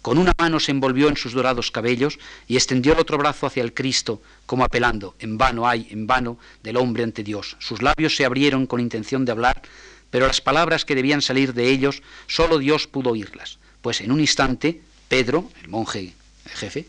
Con 0.07 0.19
una 0.19 0.35
mano 0.39 0.61
se 0.61 0.71
envolvió 0.71 1.09
en 1.09 1.17
sus 1.17 1.33
dorados 1.33 1.73
cabellos 1.73 2.21
y 2.47 2.55
extendió 2.55 2.93
el 2.93 3.01
otro 3.01 3.19
brazo 3.19 3.45
hacia 3.45 3.65
el 3.65 3.75
Cristo, 3.75 4.23
como 4.47 4.63
apelando, 4.63 5.17
en 5.19 5.37
vano 5.37 5.67
hay, 5.67 5.89
en 5.91 6.07
vano, 6.07 6.39
del 6.63 6.77
hombre 6.77 7.03
ante 7.03 7.25
Dios. 7.25 7.57
Sus 7.59 7.83
labios 7.83 8.15
se 8.15 8.25
abrieron 8.25 8.69
con 8.69 8.79
intención 8.79 9.25
de 9.25 9.33
hablar, 9.33 9.63
pero 10.11 10.29
las 10.29 10.41
palabras 10.41 10.85
que 10.85 10.95
debían 10.95 11.23
salir 11.23 11.55
de 11.55 11.71
ellos, 11.71 12.05
solo 12.29 12.59
Dios 12.59 12.87
pudo 12.87 13.11
oírlas, 13.11 13.59
pues 13.83 14.01
en 14.01 14.13
un 14.13 14.21
instante, 14.21 14.81
Pedro, 15.09 15.51
el 15.61 15.71
monje 15.71 16.15
jefe, 16.55 16.87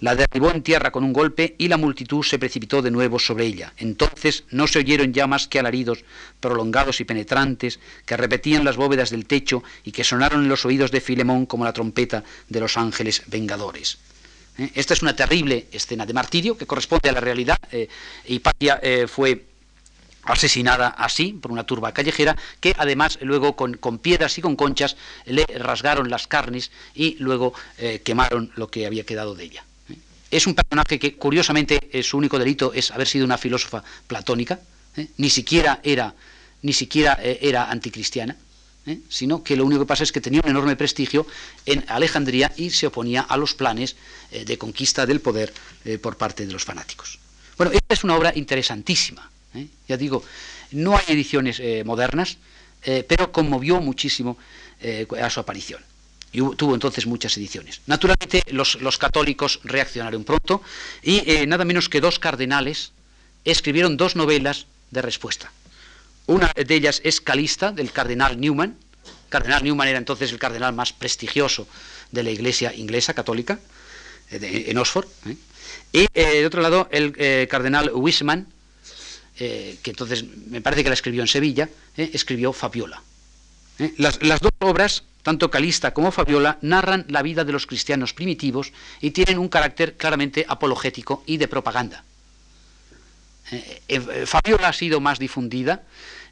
la 0.00 0.14
derribó 0.14 0.50
en 0.50 0.62
tierra 0.62 0.90
con 0.90 1.04
un 1.04 1.12
golpe 1.12 1.54
y 1.58 1.68
la 1.68 1.76
multitud 1.76 2.22
se 2.22 2.38
precipitó 2.38 2.82
de 2.82 2.90
nuevo 2.90 3.18
sobre 3.18 3.46
ella. 3.46 3.72
Entonces 3.76 4.44
no 4.50 4.66
se 4.66 4.80
oyeron 4.80 5.12
ya 5.12 5.26
más 5.26 5.46
que 5.46 5.58
alaridos 5.58 6.04
prolongados 6.40 7.00
y 7.00 7.04
penetrantes 7.04 7.78
que 8.06 8.16
repetían 8.16 8.64
las 8.64 8.76
bóvedas 8.76 9.10
del 9.10 9.26
techo 9.26 9.62
y 9.84 9.92
que 9.92 10.04
sonaron 10.04 10.42
en 10.42 10.48
los 10.48 10.64
oídos 10.64 10.90
de 10.90 11.00
Filemón 11.00 11.46
como 11.46 11.64
la 11.64 11.72
trompeta 11.72 12.24
de 12.48 12.60
los 12.60 12.76
ángeles 12.76 13.22
vengadores. 13.26 13.98
¿Eh? 14.58 14.70
Esta 14.74 14.94
es 14.94 15.02
una 15.02 15.14
terrible 15.14 15.66
escena 15.70 16.06
de 16.06 16.14
martirio 16.14 16.56
que 16.56 16.66
corresponde 16.66 17.08
a 17.08 17.12
la 17.12 17.20
realidad. 17.20 17.58
Eh, 17.70 17.88
Hipatia 18.26 18.80
eh, 18.82 19.06
fue 19.06 19.44
asesinada 20.22 20.88
así 20.88 21.32
por 21.32 21.50
una 21.50 21.64
turba 21.64 21.92
callejera 21.92 22.36
que 22.60 22.74
además 22.76 23.18
luego 23.22 23.56
con, 23.56 23.98
piedras 23.98 24.36
y 24.36 24.42
con 24.42 24.54
conchas 24.54 24.96
le 25.24 25.44
rasgaron 25.46 26.10
las 26.10 26.26
carnes 26.26 26.70
y 26.94 27.16
luego 27.20 27.54
quemaron 28.04 28.52
lo 28.54 28.70
que 28.70 28.84
había 28.84 29.06
quedado 29.06 29.34
de 29.34 29.44
ella. 29.44 29.64
Es 30.30 30.46
un 30.46 30.54
personaje 30.54 30.98
que, 30.98 31.16
curiosamente, 31.16 31.80
eh, 31.92 32.02
su 32.02 32.16
único 32.16 32.38
delito 32.38 32.72
es 32.72 32.90
haber 32.92 33.08
sido 33.08 33.24
una 33.24 33.36
filósofa 33.36 33.82
platónica, 34.06 34.60
¿eh? 34.96 35.08
ni 35.16 35.28
siquiera 35.28 35.80
era, 35.82 36.14
ni 36.62 36.72
siquiera, 36.72 37.18
eh, 37.20 37.38
era 37.42 37.70
anticristiana, 37.70 38.36
sino 39.08 39.44
que 39.44 39.56
lo 39.56 39.64
único 39.64 39.82
que 39.82 39.86
pasa 39.86 40.02
es 40.02 40.10
que 40.10 40.20
tenía 40.20 40.40
un 40.42 40.50
enorme 40.50 40.74
prestigio 40.74 41.26
en 41.66 41.84
Alejandría 41.88 42.52
y 42.56 42.70
se 42.70 42.86
oponía 42.86 43.20
a 43.20 43.36
los 43.36 43.54
planes 43.54 43.94
de 44.32 44.58
conquista 44.58 45.06
del 45.06 45.20
poder 45.20 45.52
por 46.00 46.16
parte 46.16 46.44
de 46.44 46.52
los 46.52 46.64
fanáticos. 46.64 47.20
Bueno, 47.56 47.72
esta 47.72 47.94
es 47.94 48.02
una 48.02 48.16
obra 48.16 48.32
interesantísima. 48.34 49.30
Ya 49.86 49.96
digo, 49.96 50.24
no 50.72 50.96
hay 50.96 51.04
ediciones 51.08 51.62
modernas, 51.84 52.38
pero 52.82 53.30
conmovió 53.30 53.80
muchísimo 53.80 54.38
a 55.22 55.30
su 55.30 55.38
aparición. 55.38 55.84
Y 56.32 56.38
tuvo 56.56 56.74
entonces 56.74 57.06
muchas 57.06 57.36
ediciones. 57.36 57.80
Naturalmente 57.86 58.42
los, 58.50 58.76
católicos 58.98 59.60
reaccionaron 59.64 60.24
pronto 60.24 60.62
y 61.02 61.28
eh, 61.30 61.46
nada 61.46 61.64
menos 61.64 61.88
que 61.88 62.00
dos 62.00 62.18
cardenales 62.18 62.92
escribieron 63.44 63.96
dos 63.96 64.16
novelas 64.16 64.66
de 64.90 65.02
respuesta. 65.02 65.52
Una 66.26 66.52
de 66.54 66.74
ellas 66.74 67.00
es 67.04 67.20
Calista, 67.20 67.72
del 67.72 67.90
cardenal 67.90 68.40
Newman. 68.40 68.76
cardenal 69.28 69.64
Newman 69.64 69.88
era 69.88 69.98
entonces 69.98 70.30
el 70.30 70.38
cardenal 70.38 70.72
más 70.72 70.92
prestigioso 70.92 71.66
de 72.12 72.22
la 72.22 72.30
iglesia 72.30 72.72
inglesa 72.74 73.14
católica, 73.14 73.58
eh, 74.30 74.66
en 74.68 74.78
Oxford. 74.78 75.08
¿eh? 75.26 75.36
Y 75.92 76.06
de 76.12 76.46
otro 76.46 76.62
lado, 76.62 76.88
el 76.92 77.48
cardenal 77.48 77.90
Wiseman, 77.92 78.46
que 79.36 79.80
entonces 79.84 80.24
me 80.24 80.60
parece 80.60 80.84
que 80.84 80.88
la 80.88 80.94
escribió 80.94 81.22
en 81.22 81.28
Sevilla, 81.28 81.68
escribió 81.96 82.52
Fabiola. 82.52 83.02
Las, 83.96 84.22
las 84.22 84.40
dos 84.40 84.52
obras 84.58 85.04
tanto 85.22 85.50
Calista 85.50 85.92
como 85.92 86.12
Fabiola 86.12 86.58
narran 86.62 87.04
la 87.08 87.22
vida 87.22 87.44
de 87.44 87.52
los 87.52 87.66
cristianos 87.66 88.14
primitivos 88.14 88.72
y 89.00 89.10
tienen 89.10 89.38
un 89.38 89.48
carácter 89.48 89.96
claramente 89.96 90.44
apologético 90.48 91.22
y 91.26 91.36
de 91.36 91.48
propaganda. 91.48 92.04
Eh, 93.52 93.82
eh, 93.88 94.26
Fabiola 94.26 94.68
ha 94.68 94.72
sido 94.72 95.00
más 95.00 95.18
difundida 95.18 95.82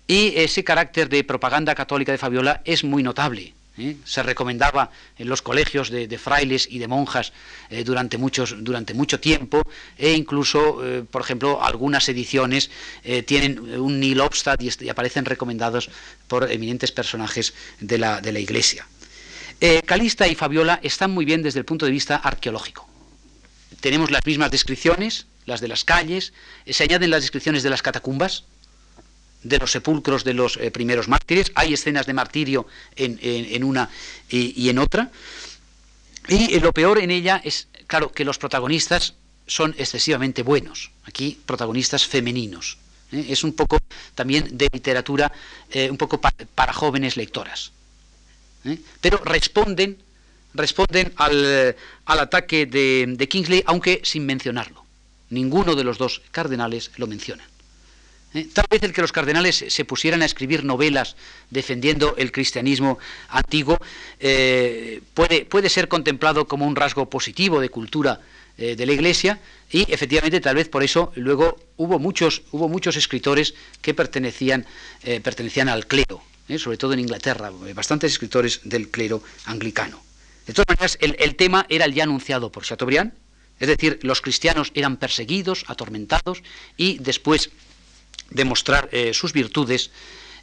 y 0.07 0.35
ese 0.37 0.65
carácter 0.65 1.09
de 1.09 1.25
propaganda 1.25 1.75
católica 1.75 2.13
de 2.13 2.19
Fabiola 2.19 2.63
es 2.65 2.85
muy 2.85 3.03
notable. 3.03 3.55
¿Eh? 3.81 3.97
Se 4.05 4.23
recomendaba 4.23 4.91
en 5.19 5.29
los 5.29 5.43
colegios 5.43 5.91
de, 5.91 6.19
frailes 6.19 6.69
y 6.71 6.79
de 6.79 6.89
monjas 6.89 7.33
durante, 7.85 8.19
muchos, 8.19 8.57
durante 8.59 8.95
mucho 8.95 9.21
tiempo 9.21 9.63
e 9.97 10.13
incluso, 10.13 10.83
por 11.11 11.23
ejemplo, 11.23 11.63
algunas 11.63 12.09
ediciones 12.09 12.71
tienen 13.27 13.59
un 13.81 14.01
Nil 14.01 14.21
Obstad 14.21 14.59
y, 14.61 14.89
aparecen 14.89 15.25
recomendados 15.25 15.91
por 16.27 16.51
eminentes 16.51 16.93
personajes 16.93 17.55
de 17.81 17.99
la, 17.99 18.21
de 18.21 18.33
la 18.33 18.39
Iglesia. 18.41 18.87
Calista 19.87 20.27
y 20.29 20.35
Fabiola 20.35 20.81
están 20.83 21.11
muy 21.11 21.25
bien 21.25 21.43
desde 21.43 21.59
el 21.59 21.65
punto 21.65 21.87
de 21.87 21.93
vista 21.93 22.17
arqueológico. 22.17 22.89
Tenemos 23.81 24.11
las 24.11 24.25
mismas 24.27 24.51
descripciones, 24.51 25.27
las 25.47 25.61
de 25.61 25.69
las 25.69 25.85
calles, 25.85 26.33
eh, 26.67 26.73
se 26.73 26.85
añaden 26.85 27.11
las 27.11 27.23
descripciones 27.23 27.63
de 27.63 27.71
las 27.71 27.83
catacumbas, 27.83 28.45
de 29.43 29.59
los 29.59 29.71
sepulcros 29.71 30.25
de 30.25 30.35
los 30.35 30.57
eh, 30.57 30.71
primeros 30.71 31.09
mártires, 31.09 31.53
hay 31.55 31.75
escenas 31.75 32.07
de 32.07 32.13
martirio 32.13 32.67
en, 32.97 33.65
una 33.65 33.89
y, 34.29 34.69
en 34.69 34.79
otra, 34.79 35.11
y 36.29 36.55
eh, 36.55 36.61
lo 36.61 36.73
peor 36.73 36.99
en 36.99 37.11
ella 37.11 37.41
es, 37.45 37.69
claro, 37.87 38.13
que 38.13 38.25
los 38.25 38.39
protagonistas 38.39 39.15
son 39.47 39.75
excesivamente 39.79 40.43
buenos, 40.43 40.91
aquí 41.05 41.39
protagonistas 41.47 42.07
femeninos. 42.07 42.79
Es 43.11 43.43
un 43.43 43.55
poco 43.55 43.79
también 44.15 44.59
de 44.59 44.69
literatura, 44.71 45.33
un 45.89 45.97
poco 45.97 46.21
para 46.21 46.75
jóvenes 46.75 47.17
lectoras. 47.17 47.73
Pero 49.01 49.17
responden, 49.25 49.97
responden 50.53 51.15
al, 51.17 51.75
ataque 52.05 52.67
de 52.67 53.27
Kingsley, 53.31 53.63
aunque 53.65 54.03
sin 54.05 54.27
mencionarlo. 54.27 54.85
Ninguno 55.31 55.75
de 55.75 55.85
los 55.85 55.97
dos 55.97 56.21
cardenales 56.31 56.91
lo 56.97 57.07
menciona. 57.07 57.49
¿Eh? 58.35 58.47
Tal 58.53 58.67
vez 58.71 58.83
el 58.83 58.93
que 58.93 59.01
los 59.01 59.13
cardenales 59.13 59.65
se 59.69 59.85
pusieran 59.85 60.21
a 60.23 60.27
escribir 60.27 60.65
novelas 60.65 61.17
defendiendo 61.51 62.15
el 62.19 62.31
cristianismo 62.31 62.99
antiguo 63.29 63.79
eh, 64.21 65.01
puede, 65.15 65.47
puede, 65.47 65.71
ser 65.71 65.89
contemplado 65.89 66.47
como 66.47 66.67
un 66.67 66.77
rasgo 66.77 67.09
positivo 67.09 67.61
de 67.61 67.71
cultura 67.71 68.21
eh, 68.59 68.77
de 68.77 68.85
la 68.85 68.93
Iglesia 68.93 69.41
y 69.71 69.91
efectivamente 69.91 70.41
tal 70.41 70.57
vez 70.57 70.69
por 70.69 70.83
eso 70.83 71.11
luego 71.15 71.59
hubo 71.79 71.99
muchos, 71.99 72.43
hubo 72.53 72.69
muchos 72.69 72.97
escritores 72.97 73.55
que 73.81 73.95
pertenecían, 73.95 74.67
pertenecían 75.23 75.69
al 75.69 75.87
clero, 75.87 76.23
sobre 76.59 76.77
todo 76.77 76.95
en 76.95 77.01
Inglaterra, 77.01 77.51
bastantes 77.75 78.13
escritores 78.13 78.61
del 78.65 78.91
clero 78.91 79.23
anglicano. 79.45 80.03
De 80.47 80.55
todas 80.55 80.69
maneras, 80.69 80.99
el, 81.03 81.17
el 81.19 81.37
tema 81.37 81.67
era 81.69 81.85
el 81.85 81.93
ya 81.93 82.05
anunciado 82.05 82.51
por 82.51 82.65
Chateaubriand, 82.65 83.13
es 83.61 83.69
decir, 83.69 83.99
los 84.03 84.23
cristianos 84.23 84.73
eran 84.75 84.97
perseguidos, 84.97 85.65
atormentados 85.67 86.43
y 86.77 86.99
después 86.99 87.51
de 88.31 88.45
mostrar 88.45 88.89
eh, 88.93 89.13
sus 89.15 89.33
virtudes 89.33 89.91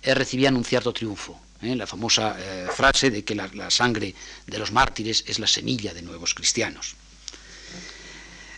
eh, 0.01 0.13
recibían 0.13 0.55
un 0.55 0.65
cierto 0.65 0.93
triunfo. 0.93 1.39
¿eh? 1.61 1.75
La 1.75 1.87
famosa 1.87 2.35
frase 2.75 3.11
de 3.11 3.23
que 3.23 3.35
la, 3.35 3.69
sangre 3.69 4.13
de 4.47 4.57
los 4.57 4.71
mártires 4.71 5.23
es 5.27 5.39
la 5.39 5.47
semilla 5.47 5.93
de 5.93 6.01
nuevos 6.01 6.33
cristianos. 6.33 6.95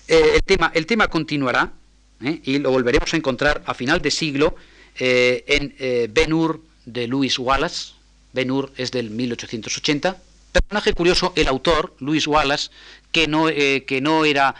el, 0.08 0.44
tema, 0.44 0.72
el 0.74 0.86
tema 0.86 1.08
continuará 1.08 1.74
y 2.22 2.60
lo 2.60 2.72
volveremos 2.72 3.14
a 3.14 3.18
encontrar 3.18 3.64
a 3.66 3.74
final 3.74 4.02
de 4.02 4.12
siglo 4.12 4.56
en 4.98 5.76
Ben 6.14 6.34
Hur 6.34 6.62
de 6.86 7.08
Louis 7.08 7.38
Wallace. 7.38 7.94
Ben 8.34 8.50
Hur 8.50 8.72
es 8.78 8.92
del 8.92 9.10
1880 9.12 10.18
personaje 10.62 10.94
curioso, 10.94 11.34
el 11.36 11.48
autor, 11.48 11.96
Louis 12.00 12.26
Wallace, 12.28 12.70
que 13.12 13.28
no, 13.28 13.50
eh, 13.50 13.86
que 13.86 14.02
no 14.02 14.26
era... 14.26 14.56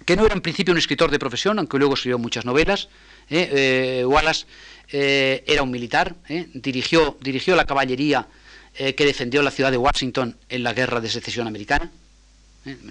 Eh, 0.00 0.04
que 0.04 0.16
no 0.16 0.26
era 0.26 0.34
en 0.34 0.40
principio 0.40 0.72
un 0.72 0.78
escritor 0.78 1.10
de 1.10 1.18
profesión, 1.18 1.58
aunque 1.58 1.78
luego 1.78 1.94
escribió 1.94 2.18
muchas 2.18 2.44
novelas. 2.44 2.88
Eh, 3.28 4.04
Wallace 4.06 4.46
era 4.92 5.62
un 5.62 5.70
militar, 5.70 6.16
dirigió, 6.52 7.16
dirigió 7.20 7.54
la 7.54 7.64
caballería 7.64 8.26
que 8.74 9.04
defendió 9.04 9.40
la 9.40 9.52
ciudad 9.52 9.70
de 9.70 9.76
Washington 9.76 10.36
en 10.48 10.62
la 10.64 10.72
guerra 10.72 11.00
de 11.00 11.08
secesión 11.08 11.46
americana. 11.46 11.92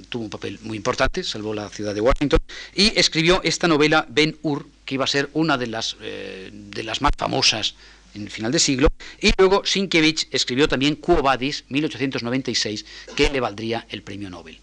tuvo 0.07 0.23
un 0.23 0.29
papel 0.29 0.59
muy 0.61 0.77
importante, 0.77 1.23
salvó 1.23 1.53
la 1.53 1.67
ciudad 1.67 1.93
de 1.93 1.99
Washington, 1.99 2.39
y 2.73 2.97
escribió 2.97 3.41
esta 3.43 3.67
novela 3.67 4.05
Ben 4.07 4.37
Hur, 4.43 4.65
que 4.85 4.95
iba 4.95 5.03
a 5.03 5.07
ser 5.07 5.29
una 5.33 5.57
de 5.57 5.67
las, 5.67 5.97
de 5.99 6.83
las 6.83 7.01
más 7.01 7.11
famosas 7.17 7.75
en 8.15 8.21
el 8.21 8.29
final 8.29 8.53
de 8.53 8.59
siglo, 8.59 8.87
y 9.19 9.33
luego 9.37 9.65
Sienkiewicz 9.65 10.27
escribió 10.31 10.69
también 10.69 10.95
Quo 10.95 11.21
Vadis, 11.21 11.65
1896, 11.67 12.85
que 13.13 13.29
le 13.29 13.41
valdría 13.41 13.85
el 13.89 14.03
premio 14.03 14.29
Nobel. 14.29 14.57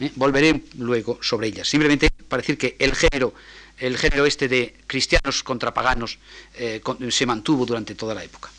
¿Eh? 0.00 0.10
Volveré 0.16 0.62
luego 0.78 1.18
sobre 1.22 1.48
ella. 1.48 1.64
Simplemente 1.64 2.08
para 2.28 2.40
decir 2.40 2.56
que 2.56 2.76
el 2.78 2.94
género, 2.94 3.34
el 3.78 3.96
género 3.96 4.26
este 4.26 4.48
de 4.48 4.74
cristianos 4.86 5.42
contra 5.42 5.74
paganos 5.74 6.18
eh, 6.54 6.80
se 7.10 7.26
mantuvo 7.26 7.66
durante 7.66 7.94
toda 7.94 8.14
la 8.14 8.24
época. 8.24 8.50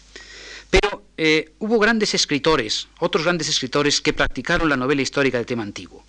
Pero 0.70 1.04
eh, 1.18 1.52
hubo 1.60 1.80
grandes 1.80 2.14
escritores, 2.14 2.88
otros 3.00 3.24
grandes 3.26 3.50
escritores 3.50 4.00
que 4.00 4.14
practicaron 4.14 4.70
la 4.70 4.78
novela 4.78 5.02
histórica 5.02 5.38
del 5.38 5.46
tema 5.46 5.64
antiguo. 5.64 6.06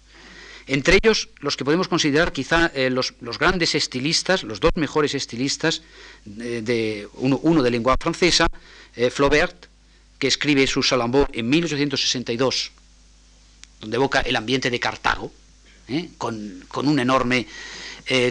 Entre 0.69 0.99
ellos, 1.03 1.31
los 1.41 1.57
que 1.57 1.65
podemos 1.65 1.89
considerar 1.89 2.31
quizá 2.31 2.71
los, 2.91 3.15
grandes 3.37 3.75
estilistas, 3.75 4.45
los 4.45 4.61
dos 4.61 4.71
mejores 4.77 5.13
estilistas, 5.13 5.83
de, 6.25 7.09
uno, 7.15 7.63
de 7.65 7.71
lengua 7.73 7.97
francesa, 7.99 8.47
Flaubert, 9.11 9.67
que 10.21 10.29
escribe 10.29 10.69
su 10.69 10.85
Salambó 10.85 11.27
en 11.33 11.49
1862, 11.49 12.71
donde 13.83 13.97
evoca 13.97 14.21
el 14.21 14.37
ambiente 14.37 14.71
de 14.71 14.81
Cartago, 14.81 15.31
con, 16.17 16.65
un 16.75 16.99
enorme, 16.99 17.47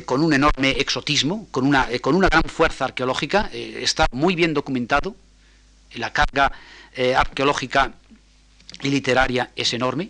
con 0.06 0.24
un 0.24 0.34
enorme 0.34 0.72
exotismo, 0.72 1.47
con 1.52 1.68
una, 1.68 1.88
con 1.99 2.16
una 2.16 2.30
gran 2.30 2.43
fuerza 2.43 2.86
arqueológica, 2.86 3.52
está 3.54 4.08
muy 4.12 4.34
bien 4.34 4.54
documentado, 4.56 5.16
la 5.95 6.12
carga 6.12 6.52
arqueológica 7.16 7.93
y 8.82 8.89
literaria 8.89 9.52
es 9.56 9.74
enorme, 9.74 10.10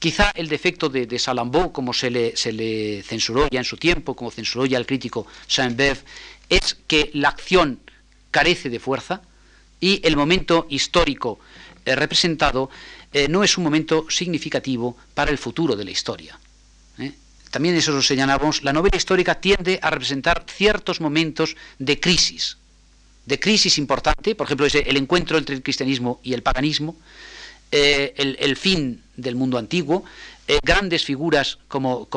Quizá 0.00 0.32
el 0.34 0.48
defecto 0.48 0.88
de, 0.88 1.04
de 1.04 1.18
Salambó, 1.18 1.74
como 1.74 1.92
se 1.92 2.08
le, 2.08 2.34
se 2.34 2.52
le, 2.52 3.02
censuró 3.02 3.46
ya 3.50 3.58
en 3.58 3.66
su 3.66 3.76
tiempo, 3.76 4.16
como 4.16 4.30
censuró 4.30 4.64
ya 4.64 4.78
el 4.78 4.86
crítico 4.86 5.26
Saint-Beuve, 5.46 6.00
es 6.48 6.78
que 6.86 7.10
la 7.12 7.28
acción 7.28 7.80
carece 8.30 8.70
de 8.70 8.80
fuerza 8.80 9.20
y 9.78 10.00
el 10.02 10.16
momento 10.16 10.66
histórico 10.70 11.38
eh, 11.84 11.94
representado 11.96 12.70
eh, 13.12 13.28
no 13.28 13.42
es 13.42 13.58
un 13.58 13.64
momento 13.64 14.06
significativo 14.08 14.96
para 15.14 15.30
el 15.30 15.38
futuro 15.38 15.74
de 15.74 15.84
la 15.84 15.90
historia. 15.90 16.38
¿eh? 16.98 17.12
También 17.50 17.74
eso 17.74 17.90
lo 17.90 18.02
señalamos, 18.02 18.62
la 18.62 18.72
novela 18.72 18.96
histórica 18.96 19.40
tiende 19.40 19.80
a 19.82 19.90
representar 19.90 20.44
ciertos 20.48 21.00
momentos 21.00 21.56
de 21.78 21.98
crisis, 21.98 22.56
de 23.26 23.40
crisis 23.40 23.78
importante, 23.78 24.34
por 24.34 24.46
ejemplo, 24.46 24.66
el 24.66 24.96
encuentro 24.96 25.38
entre 25.38 25.56
el 25.56 25.62
cristianismo 25.62 26.20
y 26.22 26.34
el 26.34 26.42
paganismo, 26.42 26.96
eh, 27.72 28.14
el, 28.16 28.56
fin 28.56 29.02
del 29.16 29.36
mundo 29.36 29.58
antiguo, 29.58 30.04
grandes 30.62 31.04
figuras 31.04 31.58
como, 31.68 32.08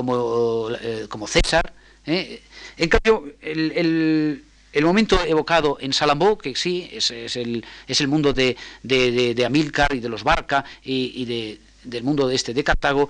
César. 1.27 1.73
En 2.05 2.89
cambio, 2.89 3.33
el, 3.41 4.43
momento 4.85 5.23
evocado 5.23 5.77
en 5.79 5.93
Salambó, 5.93 6.37
que 6.37 6.55
sí, 6.55 6.89
es, 6.91 7.11
el, 7.11 7.65
el 7.87 8.07
mundo 8.07 8.33
de, 8.33 8.57
de, 8.81 9.33
y 9.91 9.99
de 9.99 10.09
los 10.09 10.23
Barca 10.23 10.65
y, 10.83 11.25
de, 11.25 11.59
del 11.83 12.03
mundo 12.03 12.27
de 12.27 12.35
este 12.35 12.53
de 12.53 12.63
Cartago, 12.63 13.09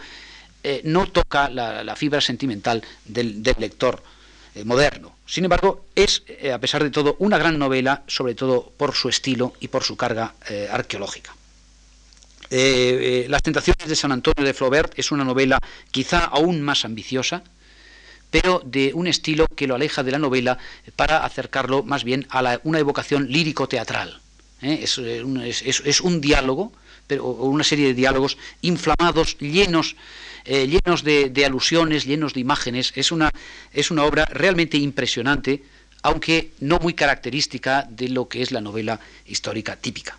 no 0.84 1.08
toca 1.08 1.50
la, 1.50 1.96
fibra 1.96 2.22
sentimental 2.22 2.84
del, 3.06 3.42
lector 3.58 4.02
moderno. 4.66 5.16
Sin 5.26 5.46
embargo, 5.46 5.86
es, 5.96 6.24
a 6.54 6.60
pesar 6.60 6.84
de 6.84 6.90
todo, 6.90 7.16
una 7.20 7.38
gran 7.38 7.58
novela, 7.58 8.04
sobre 8.08 8.36
todo 8.36 8.72
por 8.76 8.94
su 8.94 9.10
estilo 9.10 9.54
y 9.60 9.70
por 9.70 9.84
su 9.84 9.96
carga 9.96 10.36
arqueológica. 10.72 11.34
Eh, 12.56 13.24
eh, 13.26 13.30
Las 13.30 13.42
tentaciones 13.42 13.88
de 13.88 13.96
San 13.96 14.12
Antonio 14.12 14.46
de 14.46 14.54
Flaubert 14.54 14.94
es 14.96 15.12
una 15.12 15.24
novela 15.24 15.60
quizá 15.90 16.26
aún 16.26 16.62
más 16.62 16.86
ambiciosa, 16.86 17.44
pero 18.34 18.64
de 18.66 18.96
un 18.96 19.06
estilo 19.06 19.46
que 19.46 19.68
lo 19.68 19.76
aleja 19.76 20.02
de 20.02 20.10
la 20.10 20.18
novela 20.18 20.58
para 20.96 21.24
acercarlo 21.24 21.84
más 21.84 22.04
bien 22.04 22.26
a 22.32 22.60
una 22.64 22.80
evocación 22.80 23.32
lírico-teatral. 23.32 24.20
¿eh? 24.64 24.80
Es, 24.82 26.02
un 26.02 26.20
diálogo 26.20 26.74
pero, 27.06 27.26
o 27.26 27.48
una 27.48 27.64
serie 27.64 27.86
de 27.86 27.94
diálogos 27.94 28.40
inflamados, 28.64 29.38
llenos, 29.38 29.96
eh, 30.46 30.66
llenos 30.66 31.04
de, 31.04 31.46
alusiones, 31.46 32.06
llenos 32.06 32.34
de 32.34 32.40
imágenes. 32.40 32.92
Es 32.96 33.12
una, 33.12 33.30
es 33.72 33.92
una 33.92 34.04
obra 34.04 34.26
realmente 34.26 34.78
impresionante, 34.78 35.62
aunque 36.02 36.54
no 36.60 36.80
muy 36.80 36.96
característica 36.96 37.86
de 37.88 38.10
lo 38.10 38.28
que 38.28 38.42
es 38.42 38.52
la 38.52 38.62
novela 38.62 39.00
histórica 39.28 39.76
típica. 39.76 40.18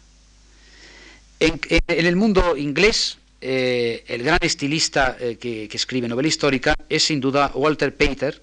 En, 1.41 1.59
el 1.89 2.15
mundo 2.15 2.57
inglés, 2.57 3.19
eh, 3.47 4.05
el 4.09 4.23
gran 4.23 4.39
estilista 4.41 5.19
eh, 5.21 5.37
que, 5.37 5.69
escribe 5.71 6.09
novela 6.09 6.29
histórica 6.29 6.75
es 6.89 7.03
sin 7.05 7.21
duda 7.21 7.53
Walter 7.55 7.95
Pater, 7.95 8.41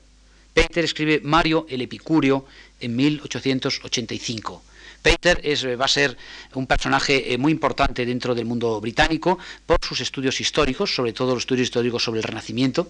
Pater 0.53 0.83
escribe 0.83 1.21
Mario 1.23 1.65
el 1.69 1.81
Epicúreo 1.81 2.45
en 2.79 2.95
1885. 2.95 4.61
Pater 5.01 5.41
es, 5.43 5.65
va 5.65 5.85
a 5.85 5.87
ser 5.87 6.15
un 6.53 6.67
personaje 6.67 7.33
eh, 7.33 7.37
muy 7.39 7.51
importante 7.51 8.05
dentro 8.05 8.35
del 8.35 8.45
mundo 8.45 8.79
británico 8.79 9.39
por 9.65 9.77
sus 9.81 10.01
estudios 10.01 10.39
históricos, 10.39 10.93
sobre 10.93 11.13
todo 11.13 11.33
los 11.33 11.43
estudios 11.43 11.65
históricos 11.65 12.03
sobre 12.03 12.19
el 12.19 12.23
Renacimiento. 12.23 12.87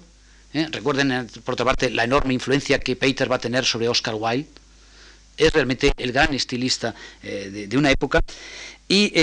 ¿eh? 0.54 0.68
Recuerden, 0.70 1.14
eh, 1.14 1.28
por 1.46 1.54
otra 1.54 1.66
parte, 1.66 1.90
la 1.92 2.04
enorme 2.04 2.34
influencia 2.34 2.78
que 2.80 2.98
Pater 2.98 3.32
va 3.32 3.38
a 3.38 3.40
tener 3.40 3.64
sobre 3.64 3.88
Oscar 3.88 4.16
Wilde. 4.16 4.50
Es 5.38 5.54
realmente 5.54 5.94
el 5.96 6.12
gran 6.12 6.34
estilista 6.34 6.94
de, 7.24 7.78
una 7.78 7.90
época. 7.90 8.20
Y 8.90 9.14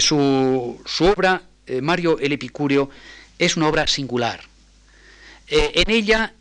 su, 0.00 0.80
su, 0.84 1.04
obra, 1.04 1.42
Mario 1.82 2.18
el 2.18 2.32
Epicúreo, 2.32 2.90
es 3.38 3.56
una 3.56 3.68
obra 3.68 3.86
singular. 3.86 4.40
en 5.48 5.90
ella 5.90 6.34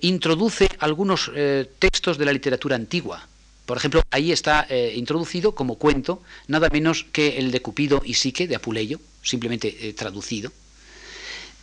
introduce 0.00 0.68
algunos 0.78 1.30
textos 1.78 2.18
de 2.18 2.24
la 2.24 2.32
literatura 2.32 2.76
antigua, 2.76 3.28
por 3.70 3.76
ejemplo, 3.76 4.02
ahí 4.10 4.32
está 4.32 4.66
eh, 4.68 4.94
introducido 4.96 5.54
como 5.54 5.76
cuento 5.76 6.24
nada 6.48 6.68
menos 6.72 7.06
que 7.12 7.38
el 7.38 7.52
de 7.52 7.62
Cupido 7.62 8.02
y 8.04 8.14
Psique 8.14 8.48
de 8.48 8.56
Apuleyo, 8.56 8.98
simplemente 9.22 9.68
eh, 9.68 9.92
traducido. 9.92 10.50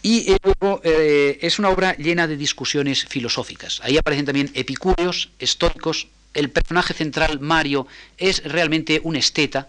Y 0.02 0.32
eh, 0.32 0.38
luego 0.42 0.80
es 0.84 1.60
una 1.60 1.68
obra 1.68 1.98
llena 1.98 2.26
de 2.26 2.38
discusiones 2.38 3.04
filosóficas. 3.04 3.82
Ahí 3.84 3.98
aparecen 3.98 4.26
también 4.26 4.50
epicúreos, 4.54 5.32
estoicos. 5.38 6.08
El 6.34 6.50
personaje 6.50 6.94
central, 6.94 7.42
Mario, 7.42 7.88
es 8.18 8.42
realmente 8.46 9.02
un 9.04 9.18
esteta, 9.18 9.68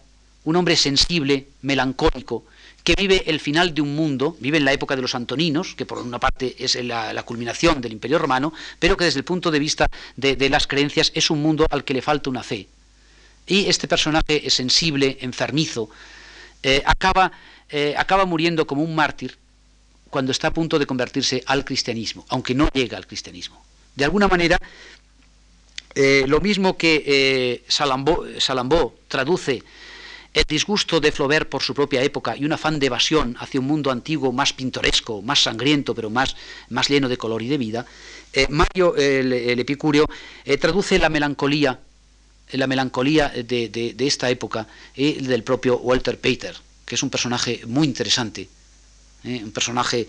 un 0.48 0.56
hombre 0.56 0.76
sensible, 0.76 1.48
melancólico, 1.60 2.46
que 2.82 2.94
vive 2.94 3.22
el 3.26 3.38
final 3.38 3.74
de 3.74 3.82
un 3.82 3.94
mundo, 3.94 4.34
vive 4.40 4.56
en 4.56 4.64
la 4.64 4.72
época 4.72 4.96
de 4.96 5.02
los 5.02 5.14
Antoninos, 5.14 5.74
que 5.74 5.84
por 5.84 5.98
una 5.98 6.18
parte 6.18 6.56
es 6.58 6.74
la, 6.82 7.22
culminación 7.22 7.82
del 7.82 7.92
Imperio 7.92 8.18
Romano, 8.18 8.54
pero 8.78 8.96
que 8.96 9.04
desde 9.04 9.18
el 9.18 9.24
punto 9.24 9.50
de 9.50 9.58
vista 9.58 9.86
de, 10.16 10.48
las 10.48 10.66
creencias 10.66 11.12
es 11.14 11.28
un 11.28 11.42
mundo 11.42 11.66
al 11.68 11.84
que 11.84 11.92
le 11.92 12.00
falta 12.00 12.30
una 12.30 12.42
fe. 12.42 12.66
Y 13.46 13.66
este 13.66 13.88
personaje 13.88 14.46
es 14.46 14.54
sensible, 14.54 15.18
enfermizo, 15.20 15.90
eh, 16.62 16.82
acaba, 16.86 17.30
eh, 17.68 17.94
acaba 17.98 18.24
muriendo 18.24 18.66
como 18.66 18.82
un 18.82 18.94
mártir 18.94 19.36
cuando 20.08 20.32
está 20.32 20.48
a 20.48 20.54
punto 20.54 20.78
de 20.78 20.86
convertirse 20.86 21.42
al 21.44 21.66
cristianismo, 21.66 22.24
aunque 22.30 22.54
no 22.54 22.70
llega 22.72 22.96
al 22.96 23.06
cristianismo. 23.06 23.62
De 23.94 24.04
alguna 24.04 24.28
manera, 24.28 24.58
eh, 25.94 26.24
lo 26.26 26.40
mismo 26.40 26.78
que 26.78 27.64
Salambó 27.68 28.94
traduce 29.08 29.62
el 30.38 30.44
disgusto 30.46 31.00
de 31.00 31.10
Flaubert 31.10 31.48
por 31.48 31.62
su 31.62 31.74
propia 31.74 32.02
época 32.02 32.36
y 32.36 32.44
un 32.44 32.52
afán 32.52 32.78
de 32.78 32.86
evasión 32.86 33.36
hacia 33.40 33.60
un 33.60 33.66
mundo 33.66 33.90
antiguo 33.90 34.32
más 34.32 34.52
pintoresco, 34.52 35.20
más 35.22 35.42
sangriento, 35.42 35.94
pero 35.94 36.10
más, 36.10 36.36
más 36.70 36.88
lleno 36.88 37.08
de 37.08 37.16
color 37.16 37.42
y 37.42 37.48
de 37.48 37.58
vida, 37.58 37.86
eh, 38.32 38.46
Mario, 38.48 38.94
el, 38.96 39.58
epicúreo, 39.58 40.06
eh, 40.44 40.56
traduce 40.58 40.98
la 40.98 41.08
melancolía, 41.08 41.80
la 42.52 42.66
melancolía 42.66 43.30
de, 43.30 43.94
esta 43.98 44.30
época 44.30 44.66
eh, 44.94 45.18
del 45.20 45.42
propio 45.42 45.78
Walter 45.78 46.18
Pater, 46.20 46.56
que 46.84 46.94
es 46.94 47.02
un 47.02 47.10
personaje 47.10 47.62
muy 47.66 47.86
interesante, 47.86 48.48
un 49.24 49.50
personaje, 49.50 50.06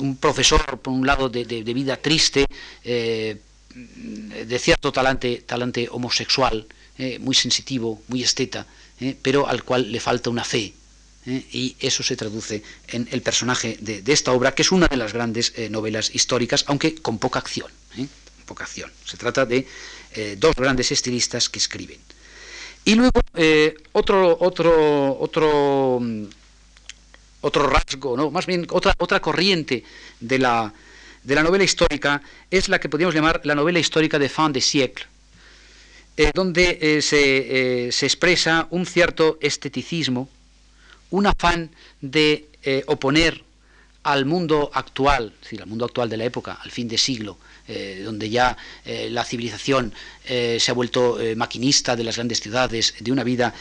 un 0.00 0.18
profesor, 0.20 0.80
por 0.80 0.92
un 0.92 1.06
lado, 1.06 1.28
de, 1.28 1.44
vida 1.62 1.96
triste, 1.96 2.44
de 2.82 4.58
cierto 4.58 4.90
talante, 4.90 5.44
talante 5.46 5.88
homosexual, 5.90 6.66
eh, 7.02 7.18
muy 7.18 7.34
sensitivo, 7.34 8.02
muy 8.08 8.22
esteta, 8.22 8.66
eh, 9.00 9.16
pero 9.22 9.48
al 9.48 9.64
cual 9.64 9.90
le 9.90 10.00
falta 10.00 10.28
una 10.28 10.44
fe. 10.44 10.74
Eh, 11.24 11.46
y 11.50 11.74
eso 11.80 12.02
se 12.02 12.14
traduce 12.14 12.62
en 12.88 13.08
el 13.10 13.22
personaje 13.22 13.78
de, 13.80 14.02
esta 14.12 14.32
obra, 14.32 14.54
que 14.54 14.60
es 14.60 14.70
una 14.70 14.86
de 14.86 14.98
las 14.98 15.14
grandes 15.14 15.54
novelas 15.70 16.14
históricas, 16.14 16.64
aunque 16.66 16.96
con 16.96 17.16
poca 17.16 17.38
acción. 17.38 17.68
poca 18.44 18.64
acción. 18.64 18.92
Se 19.06 19.16
trata 19.16 19.46
de 19.46 19.66
dos 20.36 20.54
grandes 20.54 20.92
estilistas 20.92 21.48
que 21.48 21.58
escriben. 21.58 22.00
Y 22.84 22.96
luego 22.96 23.20
otro, 23.92 24.36
otro, 24.38 25.18
otro, 25.20 26.00
mm, 26.02 26.24
otro 27.40 27.66
rasgo, 27.66 28.14
¿no? 28.14 28.30
más 28.30 28.44
bien 28.44 28.66
otra, 28.68 28.94
otra 28.98 29.20
corriente 29.20 29.84
de 30.20 30.38
la, 30.38 30.74
de 31.24 31.34
la 31.34 31.42
novela 31.42 31.64
histórica 31.64 32.20
es 32.50 32.68
la 32.68 32.78
que 32.78 32.90
podríamos 32.90 33.14
llamar 33.14 33.40
la 33.44 33.54
novela 33.54 33.78
histórica 33.78 34.18
de 34.18 34.28
fin 34.28 34.52
de 34.52 34.60
siècle, 34.60 35.06
eh, 36.20 36.32
donde 36.34 36.78
eh, 36.82 37.00
se, 37.00 37.86
eh, 37.86 37.92
se, 37.92 38.04
expresa 38.04 38.66
un 38.68 38.84
cierto 38.84 39.38
esteticismo, 39.40 40.28
un 41.08 41.26
afán 41.26 41.70
de 42.02 42.46
oponer 42.88 43.42
al 44.02 44.26
mundo 44.26 44.70
actual, 44.74 45.32
al 45.58 45.66
mundo 45.66 45.86
actual 45.86 46.10
de 46.10 46.18
la 46.18 46.24
época, 46.24 46.58
al 46.62 46.70
fin 46.70 46.88
de 46.88 46.98
siglo, 46.98 47.38
donde 48.04 48.28
ya 48.28 48.54
la 49.08 49.24
civilización 49.24 49.94
se 50.26 50.66
ha 50.68 50.74
vuelto 50.74 51.18
maquinista 51.36 51.96
de 51.96 52.04
las 52.04 52.16
grandes 52.16 52.40
ciudades, 52.40 52.94
de 53.00 53.10
una 53.10 53.24
vida 53.24 53.54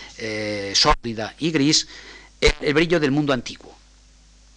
sórdida 0.73 1.33
y 1.39 1.51
gris, 1.51 1.87
el, 2.41 2.73
brillo 2.73 2.99
del 2.99 3.11
mundo 3.11 3.31
antiguo. 3.31 3.73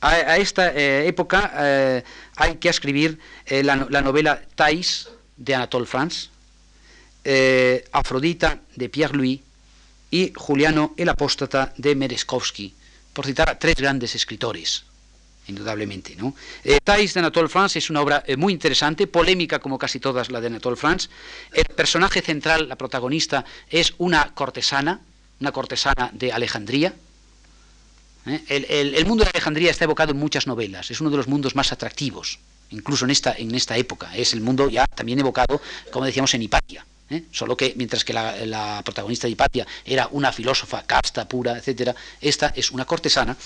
A, 0.01 0.39
esta 0.39 0.73
época 0.75 2.03
hay 2.35 2.57
que 2.57 2.69
escribir 2.69 3.21
la, 3.49 3.87
la, 3.89 4.03
novela 4.03 4.43
Thais 4.57 5.09
de 5.37 5.55
Anatole 5.55 5.87
France, 5.87 6.32
eh, 7.25 7.85
Afrodita 7.93 8.61
de 8.77 8.89
Pierre 8.89 9.17
Louis 9.17 9.41
y 10.11 10.33
Juliano 10.37 10.95
el 10.97 11.09
Apóstata 11.09 11.73
de 11.77 11.95
Merezkovsky, 11.95 12.75
por 13.13 13.27
citar 13.27 13.49
a 13.49 13.59
tres 13.59 13.77
grandes 13.77 14.15
escritores, 14.15 14.85
indudablemente. 15.49 16.15
¿no? 16.17 16.35
Eh, 16.65 16.79
Thais 16.85 17.15
de 17.15 17.21
Anatole 17.21 17.49
France 17.49 17.79
es 17.79 17.91
una 17.91 18.03
obra 18.03 18.23
eh, 18.27 18.37
muy 18.37 18.53
interesante, 18.53 19.07
polémica 19.07 19.59
como 19.59 19.79
casi 19.79 20.01
todas 20.01 20.31
las 20.31 20.41
de 20.43 20.49
Anatole 20.49 20.77
France. 20.77 21.09
El 21.53 21.65
personaje 21.65 22.21
central, 22.21 22.69
la 22.69 22.77
protagonista, 22.77 23.45
es 23.71 23.95
una 23.99 24.35
cortesana, 24.35 25.01
una 25.41 25.53
cortesana 25.53 26.11
de 26.13 26.33
Alejandría. 26.33 26.95
El, 28.49 29.05
mundo 29.07 29.25
de 29.25 29.31
Alejandría 29.31 29.71
está 29.71 29.85
evocado 29.85 30.13
en 30.13 30.19
muchas 30.19 30.47
novelas, 30.47 30.93
es 30.93 31.01
uno 31.01 31.11
de 31.11 31.17
los 31.17 31.27
mundos 31.27 31.57
más 31.57 31.73
atractivos, 31.73 32.39
incluso 32.71 33.05
en 33.05 33.11
esta, 33.11 33.33
en 33.33 33.53
esta 33.53 33.77
época. 33.77 34.15
Es 34.15 34.33
el 34.33 34.41
mundo 34.41 34.69
ya 34.71 34.87
también 34.87 35.19
evocado, 35.19 35.61
como 35.91 36.05
decíamos, 36.05 36.33
en 36.35 36.43
Hipatia. 36.43 36.87
¿Eh? 37.13 37.25
solo 37.31 37.57
que 37.57 37.75
mientras 37.77 38.05
que 38.05 38.13
la, 38.13 38.83
protagonista 38.85 39.27
de 39.27 39.33
Hipatia 39.33 39.67
era 39.85 40.09
una 40.13 40.33
filósofa 40.33 40.85
casta, 40.87 41.29
pura, 41.29 41.59
etcétera, 41.59 41.95
esta 42.21 42.53
es 42.57 42.71
una 42.71 42.85
cortesana 42.85 43.37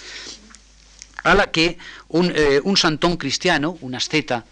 a 1.22 1.34
la 1.34 1.50
que 1.50 1.76
un, 2.08 2.32
eh, 2.34 2.60
santón 2.76 3.16
cristiano, 3.16 3.76
un 3.80 3.94
asceta 3.94 4.44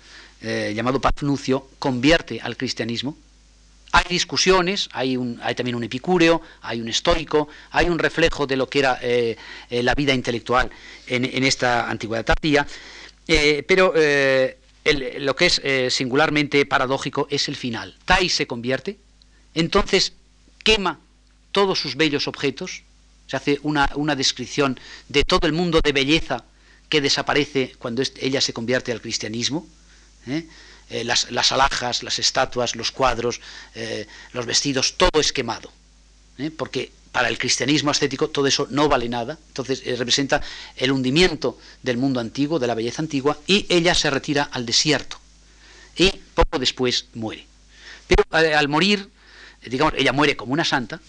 eh, 0.42 0.72
llamado 0.74 1.00
Pafnucio, 1.00 1.68
convierte 1.78 2.40
al 2.40 2.56
cristianismo. 2.56 3.16
Hay 3.92 4.04
discusiones, 4.08 4.88
hay, 4.92 5.16
también 5.54 5.76
un 5.76 5.84
epicúreo, 5.84 6.42
hay 6.62 6.80
un 6.80 6.88
estoico, 6.88 7.48
hay 7.70 7.88
un 7.88 7.98
reflejo 8.00 8.44
de 8.44 8.56
lo 8.56 8.68
que 8.68 8.80
era 8.80 8.98
la 9.70 9.94
vida 9.94 10.12
intelectual 10.12 10.68
en, 11.06 11.44
esta 11.44 11.88
antigüedad 11.88 12.24
tardía, 12.24 12.66
pero 13.68 13.94
lo 13.94 15.36
que 15.36 15.46
es 15.46 15.94
singularmente 15.94 16.66
paradójico 16.66 17.28
es 17.30 17.46
el 17.46 17.54
final. 17.54 17.94
Tai 18.04 18.28
se 18.28 18.48
convierte, 18.48 18.98
entonces 19.54 20.12
quema 20.62 21.00
todos 21.52 21.78
sus 21.78 21.94
bellos 21.96 22.26
objetos, 22.26 22.82
se 23.28 23.36
hace 23.36 23.60
una, 23.62 24.16
descripción 24.16 24.78
de 25.08 25.22
todo 25.22 25.46
el 25.46 25.52
mundo 25.52 25.80
de 25.82 25.92
belleza 25.92 26.44
que 26.88 27.00
desaparece 27.00 27.74
cuando 27.78 28.02
ella 28.20 28.40
se 28.40 28.52
convierte 28.52 28.92
al 28.92 29.00
cristianismo. 29.00 29.66
¿eh? 30.26 30.46
Eh, 30.90 31.04
las, 31.04 31.52
alhajas, 31.52 32.02
las 32.02 32.18
estatuas, 32.18 32.76
los 32.76 32.90
cuadros, 32.90 33.40
eh, 33.74 34.06
los 34.32 34.44
vestidos, 34.44 34.94
todo 34.96 35.20
es 35.20 35.32
quemado. 35.32 35.72
Porque 36.56 36.90
para 37.12 37.28
el 37.28 37.38
cristianismo 37.38 37.92
ascético 37.92 38.28
todo 38.28 38.46
eso 38.48 38.66
no 38.70 38.88
vale 38.88 39.08
nada. 39.08 39.38
Entonces 39.48 39.82
representa 39.98 40.42
el 40.76 40.90
hundimiento 40.90 41.58
del 41.82 41.96
mundo 41.96 42.20
antiguo, 42.20 42.58
de 42.58 42.66
la 42.66 42.74
belleza 42.74 43.00
antigua, 43.00 43.38
y 43.46 43.66
ella 43.68 43.94
se 43.94 44.10
retira 44.10 44.42
al 44.52 44.66
desierto. 44.66 45.18
Y 45.96 46.10
poco 46.34 46.58
después 46.58 47.06
muere. 47.14 47.46
Pero 48.08 48.24
al 48.30 48.68
morir 48.68 49.08
digamos, 49.66 49.94
ella 49.96 50.12
muere 50.12 50.36
como 50.36 50.52
una 50.52 50.64
santa, 50.64 51.00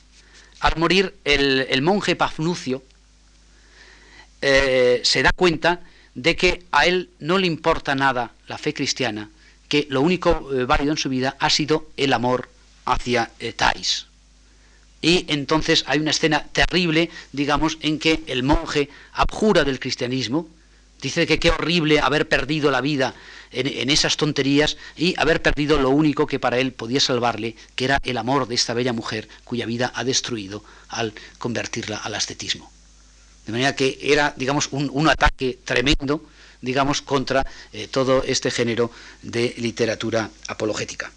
al 0.59 0.77
morir 0.77 1.15
el, 1.23 1.81
monje 1.81 2.15
Pafnucio 2.15 2.83
eh, 4.41 5.01
se 5.03 5.21
da 5.23 5.31
cuenta 5.31 5.81
de 6.13 6.35
que 6.35 6.63
a 6.71 6.85
él 6.85 7.09
no 7.19 7.37
le 7.37 7.47
importa 7.47 7.93
nada 7.95 8.31
la 8.47 8.57
fe 8.57 8.73
cristiana, 8.73 9.29
que 9.67 9.87
lo 9.89 10.01
único 10.01 10.49
eh, 10.53 10.65
válido 10.65 10.91
en 10.91 10.97
su 10.97 11.09
vida 11.09 11.35
ha 11.39 11.49
sido 11.49 11.89
el 11.97 12.13
amor 12.13 12.49
hacia 12.85 13.31
eh, 13.39 13.53
Thais. 13.53 14.07
y 15.01 15.25
entonces 15.27 15.83
hay 15.87 15.99
una 15.99 16.11
escena 16.11 16.45
terrible, 16.51 17.09
digamos, 17.31 17.77
en 17.81 17.99
que 17.99 18.23
el 18.27 18.43
monje 18.43 18.89
abjura 19.13 19.63
del 19.63 19.79
cristianismo, 19.79 20.47
dice 21.01 21.27
que 21.27 21.39
qué 21.39 21.51
horrible 21.51 21.99
haber 21.99 22.27
perdido 22.27 22.71
la 22.71 22.81
vida 22.81 23.13
en, 23.51 23.89
esas 23.89 24.17
tonterías 24.17 24.77
y 24.97 25.13
haber 25.17 25.41
perdido 25.41 25.79
lo 25.79 25.89
único 25.89 26.27
que 26.27 26.39
para 26.39 26.59
él 26.59 26.73
podía 26.73 26.99
salvarle, 26.99 27.55
que 27.75 27.85
era 27.85 27.99
el 28.03 28.17
amor 28.17 28.47
de 28.47 28.55
esta 28.55 28.73
bella 28.73 28.93
mujer 28.93 29.27
cuya 29.43 29.65
vida 29.65 29.91
ha 29.95 30.03
destruido 30.03 30.63
al 30.89 31.13
convertirla 31.37 31.97
al 31.97 32.15
ascetismo. 32.15 32.71
De 33.45 33.51
manera 33.51 33.75
que 33.75 33.99
era, 34.01 34.33
digamos, 34.35 34.69
un, 34.71 35.07
ataque 35.07 35.59
tremendo, 35.63 36.25
digamos, 36.61 37.01
contra 37.01 37.45
eh, 37.71 37.87
todo 37.87 38.23
este 38.23 38.49
género 38.49 38.91
de 39.21 39.53
literatura 39.57 40.29
apologética. 40.47 41.11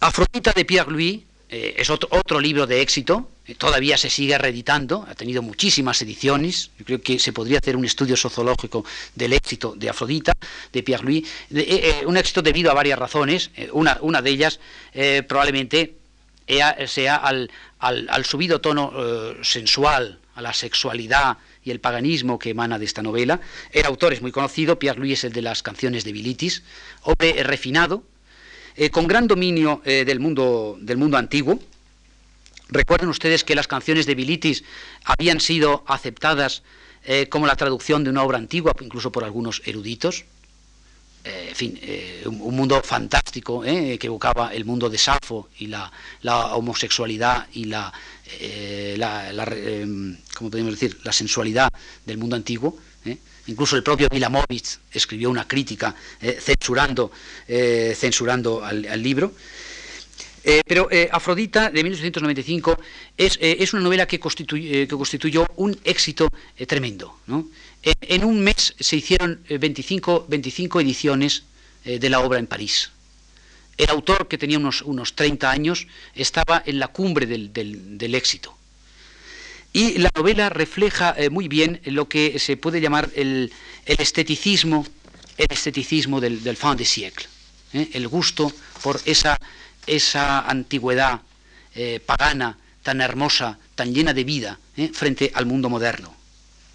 Afrodita 0.00 0.52
de 0.52 0.64
Pierre 0.64 0.90
Louis 0.90 1.22
eh, 1.52 1.74
es 1.76 1.90
otro, 1.90 2.08
otro, 2.12 2.40
libro 2.40 2.66
de 2.66 2.80
éxito, 2.80 3.28
eh, 3.46 3.54
todavía 3.54 3.98
se 3.98 4.08
sigue 4.08 4.38
reeditando, 4.38 5.04
ha 5.06 5.14
tenido 5.14 5.42
muchísimas 5.42 6.00
ediciones, 6.00 6.70
yo 6.78 6.86
creo 6.86 7.02
que 7.02 7.18
se 7.18 7.34
podría 7.34 7.58
hacer 7.58 7.76
un 7.76 7.84
estudio 7.84 8.16
sociológico 8.16 8.86
del 9.14 9.34
éxito 9.34 9.74
de 9.76 9.90
Afrodita, 9.90 10.32
de 10.72 10.82
Pierre 10.82 11.04
Louis, 11.04 11.28
eh, 11.50 12.04
un 12.06 12.16
éxito 12.16 12.40
debido 12.40 12.70
a 12.70 12.74
varias 12.74 12.98
razones, 12.98 13.50
una, 13.72 13.98
una, 14.00 14.22
de 14.22 14.30
ellas 14.30 14.60
probablemente 15.28 15.96
sea 16.86 17.16
al, 17.16 17.50
al, 17.80 18.24
subido 18.24 18.62
tono 18.62 18.90
sensual, 19.42 20.20
a 20.34 20.40
la 20.40 20.54
sexualidad 20.54 21.36
y 21.62 21.70
el 21.70 21.80
paganismo 21.80 22.38
que 22.38 22.50
emana 22.50 22.78
de 22.78 22.86
esta 22.86 23.02
novela. 23.02 23.40
El 23.72 23.84
autor 23.84 24.14
es 24.14 24.22
muy 24.22 24.32
conocido, 24.32 24.78
Pierre 24.78 24.98
Louis 24.98 25.18
es 25.18 25.24
el 25.24 25.32
de 25.34 25.42
las 25.42 25.62
canciones 25.62 26.04
de 26.04 26.12
Bilitis, 26.12 26.62
hombre 27.02 27.42
refinado, 27.42 28.04
eh, 28.76 28.90
con 28.90 29.06
gran 29.06 29.26
dominio 29.26 29.82
eh, 29.84 30.04
del, 30.04 30.20
mundo, 30.20 30.78
del 30.80 30.96
mundo 30.96 31.16
antiguo. 31.16 31.58
Recuerden 32.68 33.08
ustedes 33.08 33.44
que 33.44 33.54
las 33.54 33.68
canciones 33.68 34.06
de 34.06 34.14
Bilitis 34.14 34.64
habían 35.04 35.40
sido 35.40 35.84
aceptadas 35.86 36.62
eh, 37.04 37.28
como 37.28 37.46
la 37.46 37.56
traducción 37.56 38.02
de 38.04 38.10
una 38.10 38.22
obra 38.22 38.38
antigua, 38.38 38.72
incluso 38.80 39.12
por 39.12 39.24
algunos 39.24 39.60
eruditos. 39.66 40.24
en 41.24 41.54
fin, 41.54 41.78
un, 42.26 42.56
mundo 42.56 42.82
fantástico 42.82 43.62
que 43.62 44.06
evocaba 44.06 44.52
el 44.52 44.64
mundo 44.64 44.90
de 44.90 44.98
Safo 44.98 45.48
y 45.58 45.68
la, 45.68 45.92
homosexualidad 46.56 47.46
y 47.52 47.66
la, 47.66 47.92
la 48.96 49.46
¿cómo 50.34 50.50
podemos 50.50 50.72
decir?, 50.72 50.98
la 51.04 51.12
sensualidad 51.12 51.68
del 52.06 52.18
mundo 52.18 52.34
antiguo. 52.34 52.76
Incluso 53.46 53.76
el 53.76 53.82
propio 53.82 54.08
Milamovich 54.10 54.78
escribió 54.92 55.28
una 55.28 55.48
crítica 55.48 55.94
eh, 56.20 56.38
censurando, 56.40 57.10
eh, 57.48 57.94
censurando 57.96 58.64
al, 58.64 59.02
libro. 59.02 59.32
Eh, 60.44 60.62
pero 60.66 60.88
Afrodita, 61.10 61.70
de 61.70 61.82
1895, 61.82 62.78
es, 63.16 63.38
es 63.40 63.72
una 63.72 63.82
novela 63.82 64.06
que, 64.06 64.18
constituyó 64.18 65.46
un 65.56 65.78
éxito 65.84 66.28
tremendo. 66.66 67.16
En, 67.82 68.24
un 68.24 68.40
mes 68.40 68.74
se 68.78 68.96
hicieron 68.96 69.40
25, 69.48 70.26
25 70.28 70.80
ediciones 70.80 71.44
de 71.84 72.10
la 72.10 72.20
obra 72.20 72.38
en 72.38 72.46
París. 72.46 72.90
El 73.76 73.90
autor, 73.90 74.28
que 74.28 74.38
tenía 74.38 74.58
unos, 74.58 74.82
unos 74.82 75.14
30 75.14 75.50
años, 75.50 75.86
estaba 76.14 76.62
en 76.66 76.78
la 76.78 76.88
cumbre 76.88 77.26
del, 77.26 77.52
del 77.52 78.14
éxito. 78.14 78.56
Y 79.72 79.98
la 79.98 80.10
novela 80.14 80.50
refleja 80.50 81.14
eh, 81.16 81.30
muy 81.30 81.48
bien 81.48 81.80
lo 81.84 82.06
que 82.08 82.38
se 82.38 82.56
puede 82.56 82.80
llamar 82.80 83.08
el, 83.14 83.52
esteticismo, 83.86 84.86
el 85.38 85.46
esteticismo 85.48 86.20
del, 86.20 86.42
del 86.44 86.56
fin 86.56 86.76
de 86.76 86.84
siècle, 86.84 87.26
¿eh? 87.72 87.88
el 87.94 88.06
gusto 88.06 88.52
por 88.82 89.00
esa, 89.06 89.38
esa 89.86 90.40
antigüedad 90.40 91.22
eh, 91.74 92.00
pagana 92.04 92.58
tan 92.82 93.00
hermosa, 93.00 93.58
tan 93.74 93.94
llena 93.94 94.12
de 94.12 94.24
vida 94.24 94.58
frente 94.92 95.30
al 95.34 95.46
mundo 95.46 95.70
moderno. 95.70 96.14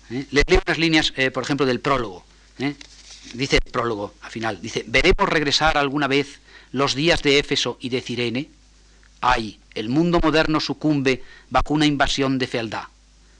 Les 0.09 0.43
leo 0.47 0.61
unas 0.65 0.77
líneas, 0.77 1.11
por 1.33 1.43
ejemplo, 1.43 1.65
del 1.65 1.81
prólogo. 1.81 2.23
Dice 3.33 3.57
el 3.57 3.71
prólogo 3.71 4.13
al 4.21 4.31
final, 4.31 4.61
dice, 4.61 4.85
¿veremos 4.87 5.27
regresar 5.27 5.77
alguna 5.77 6.07
vez 6.07 6.39
los 6.71 6.95
días 6.95 7.21
de 7.23 7.39
Éfeso 7.39 7.77
y 7.81 7.89
de 7.89 8.01
Cirene? 8.01 8.49
Ay, 9.21 9.59
el 9.73 9.89
mundo 9.89 10.19
moderno 10.21 10.59
sucumbe 10.59 11.23
bajo 11.49 11.73
una 11.73 11.85
invasión 11.85 12.37
de 12.37 12.47
fealdad. 12.47 12.83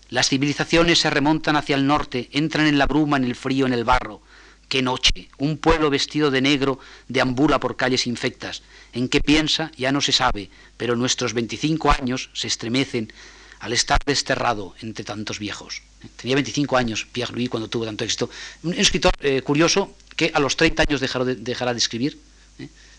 Las 0.10 0.30
civilizaciones 0.30 1.00
se 1.00 1.10
remontan 1.10 1.56
hacia 1.56 1.76
el 1.76 1.86
norte, 1.86 2.30
entran 2.32 2.68
en 2.68 2.78
la 2.78 2.88
bruma, 2.88 3.18
en 3.18 3.26
el 3.26 3.36
frío, 3.36 3.66
en 3.66 3.74
el 3.74 3.84
barro. 3.84 4.22
¡Qué 4.70 4.82
noche! 4.82 5.30
Un 5.38 5.58
pueblo 5.58 5.90
vestido 5.90 6.32
de 6.32 6.42
negro 6.42 6.80
deambula 7.08 7.60
por 7.60 7.76
calles 7.76 8.08
infectas. 8.08 8.64
¿En 8.94 9.10
qué 9.10 9.22
piensa? 9.22 9.72
Ya 9.78 9.92
no 9.92 10.02
se 10.02 10.12
sabe, 10.12 10.50
pero 10.78 10.96
nuestros 10.96 11.34
25 11.34 11.92
años 11.92 12.30
se 12.34 12.48
estremecen 12.48 13.12
al 13.60 13.74
estar 13.74 14.00
desterrado 14.06 14.76
entre 14.82 15.06
tantos 15.06 15.40
viejos. 15.40 15.82
Tenía 16.16 16.36
25 16.36 16.78
años 16.78 17.08
Pierre 17.12 17.34
Louis 17.34 17.50
cuando 17.50 17.70
tuvo 17.70 17.86
tanto 17.86 18.04
éxito. 18.04 18.30
Un 18.64 18.74
escritor 18.74 19.14
eh, 19.20 19.42
curioso 19.42 19.96
que 20.16 20.32
a 20.34 20.40
los 20.40 20.58
30 20.58 20.84
años 20.88 21.02
dejará 21.02 21.74
de, 21.74 21.78
escribir. 21.78 22.20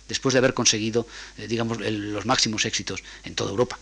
Después 0.08 0.32
de 0.32 0.38
haber 0.38 0.54
conseguido, 0.54 1.06
eh, 1.36 1.46
digamos, 1.46 1.78
los 1.80 2.26
máximos 2.26 2.64
éxitos 2.64 3.02
en 3.24 3.34
toda 3.34 3.50
Europa. 3.50 3.78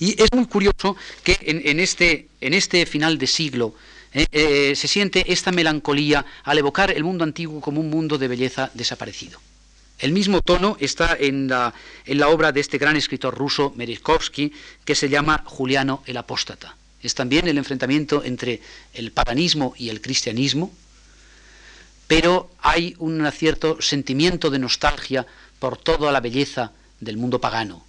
Y 0.00 0.20
es 0.20 0.28
muy 0.32 0.46
curioso 0.46 0.96
que 1.22 1.38
en, 1.42 1.78
este, 1.78 2.28
este, 2.40 2.86
final 2.86 3.18
de 3.18 3.26
siglo 3.26 3.74
eh, 4.12 4.26
eh, 4.32 4.74
se 4.74 4.88
siente 4.88 5.32
esta 5.32 5.52
melancolía 5.52 6.24
al 6.44 6.58
evocar 6.58 6.90
el 6.90 7.04
mundo 7.04 7.24
antiguo 7.24 7.60
como 7.60 7.80
un 7.80 7.90
mundo 7.90 8.18
de 8.18 8.28
belleza 8.28 8.70
desaparecido. 8.74 9.38
El 9.98 10.10
mismo 10.10 10.40
tono 10.42 10.76
está 10.80 11.16
en 11.16 11.46
la, 11.46 11.72
obra 12.28 12.50
de 12.50 12.60
este 12.60 12.78
gran 12.78 12.96
escritor 12.96 13.38
ruso, 13.38 13.72
Merezhkovsky, 13.76 14.52
que 14.84 14.96
se 14.96 15.08
llama 15.08 15.44
Juliano 15.46 16.02
el 16.06 16.16
Apóstata. 16.16 16.76
Es 17.00 17.14
también 17.14 17.46
el 17.46 17.56
enfrentamiento 17.56 18.24
entre 18.24 18.60
el 18.94 19.12
paganismo 19.12 19.74
y 19.78 19.90
el 19.90 20.00
cristianismo, 20.00 20.74
pero 22.12 22.50
hay 22.60 22.94
un 22.98 23.26
cierto 23.32 23.80
sentimiento 23.80 24.50
de 24.50 24.58
nostalgia 24.58 25.26
por 25.58 25.78
toda 25.78 26.12
la 26.12 26.20
belleza 26.20 26.70
del 27.00 27.16
mundo 27.16 27.40
pagano. 27.40 27.86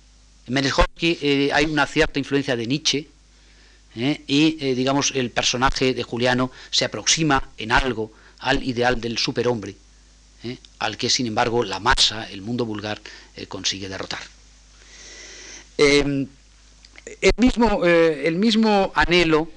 En 0.48 0.54
Merezhkovsky 0.54 1.18
eh, 1.22 1.50
hay 1.52 1.66
una 1.66 1.86
cierta 1.86 2.20
influencia 2.20 2.56
de 2.56 2.66
Nietzsche 2.66 3.10
eh, 3.98 4.24
y, 4.26 4.56
eh, 4.62 4.76
digamos, 4.76 5.12
el 5.14 5.30
personaje 5.30 5.94
de 5.94 6.04
Juliano 6.04 6.52
se 6.72 6.86
aproxima 6.86 7.50
en 7.58 7.74
algo 7.74 8.14
al 8.40 8.64
ideal 8.64 9.02
del 9.02 9.18
superhombre, 9.18 9.76
al 10.80 10.96
que, 10.96 11.10
sin 11.10 11.28
embargo, 11.28 11.66
la 11.66 11.82
masa, 11.82 12.24
el 12.32 12.42
mundo 12.42 12.66
vulgar, 12.66 13.02
consigue 13.50 13.90
derrotar. 13.90 14.22
Em, 15.78 16.28
el, 17.20 17.32
mismo, 17.36 17.84
el 17.84 18.36
mismo 18.38 18.94
anhelo, 18.96 19.50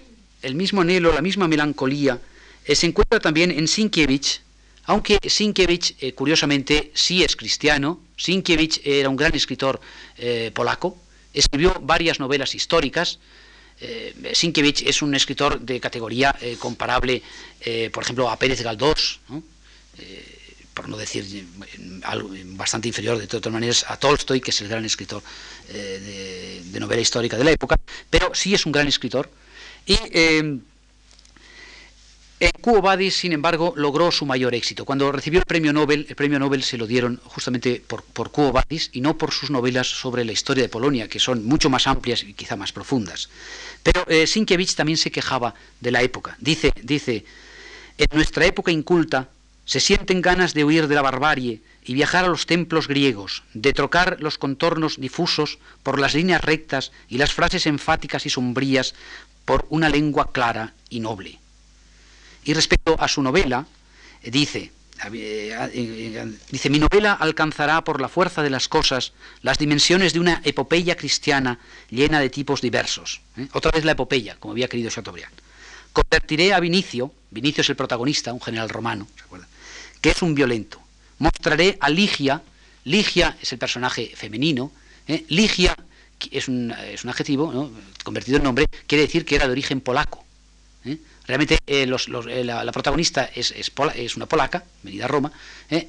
el 0.43 0.57
mismo 0.57 0.81
anhelo, 0.81 1.13
la 1.13 1.23
misma 1.23 1.47
melancolía, 1.47 2.21
se 2.67 2.87
encuentra 2.87 3.21
también 3.21 3.53
en 3.53 3.69
Sienkiewicz, 3.69 4.46
aunque 4.87 5.19
Sienkiewicz, 5.29 5.95
eh, 6.01 6.13
curiosamente, 6.13 6.93
sí 6.95 7.23
es 7.23 7.37
cristiano, 7.37 8.01
Sienkiewicz 8.17 8.81
era 8.85 9.09
un 9.09 9.17
gran 9.17 9.35
escritor 9.35 9.81
eh, 10.17 10.51
polaco, 10.55 10.97
escribió 11.35 11.77
varias 11.83 12.21
novelas 12.21 12.55
históricas, 12.55 13.19
eh, 13.81 14.15
Sienkiewicz 14.33 14.83
es 14.83 15.03
un 15.03 15.15
escritor 15.15 15.61
de 15.61 15.81
categoría 15.81 16.35
comparable, 16.59 17.23
por 17.93 18.03
ejemplo, 18.03 18.31
a 18.31 18.39
Pérez 18.39 18.63
Galdós, 18.63 19.21
por 20.73 20.89
no 20.89 20.97
decir 20.97 21.47
algo 22.05 22.31
bastante 22.57 22.89
inferior 22.89 23.19
de 23.19 23.27
todas 23.27 23.53
maneras 23.53 23.85
a 23.89 23.99
Tolstoy, 23.99 24.41
que 24.41 24.51
es 24.51 24.61
el 24.63 24.69
gran 24.69 24.85
escritor 24.85 25.23
de, 25.71 26.63
de, 26.65 26.81
novela 26.81 27.03
histórica 27.03 27.37
de 27.37 27.45
la 27.45 27.51
época, 27.51 27.77
pero 28.09 28.35
sí 28.35 28.55
es 28.55 28.65
un 28.65 28.73
gran 28.73 28.89
escritor. 28.89 29.29
Y 29.85 29.99
en 32.39 33.11
sin 33.11 33.33
embargo, 33.33 33.73
logró 33.77 34.13
su 34.13 34.27
mayor 34.27 34.55
éxito. 34.55 34.85
Cuando 34.85 35.11
recibió 35.11 35.41
el 35.41 35.47
premio 35.47 35.73
Nobel, 35.73 36.07
el 36.09 36.17
premio 36.17 36.39
Nobel 36.39 36.63
se 36.63 36.77
lo 36.77 36.87
dieron 36.87 37.19
justamente 37.25 37.83
por, 37.87 38.03
por 38.03 38.31
y 38.93 39.01
no 39.01 39.17
por 39.17 39.33
sus 39.33 39.51
novelas 39.51 39.87
sobre 39.87 40.25
la 40.25 40.33
historia 40.33 40.65
de 40.65 40.69
Polonia, 40.69 41.09
que 41.09 41.19
son 41.19 41.45
mucho 41.47 41.71
más 41.71 41.87
amplias 41.87 42.23
y 42.23 42.35
quizá 42.35 42.57
más 42.57 42.73
profundas. 42.73 43.31
Pero 43.83 44.05
eh, 44.09 44.27
Sienkiewicz 44.27 44.75
también 44.75 44.99
se 44.99 45.11
quejaba 45.11 45.55
de 45.81 45.91
la 45.91 46.03
época. 46.03 46.37
Dice, 46.39 46.73
dice, 46.83 47.25
en 47.97 48.09
nuestra 48.13 48.45
época 48.45 48.71
inculta 48.71 49.29
se 49.65 49.81
sienten 49.81 50.21
ganas 50.21 50.53
de 50.53 50.65
huir 50.65 50.89
de 50.89 50.95
la 50.95 51.03
barbarie 51.03 51.61
y 51.85 51.95
viajar 51.95 52.25
a 52.25 52.29
los 52.29 52.47
templos 52.47 52.87
griegos, 52.87 53.45
de 53.55 53.73
trocar 53.73 54.19
los 54.21 54.39
contornos 54.39 55.01
difusos 55.01 55.59
por 55.83 55.99
las 55.99 56.15
líneas 56.15 56.43
rectas 56.45 56.93
y 57.09 57.17
las 57.17 57.33
frases 57.33 57.67
enfáticas 57.67 58.27
y 58.27 58.31
sombrías 58.31 58.95
por 59.45 59.65
una 59.71 59.89
lengua 59.89 60.33
clara 60.33 60.75
y 60.91 61.01
noble. 61.01 61.39
Y 62.47 62.55
respecto 62.55 62.97
a 62.99 63.09
su 63.09 63.23
novela, 63.23 63.67
eh, 64.23 64.31
dice, 64.31 64.71
eh, 65.13 65.51
eh, 65.53 66.33
dice, 66.49 66.71
mi 66.71 66.79
novela 66.79 67.13
alcanzará 67.13 67.83
por 67.83 68.01
la 68.01 68.09
fuerza 68.09 68.41
de 68.41 68.51
las 68.51 68.69
cosas 68.69 69.13
las 69.43 69.59
dimensiones 69.59 70.13
de 70.13 70.21
una 70.21 70.41
epopeya 70.45 70.97
cristiana 70.97 71.59
llena 71.91 72.21
de 72.21 72.31
tipos 72.31 72.61
diversos. 72.63 73.21
Otra 73.53 73.73
vez 73.73 73.85
la 73.85 73.93
epopeya, 73.93 74.37
como 74.37 74.53
había 74.53 74.69
querido 74.69 74.91
Chateaubriand. 74.91 75.35
Convertiré 75.93 76.55
a 76.55 76.61
Vinicio, 76.61 77.13
Vinicio 77.33 77.63
es 77.63 77.69
el 77.69 77.77
protagonista, 77.77 78.33
un 78.33 78.41
general 78.41 78.69
romano, 78.69 79.09
¿se 79.17 79.25
acuerdan? 79.25 79.49
que 80.01 80.11
es 80.11 80.23
un 80.23 80.37
violento. 80.37 80.81
Mostraré 81.19 81.77
a 81.81 81.91
Ligia, 81.91 82.43
Ligia 82.85 83.37
es 83.43 83.53
el 83.53 83.59
personaje 83.59 84.13
femenino, 84.15 84.71
Ligia 85.29 85.75
es 86.31 86.47
un, 86.47 86.71
es 86.71 87.03
un 87.03 87.11
adjetivo 87.11 87.73
convertido 88.05 88.37
en 88.37 88.45
nombre, 88.45 88.67
quiere 88.87 89.03
decir 89.03 89.25
que 89.25 89.35
era 89.35 89.47
de 89.47 89.53
origen 89.53 89.81
polaco. 89.81 90.25
Realmente 91.27 91.59
eh, 91.67 91.89
eh, 91.89 92.45
la, 92.45 92.73
protagonista 92.73 93.31
es, 93.35 93.53
una 94.17 94.27
polaca, 94.27 94.65
venida 94.83 95.07
a 95.07 95.09
Roma, 95.09 95.33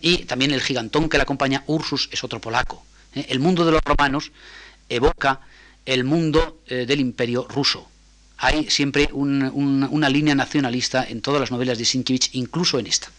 y 0.01 0.25
también 0.25 0.51
el 0.51 0.61
gigantón 0.61 1.09
que 1.09 1.17
la 1.17 1.23
acompaña, 1.23 1.63
Ursus, 1.67 2.09
es 2.11 2.23
otro 2.23 2.41
polaco. 2.41 2.83
El 3.13 3.39
mundo 3.39 3.65
de 3.65 3.71
los 3.71 3.81
romanos 3.83 4.31
evoca 4.89 5.41
el 5.85 6.03
mundo 6.03 6.61
del 6.67 6.99
imperio 6.99 7.47
ruso. 7.47 7.87
Hay 8.37 8.69
siempre 8.69 9.09
una 9.13 10.09
línea 10.09 10.35
nacionalista 10.35 11.05
en 11.07 11.21
todas 11.21 11.39
las 11.39 11.51
novelas 11.51 11.77
de 11.77 11.85
Sienkiewicz, 11.85 12.29
incluso 12.33 12.77
en 12.79 12.87
esta. 12.87 13.09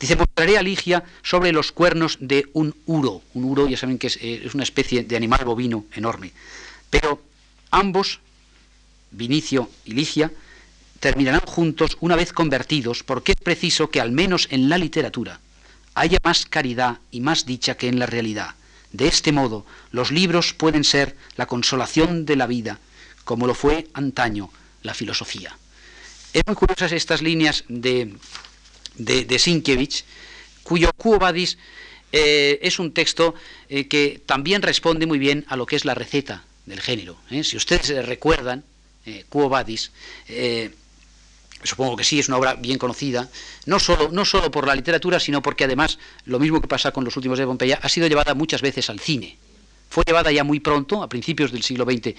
Dice, 0.00 0.16
mostraré 0.16 0.56
a 0.56 0.62
Ligia 0.62 1.04
sobre 1.22 1.52
los 1.52 1.72
cuernos 1.72 2.16
de 2.20 2.48
un 2.54 2.74
uro. 2.86 3.22
Un 3.34 3.44
uro, 3.44 3.68
ya 3.68 3.76
saben 3.76 3.98
que 3.98 4.06
es, 4.06 4.16
eh, 4.16 4.42
es 4.46 4.54
una 4.54 4.62
especie 4.62 5.04
de 5.04 5.14
animal 5.14 5.44
bovino 5.44 5.84
enorme. 5.94 6.32
Pero 6.88 7.22
ambos, 7.70 8.20
Vinicio 9.10 9.68
y 9.84 9.92
Ligia, 9.92 10.32
terminarán 11.00 11.40
juntos 11.40 11.96
una 12.00 12.16
vez 12.16 12.32
convertidos, 12.32 13.02
porque 13.02 13.32
es 13.32 13.38
preciso 13.42 13.90
que 13.90 14.00
al 14.00 14.12
menos 14.12 14.48
en 14.50 14.68
la 14.68 14.78
literatura 14.78 15.40
haya 15.94 16.18
más 16.22 16.46
caridad 16.46 16.98
y 17.10 17.20
más 17.20 17.46
dicha 17.46 17.76
que 17.76 17.88
en 17.88 17.98
la 17.98 18.06
realidad. 18.06 18.54
De 18.92 19.08
este 19.08 19.32
modo, 19.32 19.66
los 19.92 20.10
libros 20.10 20.52
pueden 20.52 20.84
ser 20.84 21.16
la 21.36 21.46
consolación 21.46 22.26
de 22.26 22.36
la 22.36 22.46
vida, 22.46 22.78
como 23.24 23.46
lo 23.46 23.54
fue 23.54 23.88
antaño 23.94 24.50
la 24.82 24.94
filosofía. 24.94 25.56
Es 26.32 26.42
muy 26.46 26.54
curiosas 26.54 26.92
estas 26.92 27.22
líneas 27.22 27.64
de 27.68 28.14
de, 28.96 29.72
cuyo 30.62 30.90
Quo 30.96 31.18
eh, 32.12 32.58
es 32.62 32.78
un 32.78 32.92
texto 32.92 33.34
eh, 33.68 33.86
que 33.86 34.20
también 34.26 34.62
responde 34.62 35.06
muy 35.06 35.18
bien 35.18 35.44
a 35.48 35.56
lo 35.56 35.66
que 35.66 35.76
es 35.76 35.84
la 35.84 35.94
receta 35.94 36.44
del 36.66 36.80
género. 36.80 37.16
¿eh? 37.30 37.44
Si 37.44 37.56
ustedes 37.56 38.06
recuerdan, 38.06 38.64
Quo 39.28 39.48
Vadis, 39.48 39.92
supongo 41.62 41.96
que 41.96 42.04
sí, 42.04 42.18
es 42.18 42.28
una 42.28 42.38
obra 42.38 42.54
bien 42.54 42.78
conocida, 42.78 43.28
no 43.66 43.78
solo, 43.78 44.08
no 44.12 44.24
solo 44.24 44.50
por 44.50 44.66
la 44.66 44.74
literatura, 44.74 45.20
sino 45.20 45.42
porque 45.42 45.64
además, 45.64 45.98
lo 46.24 46.38
mismo 46.38 46.60
que 46.60 46.68
pasa 46.68 46.92
con 46.92 47.04
los 47.04 47.16
últimos 47.16 47.38
de 47.38 47.46
Pompeya, 47.46 47.78
ha 47.82 47.88
sido 47.88 48.06
llevada 48.06 48.34
muchas 48.34 48.62
veces 48.62 48.90
al 48.90 49.00
cine. 49.00 49.36
Fue 49.88 50.04
llevada 50.06 50.30
ya 50.30 50.44
muy 50.44 50.60
pronto, 50.60 51.02
a 51.02 51.08
principios 51.08 51.50
del 51.50 51.64
siglo 51.64 51.84
XX. 51.84 52.14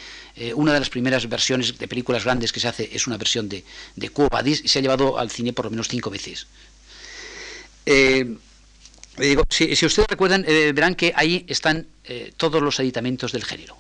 una 0.56 0.74
de 0.74 0.80
las 0.80 0.90
primeras 0.90 1.30
versiones 1.30 1.78
de 1.78 1.88
películas 1.88 2.26
grandes 2.26 2.52
que 2.52 2.60
se 2.60 2.68
hace 2.68 2.90
es 2.92 3.08
una 3.08 3.18
versión 3.18 3.48
de, 3.48 3.64
de 3.96 4.10
Quo 4.10 4.28
Vadis 4.30 4.62
y 4.64 4.68
se 4.68 4.80
ha 4.80 4.82
llevado 4.82 5.18
al 5.18 5.32
cine 5.32 5.54
por 5.54 5.66
lo 5.66 5.72
menos 5.72 5.88
cinco 5.88 6.10
veces. 6.10 6.48
Eh, 7.86 8.38
digo, 9.18 9.44
si, 9.50 9.72
ustedes 9.72 10.08
recuerdan, 10.08 10.46
eh, 10.48 10.72
verán 10.74 10.96
que 10.96 11.14
ahí 11.16 11.46
están 11.48 11.88
eh, 12.04 12.34
todos 12.38 12.62
los 12.62 12.80
aditamentos 12.80 13.32
del 13.32 13.44
género. 13.44 13.76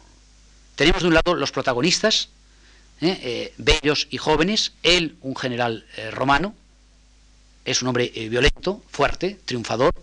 Tenemos 0.75 1.01
de 1.01 1.07
un 1.09 1.13
lado 1.13 1.35
los 1.35 1.51
protagonistas, 1.51 2.29
bellos 3.57 4.07
y 4.11 4.17
jóvenes, 4.17 4.73
él 4.83 5.15
un 5.21 5.35
general 5.35 5.85
romano, 6.11 6.55
es 7.65 7.81
un 7.81 7.87
hombre 7.87 8.11
violento, 8.29 8.83
fuerte, 8.89 9.39
triunfador, 9.45 9.93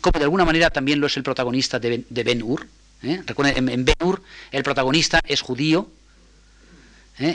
como 0.00 0.18
de 0.18 0.24
alguna 0.24 0.44
manera 0.44 0.70
también 0.70 1.00
lo 1.00 1.06
es 1.06 1.16
el 1.16 1.22
protagonista 1.22 1.78
de 1.78 2.04
Ben-Hur. 2.08 2.66
Recuerden, 3.26 3.68
en, 3.68 3.84
Ben-Hur 3.84 4.22
el 4.50 4.62
protagonista 4.62 5.20
es 5.26 5.42
judío 5.42 5.90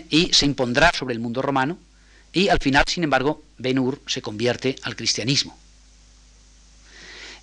y 0.10 0.34
se 0.34 0.46
impondrá 0.46 0.92
sobre 0.94 1.14
el 1.14 1.20
mundo 1.20 1.42
romano, 1.42 1.78
y 2.34 2.50
al 2.50 2.60
final, 2.60 2.84
sin 2.88 3.04
embargo, 3.04 3.44
Ben-Hur 3.58 4.02
se 4.08 4.22
convierte 4.22 4.76
al 4.84 4.96
cristianismo. 4.96 5.58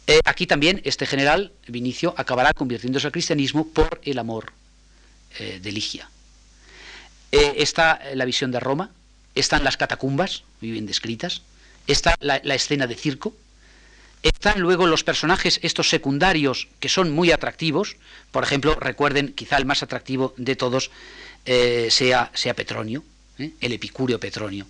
Eh, 0.07 0.21
aquí 0.25 0.47
también 0.47 0.81
este 0.85 1.07
general, 1.07 1.53
Vinicio, 1.67 2.15
acabará 2.17 2.53
convirtiéndose 2.53 3.09
al 3.09 3.13
cristianismo 3.13 3.67
por 3.69 4.01
el 4.05 4.19
amor 4.19 4.53
eh, 5.39 5.59
de 5.61 5.73
Ligia. 5.73 6.09
Eh, 7.37 7.55
está 7.63 8.01
la 8.15 8.25
visión 8.25 8.51
de 8.51 8.61
Roma, 8.61 8.91
están 9.35 9.65
las 9.65 9.77
catacumbas, 9.77 10.43
muy 10.61 10.71
bien 10.71 10.87
descritas, 10.87 11.43
está 11.87 12.15
la, 12.21 12.37
escena 12.55 12.87
de 12.87 12.95
circo, 12.95 13.35
están 14.23 14.61
luego 14.61 14.87
los 14.87 15.05
personajes 15.05 15.61
estos 15.63 15.89
secundarios 15.89 16.69
que 16.81 16.89
son 16.89 17.11
muy 17.11 17.31
atractivos, 17.31 17.97
por 18.33 18.43
ejemplo, 18.43 18.75
recuerden, 18.75 19.33
quizá 19.35 19.57
el 19.57 19.67
más 19.67 19.83
atractivo 19.83 20.35
de 20.37 20.57
todos 20.57 20.91
sea, 21.45 22.31
sea 22.35 22.55
Petronio, 22.55 23.05
el 23.39 23.73
epicúreo 23.73 24.19
Petronio. 24.19 24.67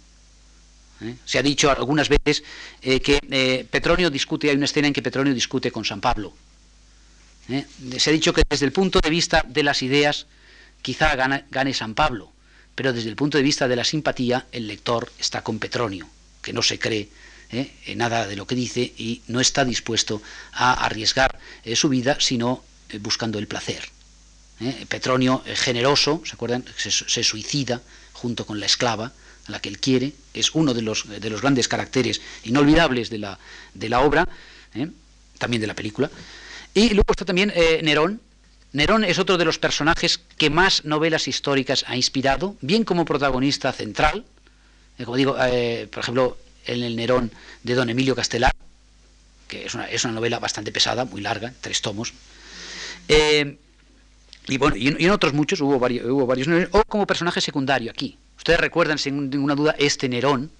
¿eh? 1.02 1.14
Se 1.24 1.38
ha 1.38 1.42
dicho 1.42 1.70
algunas 1.70 2.08
veces 2.08 2.42
eh, 2.82 3.00
que 3.00 3.18
eh, 3.30 3.66
Petronio 3.70 4.10
discute, 4.10 4.50
hay 4.50 4.56
una 4.56 4.64
escena 4.64 4.88
en 4.88 4.92
que 4.92 5.02
Petronio 5.02 5.34
discute 5.34 5.70
con 5.70 5.84
San 5.84 6.00
Pablo. 6.00 6.32
Se 7.96 8.10
ha 8.10 8.12
dicho 8.12 8.32
que 8.32 8.42
desde 8.48 8.66
el 8.66 8.72
punto 8.72 8.98
de 9.00 9.08
vista 9.08 9.44
de 9.46 9.62
las 9.62 9.80
ideas 9.82 10.26
quizá 10.82 11.14
gane 11.14 11.74
San 11.74 11.94
Pablo, 11.94 12.32
pero 12.76 12.92
desde 12.92 13.08
el 13.08 13.16
punto 13.16 13.38
de 13.38 13.42
vista 13.42 13.66
de 13.66 13.74
la 13.74 13.82
simpatía 13.82 14.46
el 14.52 14.68
lector 14.68 15.10
está 15.18 15.42
con 15.42 15.58
Petronio, 15.58 16.06
que 16.42 16.52
no 16.52 16.62
se 16.62 16.78
cree 16.78 17.08
en 17.50 17.98
nada 17.98 18.26
de 18.26 18.36
lo 18.36 18.46
que 18.46 18.54
dice 18.54 18.92
y 18.96 19.22
no 19.26 19.40
está 19.40 19.64
dispuesto 19.64 20.22
a 20.52 20.84
arriesgar 20.84 21.38
su 21.74 21.88
vida 21.88 22.18
sino 22.20 22.62
buscando 23.00 23.38
el 23.38 23.48
placer. 23.48 23.88
Petronio, 24.88 25.42
generoso, 25.54 26.22
¿se 26.24 26.34
acuerdan? 26.34 26.64
se 26.76 27.24
suicida 27.24 27.82
junto 28.12 28.46
con 28.46 28.60
la 28.60 28.66
esclava, 28.66 29.12
a 29.46 29.50
la 29.50 29.60
que 29.60 29.68
él 29.68 29.78
quiere, 29.78 30.12
es 30.34 30.54
uno 30.54 30.74
de 30.74 30.82
los, 30.82 31.08
de 31.08 31.30
los 31.30 31.40
grandes 31.40 31.68
caracteres 31.68 32.20
inolvidables 32.44 33.10
de 33.10 33.18
la, 33.18 33.38
de 33.74 33.88
la 33.88 34.00
obra, 34.00 34.28
¿eh? 34.74 34.88
también 35.38 35.60
de 35.60 35.66
la 35.66 35.74
película. 35.74 36.10
Y 36.74 36.90
luego 36.90 37.10
está 37.10 37.24
también 37.24 37.52
eh, 37.54 37.80
Nerón. 37.82 38.20
Nerón 38.76 39.04
es 39.04 39.18
otro 39.18 39.38
de 39.38 39.46
los 39.46 39.58
personajes 39.58 40.20
que 40.36 40.50
más 40.50 40.84
novelas 40.84 41.28
históricas 41.28 41.86
ha 41.88 41.96
inspirado, 41.96 42.56
bien 42.60 42.84
como 42.84 43.06
protagonista 43.06 43.72
central, 43.72 44.26
eh, 44.98 45.04
como 45.04 45.16
digo, 45.16 45.32
por 45.34 46.00
ejemplo, 46.02 46.36
en 46.66 46.82
el 46.82 46.94
Nerón 46.94 47.32
de 47.62 47.74
don 47.74 47.88
Emilio 47.88 48.14
Castelar, 48.14 48.52
que 49.48 49.64
es 49.64 49.74
una, 49.74 49.88
es 49.88 50.04
una 50.04 50.12
novela 50.12 50.38
bastante 50.40 50.72
pesada, 50.72 51.06
muy 51.06 51.22
larga, 51.22 51.54
tres 51.62 51.80
tomos. 51.80 52.12
y 53.08 54.58
bueno, 54.58 54.76
y 54.76 54.88
en, 54.88 55.10
otros 55.10 55.32
muchos 55.32 55.58
hubo 55.62 55.78
varios, 55.78 56.04
hubo 56.04 56.26
varios, 56.26 56.46
o 56.72 56.84
como 56.84 57.06
personaje 57.06 57.40
secundario 57.40 57.90
aquí, 57.90 58.18
Ustedes 58.36 58.60
recuerdan 58.60 58.98
sin 58.98 59.30
ninguna 59.30 59.54
duda 59.54 59.74
este 59.78 60.06
Nerón, 60.08 60.50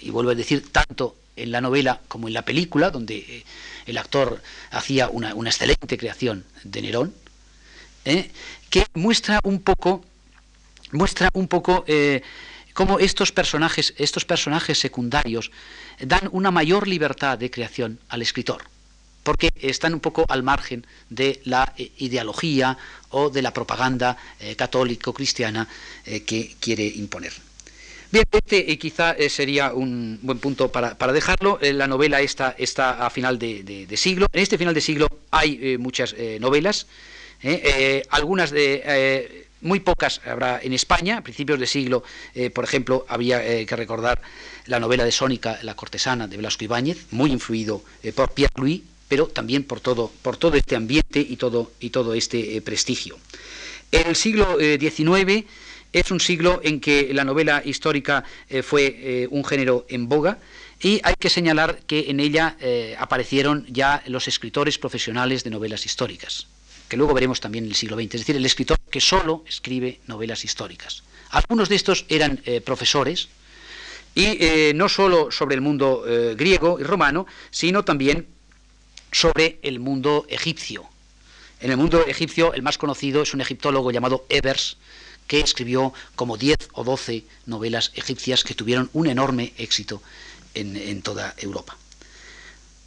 y 0.00 0.08
vuelvo 0.08 0.30
a 0.30 0.34
decir, 0.34 0.72
tanto 0.72 1.16
en 1.36 1.52
la 1.52 1.60
novela 1.60 2.00
como 2.08 2.28
en 2.28 2.34
la 2.34 2.46
película, 2.46 2.90
donde 2.90 3.18
eh, 3.18 3.44
el 3.84 3.98
actor 3.98 4.42
hacía 4.70 5.10
una, 5.10 5.32
excelente 5.32 5.98
creación 5.98 6.44
de 6.64 6.80
Nerón, 6.80 7.14
¿eh? 8.04 8.30
que 8.70 8.86
muestra 8.94 9.40
un 9.44 9.60
poco, 9.60 10.04
muestra 10.92 11.28
un 11.34 11.48
poco 11.48 11.84
eh, 11.86 12.22
cómo 12.74 12.98
estos 12.98 13.32
personajes, 13.32 13.94
estos 13.98 14.24
personajes 14.24 14.78
secundarios 14.78 15.50
dan 16.00 16.28
una 16.32 16.50
mayor 16.50 16.88
libertad 16.88 17.38
de 17.38 17.50
creación 17.50 17.98
al 18.08 18.22
escritor 18.22 18.64
porque 19.22 19.50
están 19.60 19.94
un 19.94 20.00
poco 20.00 20.24
al 20.28 20.42
margen 20.42 20.86
de 21.08 21.40
la 21.44 21.72
eh, 21.76 21.90
ideología 21.98 22.76
o 23.10 23.30
de 23.30 23.42
la 23.42 23.52
propaganda 23.52 24.16
eh, 24.40 24.56
católico-cristiana 24.56 25.68
eh, 26.04 26.22
que 26.22 26.56
quiere 26.60 26.86
imponer. 26.86 27.32
Bien, 28.10 28.24
este 28.30 28.78
quizá 28.78 29.16
sería 29.30 29.72
un 29.72 30.18
buen 30.20 30.38
punto 30.38 30.70
para, 30.70 31.12
dejarlo. 31.14 31.58
la 31.62 31.86
novela 31.86 32.20
esta 32.20 32.54
está 32.58 33.06
a 33.06 33.08
final 33.08 33.38
de, 33.38 33.88
siglo. 33.96 34.26
En 34.34 34.42
este 34.42 34.58
final 34.58 34.74
de 34.74 34.82
siglo 34.82 35.08
hay 35.30 35.78
muchas 35.78 36.14
novelas, 36.38 36.86
algunas 38.10 38.50
de 38.50 39.46
muy 39.60 39.80
pocas 39.80 40.20
habrá 40.26 40.60
en 40.62 40.72
España, 40.72 41.18
a 41.18 41.22
principios 41.22 41.58
de 41.58 41.66
siglo, 41.66 42.02
por 42.54 42.64
ejemplo, 42.64 43.06
había 43.08 43.40
que 43.66 43.76
recordar 43.76 44.20
la 44.66 44.80
novela 44.80 45.04
de 45.04 45.12
Sónica, 45.12 45.58
La 45.62 45.74
cortesana, 45.74 46.26
de 46.28 46.36
Velasco 46.36 46.64
Ibáñez, 46.64 47.06
muy 47.10 47.30
influido 47.30 47.82
por 48.14 48.30
Pierre 48.32 48.54
Louis, 48.56 48.82
pero 49.12 49.26
también 49.26 49.64
por 49.64 49.80
todo, 49.80 50.10
por 50.22 50.38
todo 50.38 50.56
este 50.56 50.74
ambiente 50.74 51.20
y 51.20 51.36
todo, 51.36 51.70
y 51.80 51.90
todo 51.90 52.14
este 52.14 52.56
eh, 52.56 52.62
prestigio. 52.62 53.18
El 53.90 54.16
siglo 54.16 54.56
XIX 54.58 55.28
eh, 55.28 55.46
es 55.92 56.10
un 56.10 56.18
siglo 56.18 56.62
en 56.64 56.80
que 56.80 57.12
la 57.12 57.22
novela 57.22 57.60
histórica 57.62 58.24
eh, 58.48 58.62
fue 58.62 59.28
un 59.30 59.44
género 59.44 59.84
en 59.90 60.08
boga 60.08 60.38
y 60.80 60.98
hay 61.04 61.12
que 61.18 61.28
señalar 61.28 61.80
que 61.86 62.08
en 62.08 62.20
ella 62.20 62.56
aparecieron 62.96 63.66
ya 63.68 64.02
los 64.06 64.28
escritores 64.28 64.78
profesionales 64.78 65.44
de 65.44 65.50
novelas 65.50 65.84
históricas, 65.84 66.46
que 66.92 66.98
luego 66.98 67.14
veremos 67.14 67.40
también 67.40 67.64
en 67.64 67.70
el 67.70 67.74
siglo 67.74 67.96
XX, 67.96 68.16
es 68.16 68.20
decir, 68.20 68.36
el 68.36 68.44
escritor 68.44 68.78
que 68.90 69.00
solo 69.00 69.44
escribe 69.48 70.00
novelas 70.08 70.44
históricas. 70.44 71.02
Algunos 71.30 71.70
de 71.70 71.76
estos 71.76 72.04
eran 72.10 72.42
profesores, 72.66 73.28
y 74.14 74.74
no 74.74 74.90
solo 74.90 75.30
sobre 75.30 75.54
el 75.54 75.62
mundo 75.62 76.04
griego 76.36 76.78
y 76.78 76.82
romano, 76.82 77.24
sino 77.50 77.82
también 77.82 78.26
sobre 79.10 79.58
el 79.62 79.80
mundo 79.80 80.26
egipcio. 80.28 80.84
En 81.60 81.70
el 81.70 81.78
mundo 81.78 82.04
egipcio 82.06 82.52
el 82.52 82.60
más 82.60 82.76
conocido 82.76 83.22
es 83.22 83.32
un 83.32 83.40
egiptólogo 83.40 83.90
llamado 83.90 84.26
Evers, 84.28 84.76
que 85.26 85.40
escribió 85.40 85.94
como 86.14 86.36
10 86.36 86.58
o 86.74 86.84
12 86.84 87.24
novelas 87.46 87.92
egipcias 87.94 88.44
que 88.44 88.52
tuvieron 88.52 88.90
un 88.92 89.06
enorme 89.06 89.54
éxito 89.56 90.02
en, 90.52 91.00
toda 91.00 91.34
Europa. 91.38 91.74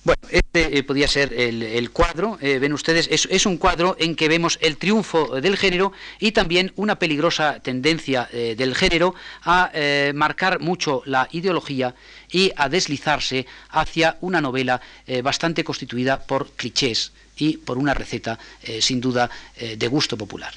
Bueno, 0.06 0.22
este 0.30 0.78
eh, 0.78 0.84
podía 0.84 1.08
ser 1.08 1.34
el, 1.34 1.90
cuadro, 1.90 2.38
eh, 2.40 2.60
ven 2.60 2.74
ustedes, 2.74 3.10
es, 3.12 3.46
un 3.48 3.58
cuadro 3.58 3.96
en 4.00 4.16
que 4.16 4.28
vemos 4.30 4.60
el 4.62 4.78
triunfo 4.78 5.42
del 5.42 5.58
género 5.58 5.94
y 6.20 6.32
también 6.32 6.72
una 6.76 7.00
peligrosa 7.00 7.60
tendencia 7.60 8.30
eh, 8.32 8.54
del 8.56 8.76
género 8.76 9.16
a 9.42 9.72
marcar 10.14 10.60
mucho 10.60 11.02
la 11.06 11.28
ideología 11.32 11.96
y 12.32 12.52
a 12.56 12.70
deslizarse 12.70 13.48
hacia 13.70 14.18
una 14.22 14.42
novela 14.42 14.80
bastante 15.24 15.64
constituida 15.64 16.22
por 16.22 16.52
clichés 16.52 17.12
y 17.38 17.58
por 17.58 17.80
una 17.80 17.96
receta 17.96 18.38
sin 18.80 19.02
duda 19.02 19.30
de 19.60 19.88
gusto 19.88 20.18
popular. 20.18 20.54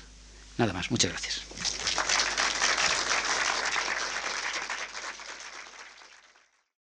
Nada 0.58 0.74
más, 0.74 0.90
muchas 0.90 1.10
gracias. 1.10 2.27